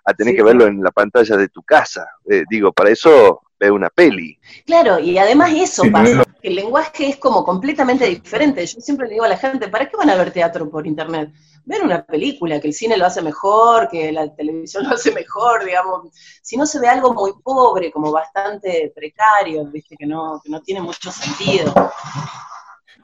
a 0.05 0.13
tener 0.13 0.35
que 0.35 0.43
verlo 0.43 0.67
en 0.67 0.81
la 0.81 0.91
pantalla 0.91 1.35
de 1.35 1.49
tu 1.49 1.63
casa. 1.63 2.07
Eh, 2.29 2.43
digo, 2.49 2.71
para 2.71 2.91
eso 2.91 3.41
ve 3.65 3.71
una 3.71 3.89
peli. 3.89 4.39
Claro, 4.65 4.99
y 4.99 5.17
además 5.17 5.51
eso 5.53 5.83
pasa, 5.91 6.23
que 6.41 6.47
el 6.47 6.55
lenguaje 6.55 7.09
es 7.09 7.17
como 7.17 7.43
completamente 7.43 8.05
diferente. 8.05 8.65
Yo 8.65 8.79
siempre 8.79 9.07
le 9.07 9.13
digo 9.13 9.25
a 9.25 9.29
la 9.29 9.37
gente, 9.37 9.67
¿para 9.67 9.89
qué 9.89 9.97
van 9.97 10.09
a 10.09 10.15
ver 10.15 10.31
teatro 10.31 10.69
por 10.69 10.87
internet? 10.87 11.31
Ver 11.65 11.81
una 11.81 12.05
película, 12.05 12.59
que 12.59 12.67
el 12.67 12.73
cine 12.73 12.97
lo 12.97 13.05
hace 13.05 13.21
mejor, 13.21 13.89
que 13.89 14.11
la 14.11 14.33
televisión 14.35 14.83
lo 14.89 14.95
hace 14.95 15.11
mejor, 15.11 15.65
digamos. 15.65 16.09
Si 16.41 16.57
no 16.57 16.65
se 16.65 16.79
ve 16.79 16.87
algo 16.87 17.13
muy 17.13 17.31
pobre, 17.43 17.91
como 17.91 18.11
bastante 18.11 18.91
precario, 18.95 19.65
¿viste? 19.65 19.95
Que 19.97 20.05
no, 20.05 20.39
que 20.43 20.51
no 20.51 20.61
tiene 20.61 20.81
mucho 20.81 21.11
sentido. 21.11 21.73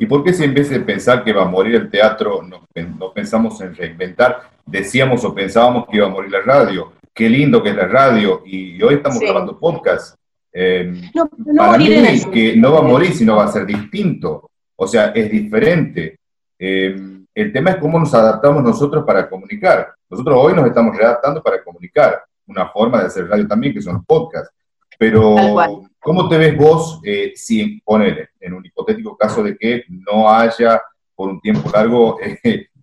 ¿Y 0.02 0.08
por 0.08 0.24
qué 0.24 0.34
si 0.34 0.44
en 0.44 0.56
vez 0.56 0.68
de 0.70 0.80
pensar 0.80 1.24
que 1.24 1.32
va 1.32 1.44
a 1.44 1.46
morir 1.46 1.76
el 1.76 1.90
teatro, 1.90 2.42
no, 2.42 2.68
pensamos 3.14 3.62
en 3.62 3.76
reinventar? 3.76 4.50
Decíamos 4.66 5.24
o 5.24 5.36
pensábamos 5.36 5.86
que 5.88 5.98
iba 5.98 6.08
a 6.08 6.10
morir 6.10 6.32
la 6.32 6.42
radio. 6.42 6.94
Qué 7.14 7.30
lindo 7.30 7.62
que 7.62 7.70
es 7.70 7.76
la 7.76 7.88
radio. 7.88 8.42
Y 8.44 8.82
hoy 8.82 8.96
estamos 8.96 9.20
grabando 9.20 9.60
podcast. 9.60 10.16
Eh, 10.54 11.10
no, 11.14 11.30
para 11.56 11.78
mí 11.78 11.88
que 12.32 12.56
no 12.58 12.74
va 12.74 12.80
a 12.80 12.84
morir, 12.84 13.14
sino 13.14 13.38
va 13.38 13.46
a 13.46 13.52
ser 13.52 13.66
distinto. 13.66 14.50
O 14.76 14.88
sea, 14.88 15.08
es 15.08 15.32
diferente. 15.32 16.20
Eh, 16.58 16.96
el 17.34 17.54
tema 17.54 17.72
es 17.72 17.78
cómo 17.78 18.00
nos 18.00 18.14
adaptamos 18.14 18.64
nosotros 18.64 19.04
para 19.06 19.30
comunicar. 19.30 19.94
Nosotros 20.10 20.36
hoy 20.38 20.54
nos 20.54 20.68
estamos 20.68 20.98
readaptando 20.98 21.42
para 21.42 21.64
comunicar. 21.64 22.24
Una 22.48 22.68
forma 22.68 23.00
de 23.00 23.08
hacer 23.08 23.28
radio 23.28 23.48
también, 23.48 23.74
que 23.74 23.82
son 23.82 23.96
los 23.96 24.06
podcasts. 24.06 24.54
Pero, 25.00 25.36
¿cómo 26.00 26.28
te 26.28 26.38
ves 26.38 26.58
vos 26.58 27.00
eh, 27.04 27.32
si, 27.36 27.80
poner 27.82 28.32
en 28.40 28.54
un 28.54 28.66
hipotético 28.66 29.18
caso 29.18 29.42
de 29.42 29.58
que 29.58 29.84
no 29.88 30.30
haya 30.30 30.82
por 31.16 31.30
un 31.30 31.40
tiempo 31.40 31.72
largo 31.74 32.18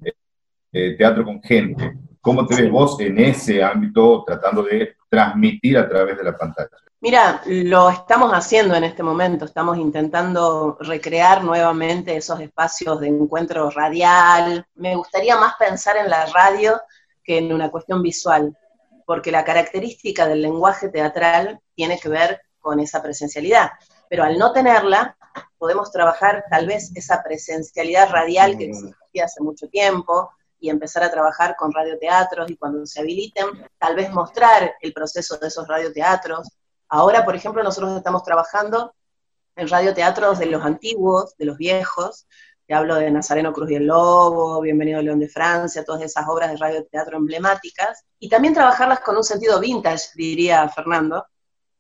teatro 0.73 1.25
con 1.25 1.43
gente? 1.43 1.97
¿Cómo 2.21 2.47
te 2.47 2.63
ves 2.63 2.71
vos 2.71 2.99
en 3.01 3.19
ese 3.19 3.63
ámbito 3.63 4.25
tratando 4.27 4.63
de 4.63 4.97
transmitir 5.09 5.79
a 5.79 5.89
través 5.89 6.17
de 6.17 6.25
la 6.25 6.37
pantalla? 6.37 6.71
Mira, 7.01 7.43
lo 7.47 7.91
estamos 7.91 8.33
haciendo 8.33 8.75
en 8.75 8.83
este 8.83 9.05
momento, 9.05 9.45
estamos 9.45 9.79
intentando 9.79 10.77
recrear 10.81 11.45
nuevamente 11.45 12.17
esos 12.17 12.41
espacios 12.41 12.99
de 12.99 13.07
encuentro 13.07 13.71
radial. 13.71 14.67
Me 14.75 14.97
gustaría 14.97 15.37
más 15.37 15.55
pensar 15.57 15.97
en 15.97 16.11
la 16.11 16.27
radio 16.27 16.81
que 17.23 17.39
en 17.39 17.53
una 17.53 17.71
cuestión 17.71 18.03
visual, 18.03 18.59
porque 19.07 19.31
la 19.31 19.45
característica 19.45 20.27
del 20.27 20.43
lenguaje 20.43 20.89
teatral 20.89 21.61
tiene 21.77 22.01
que 22.01 22.09
ver 22.09 22.43
con 22.59 22.81
esa 22.81 23.01
presencialidad. 23.01 23.71
Pero 24.11 24.25
al 24.25 24.37
no 24.37 24.51
tenerla, 24.51 25.17
podemos 25.57 25.93
trabajar 25.93 26.47
tal 26.51 26.67
vez 26.67 26.91
esa 26.97 27.23
presencialidad 27.23 28.11
radial 28.11 28.59
que 28.59 28.71
existía 28.71 29.27
hace 29.27 29.41
mucho 29.41 29.69
tiempo, 29.69 30.33
y 30.61 30.71
empezar 30.71 31.03
a 31.03 31.11
trabajar 31.11 31.55
con 31.57 31.73
radioteatros 31.73 32.51
y 32.51 32.57
cuando 32.57 32.85
se 32.85 33.01
habiliten, 33.01 33.47
tal 33.79 33.95
vez 33.95 34.11
mostrar 34.11 34.75
el 34.81 34.93
proceso 34.93 35.37
de 35.37 35.49
esos 35.49 35.67
radioteatros, 35.69 36.49
Ahora, 36.89 37.25
por 37.25 37.37
ejemplo, 37.37 37.63
nosotros 37.63 37.97
estamos 37.97 38.23
trabajando 38.23 38.95
en 39.57 39.69
radioteatros 39.69 40.39
de 40.39 40.47
los 40.47 40.65
antiguos, 40.65 41.37
de 41.37 41.45
los 41.45 41.59
viejos, 41.59 42.27
te 42.67 42.75
hablo 42.75 42.97
de 42.97 43.11
Nazareno 43.11 43.53
Cruz 43.53 43.71
y 43.71 43.77
el 43.77 43.87
Lobo, 43.87 44.61
Bienvenido 44.61 45.01
León 45.01 45.19
de 45.19 45.29
Francia, 45.29 45.85
todas 45.85 46.03
esas 46.03 46.27
obras 46.29 46.51
de 46.51 46.57
radioteatro 46.57 47.17
emblemáticas, 47.17 48.05
y 48.19 48.29
también 48.29 48.55
trabajarlas 48.55 49.01
con 49.01 49.17
un 49.17 49.25
sentido 49.25 49.59
vintage, 49.59 50.11
diría 50.15 50.69
Fernando, 50.69 51.27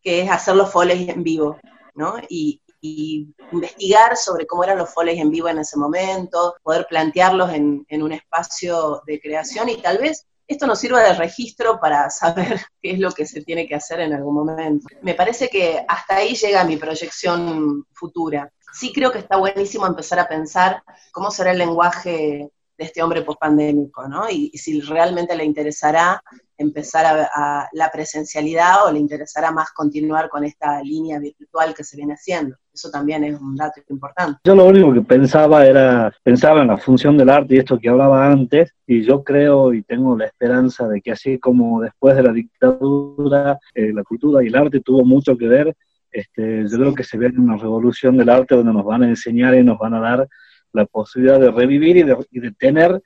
que 0.02 0.22
es 0.22 0.30
hacer 0.30 0.56
los 0.56 0.70
foles 0.70 1.08
en 1.08 1.22
vivo, 1.22 1.58
¿no? 1.94 2.14
Y, 2.28 2.62
investigar 2.80 4.16
sobre 4.16 4.46
cómo 4.46 4.62
eran 4.62 4.78
los 4.78 4.94
foles 4.94 5.18
en 5.18 5.30
vivo 5.30 5.48
en 5.48 5.58
ese 5.58 5.76
momento, 5.76 6.54
poder 6.62 6.86
plantearlos 6.88 7.52
en, 7.52 7.84
en 7.88 8.02
un 8.04 8.12
espacio 8.12 9.02
de 9.04 9.20
creación 9.20 9.68
y 9.68 9.82
tal 9.82 9.98
vez 9.98 10.27
esto 10.48 10.66
nos 10.66 10.80
sirve 10.80 11.02
de 11.02 11.12
registro 11.12 11.78
para 11.78 12.08
saber 12.08 12.58
qué 12.82 12.92
es 12.92 12.98
lo 12.98 13.12
que 13.12 13.26
se 13.26 13.42
tiene 13.42 13.68
que 13.68 13.74
hacer 13.74 14.00
en 14.00 14.14
algún 14.14 14.34
momento. 14.34 14.88
Me 15.02 15.14
parece 15.14 15.48
que 15.48 15.84
hasta 15.86 16.16
ahí 16.16 16.34
llega 16.34 16.64
mi 16.64 16.78
proyección 16.78 17.86
futura. 17.92 18.50
Sí 18.72 18.92
creo 18.92 19.12
que 19.12 19.18
está 19.18 19.36
buenísimo 19.36 19.86
empezar 19.86 20.18
a 20.18 20.28
pensar 20.28 20.82
cómo 21.12 21.30
será 21.30 21.52
el 21.52 21.58
lenguaje 21.58 22.50
de 22.78 22.84
este 22.84 23.02
hombre 23.02 23.22
pospandémico, 23.22 24.08
¿no? 24.08 24.30
Y, 24.30 24.50
si 24.56 24.80
realmente 24.80 25.36
le 25.36 25.44
interesará 25.44 26.22
empezar 26.58 27.28
a, 27.32 27.68
la 27.72 27.90
presencialidad 27.90 28.86
o 28.86 28.92
le 28.92 28.98
interesará 28.98 29.50
más 29.52 29.70
continuar 29.72 30.28
con 30.28 30.44
esta 30.44 30.82
línea 30.82 31.18
virtual 31.18 31.72
que 31.74 31.84
se 31.84 31.96
viene 31.96 32.14
haciendo. 32.14 32.56
Eso 32.74 32.90
también 32.90 33.24
es 33.24 33.40
un 33.40 33.56
dato 33.56 33.80
importante. 33.88 34.40
Yo 34.44 34.54
lo 34.54 34.66
único 34.66 34.92
que 34.92 35.02
pensaba 35.02 35.64
era, 35.64 36.12
pensaba 36.22 36.62
en 36.62 36.68
la 36.68 36.76
función 36.76 37.16
del 37.16 37.30
arte 37.30 37.54
y 37.54 37.58
esto 37.58 37.78
que 37.78 37.88
hablaba 37.88 38.30
antes, 38.30 38.74
y 38.86 39.02
yo 39.02 39.22
creo 39.22 39.72
y 39.72 39.82
tengo 39.82 40.16
la 40.16 40.26
esperanza 40.26 40.88
de 40.88 41.00
que 41.00 41.12
así 41.12 41.38
como 41.38 41.80
después 41.80 42.16
de 42.16 42.22
la 42.24 42.32
dictadura, 42.32 43.58
eh, 43.74 43.92
la 43.92 44.02
cultura 44.02 44.42
y 44.42 44.48
el 44.48 44.56
arte 44.56 44.80
tuvo 44.80 45.04
mucho 45.04 45.36
que 45.36 45.46
ver, 45.46 45.76
este, 46.10 46.64
yo 46.68 46.78
creo 46.78 46.94
que 46.94 47.04
se 47.04 47.18
viene 47.18 47.38
una 47.38 47.56
revolución 47.56 48.16
del 48.16 48.30
arte 48.30 48.56
donde 48.56 48.72
nos 48.72 48.84
van 48.84 49.04
a 49.04 49.08
enseñar 49.08 49.54
y 49.54 49.62
nos 49.62 49.78
van 49.78 49.94
a 49.94 50.00
dar 50.00 50.28
la 50.72 50.86
posibilidad 50.86 51.38
de 51.38 51.50
revivir 51.50 51.96
y 51.96 52.02
de, 52.02 52.16
y 52.30 52.40
de 52.40 52.52
tener 52.52 53.00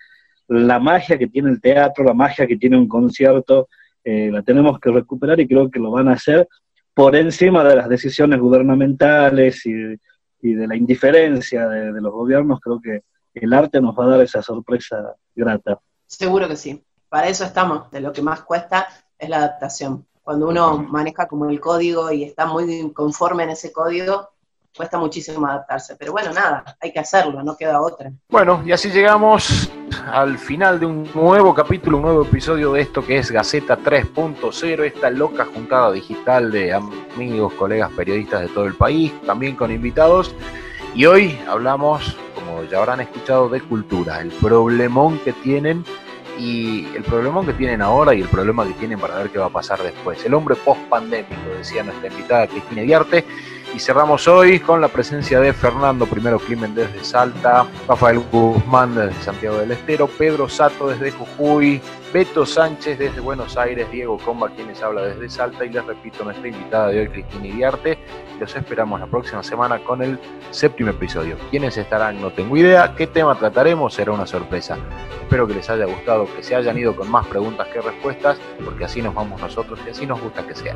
la 0.53 0.79
magia 0.79 1.19
que 1.19 1.27
tiene 1.27 1.51
el 1.51 1.61
teatro, 1.61 2.05
la 2.05 2.15
magia 2.15 2.47
que 2.47 2.57
tiene 2.57 2.77
un 2.77 2.89
concierto, 2.89 3.69
eh, 4.05 4.31
la 4.31 4.43
tenemos 4.43 4.79
que 4.79 4.91
recuperar 4.91 5.39
y 5.41 5.49
creo 5.49 5.71
que 5.71 5.79
lo 5.79 5.91
van 5.91 6.09
a 6.09 6.13
hacer 6.13 6.49
por 6.95 7.17
encima 7.17 7.65
de 7.65 7.77
las 7.77 7.89
decisiones 7.89 8.41
gubernamentales 8.41 9.65
y, 9.67 9.73
de 10.43 10.67
la 10.67 10.77
indiferencia 10.77 11.69
de, 11.69 12.01
los 12.01 12.13
gobiernos, 12.13 12.61
creo 12.61 12.81
que 12.81 13.03
el 13.35 13.53
arte 13.53 13.81
nos 13.81 13.97
va 13.97 14.05
a 14.05 14.09
dar 14.09 14.21
esa 14.23 14.43
sorpresa 14.43 15.15
grata. 15.35 15.79
Seguro 16.07 16.49
que 16.49 16.57
sí. 16.57 16.85
Para 17.09 17.29
eso 17.29 17.45
estamos. 17.45 17.91
De 17.91 18.01
lo 18.01 18.13
que 18.13 18.23
más 18.23 18.43
cuesta 18.43 18.89
es 19.19 19.29
la 19.29 19.39
adaptación. 19.39 20.05
Cuando 20.23 20.49
uno 20.49 20.79
maneja 20.79 21.27
como 21.27 21.49
el 21.49 21.61
código 21.61 22.11
y 22.11 22.25
está 22.25 22.47
muy 22.47 22.93
conforme 22.93 23.45
en 23.45 23.51
ese 23.51 23.73
código, 23.73 24.31
cuesta 24.77 24.99
muchísimo 24.99 25.47
adaptarse. 25.47 25.97
Pero 25.97 26.13
bueno, 26.13 26.33
nada, 26.33 26.65
hay 26.81 26.93
que 26.93 27.01
hacerlo, 27.01 27.43
no 27.43 27.57
queda 27.57 27.81
otra. 27.81 28.13
Bueno, 28.29 28.63
y 28.65 28.73
así 28.73 28.91
llegamos 28.91 29.71
al 30.11 30.39
final 30.39 30.81
de 30.81 30.87
un 30.87 31.09
nuevo 31.15 31.55
capítulo, 31.55 31.99
un 31.99 32.03
nuevo 32.05 32.23
episodio 32.23 32.73
de 32.73 32.81
esto 32.81 33.05
que 33.05 33.19
es 33.19 33.31
Gaceta 33.31 33.79
3.0, 33.79 34.85
esta 34.85 35.11
loca 35.11 35.45
juntada 35.45 35.93
digital 35.93 36.51
de 36.51 36.73
amigos, 36.73 37.53
colegas 37.55 37.91
periodistas 37.93 38.43
de 38.43 38.49
todo 38.49 38.67
el 38.67 38.75
país, 38.75 39.13
también 39.27 39.57
con 39.57 39.71
invitados. 39.71 40.35
Y 40.95 41.07
hoy 41.07 41.39
hablamos, 41.49 42.17
como 42.35 42.65
ya 42.65 42.79
habrán 42.79 43.01
escuchado, 43.01 43.49
de 43.49 43.61
cultura, 43.61 44.21
el 44.21 44.31
problemón 44.31 45.19
que 45.21 45.33
tienen 45.33 45.85
y 46.39 46.87
el 46.97 47.03
problemón 47.03 47.47
que 47.47 47.53
tienen 47.53 47.83
ahora 47.83 48.15
y 48.15 48.23
el 48.23 48.29
problema 48.29 48.67
que 48.67 48.73
tienen 48.75 48.99
para 48.99 49.17
ver 49.19 49.31
qué 49.31 49.39
va 49.39 49.47
a 49.47 49.51
pasar 49.51 49.83
después. 49.83 50.25
El 50.25 50.35
hombre 50.35 50.57
post-pandémico, 50.57 51.35
decía 51.57 51.83
nuestra 51.83 52.09
invitada 52.09 52.47
Cristina 52.47 52.83
Diarte. 52.83 53.25
Y 53.75 53.79
cerramos 53.79 54.29
hoy 54.29 54.61
con 54.61 54.83
la 54.83 54.89
presencia 54.89 55.41
de 55.41 55.55
Fernando 55.55 56.05
Primero 56.05 56.39
Climen 56.39 56.75
desde 56.75 57.03
Salta, 57.03 57.67
Rafael 57.89 58.19
Guzmán 58.31 58.95
desde 58.95 59.23
Santiago 59.23 59.57
del 59.57 59.71
Estero, 59.71 60.09
Pedro 60.09 60.47
Sato 60.47 60.89
desde 60.89 61.11
Jujuy, 61.11 61.81
Beto 62.13 62.45
Sánchez 62.45 62.99
desde 62.99 63.21
Buenos 63.21 63.57
Aires, 63.57 63.91
Diego 63.91 64.19
Comba 64.19 64.51
quienes 64.51 64.83
habla 64.83 65.03
desde 65.05 65.31
Salta 65.31 65.65
y 65.65 65.71
les 65.71 65.87
repito 65.87 66.23
nuestra 66.23 66.49
invitada 66.49 66.89
de 66.89 67.01
hoy 67.01 67.09
Cristina 67.09 67.47
Iriarte. 67.47 67.99
Los 68.39 68.55
esperamos 68.55 69.01
la 69.01 69.07
próxima 69.07 69.43
semana 69.43 69.79
con 69.79 70.03
el 70.03 70.19
séptimo 70.51 70.91
episodio. 70.91 71.39
¿Quiénes 71.51 71.75
estarán? 71.79 72.21
No 72.21 72.31
tengo 72.31 72.55
idea. 72.59 72.95
¿Qué 72.95 73.07
tema 73.07 73.35
trataremos? 73.37 73.95
Será 73.95 74.13
una 74.13 74.27
sorpresa. 74.27 74.77
Espero 75.23 75.47
que 75.47 75.55
les 75.55 75.71
haya 75.71 75.87
gustado, 75.87 76.29
que 76.37 76.43
se 76.43 76.55
hayan 76.55 76.77
ido 76.77 76.95
con 76.95 77.11
más 77.11 77.27
preguntas 77.27 77.67
que 77.69 77.81
respuestas, 77.81 78.39
porque 78.63 78.85
así 78.85 79.01
nos 79.01 79.15
vamos 79.15 79.41
nosotros 79.41 79.81
y 79.87 79.91
así 79.91 80.07
nos 80.07 80.21
gusta 80.21 80.47
que 80.47 80.55
sea. 80.55 80.75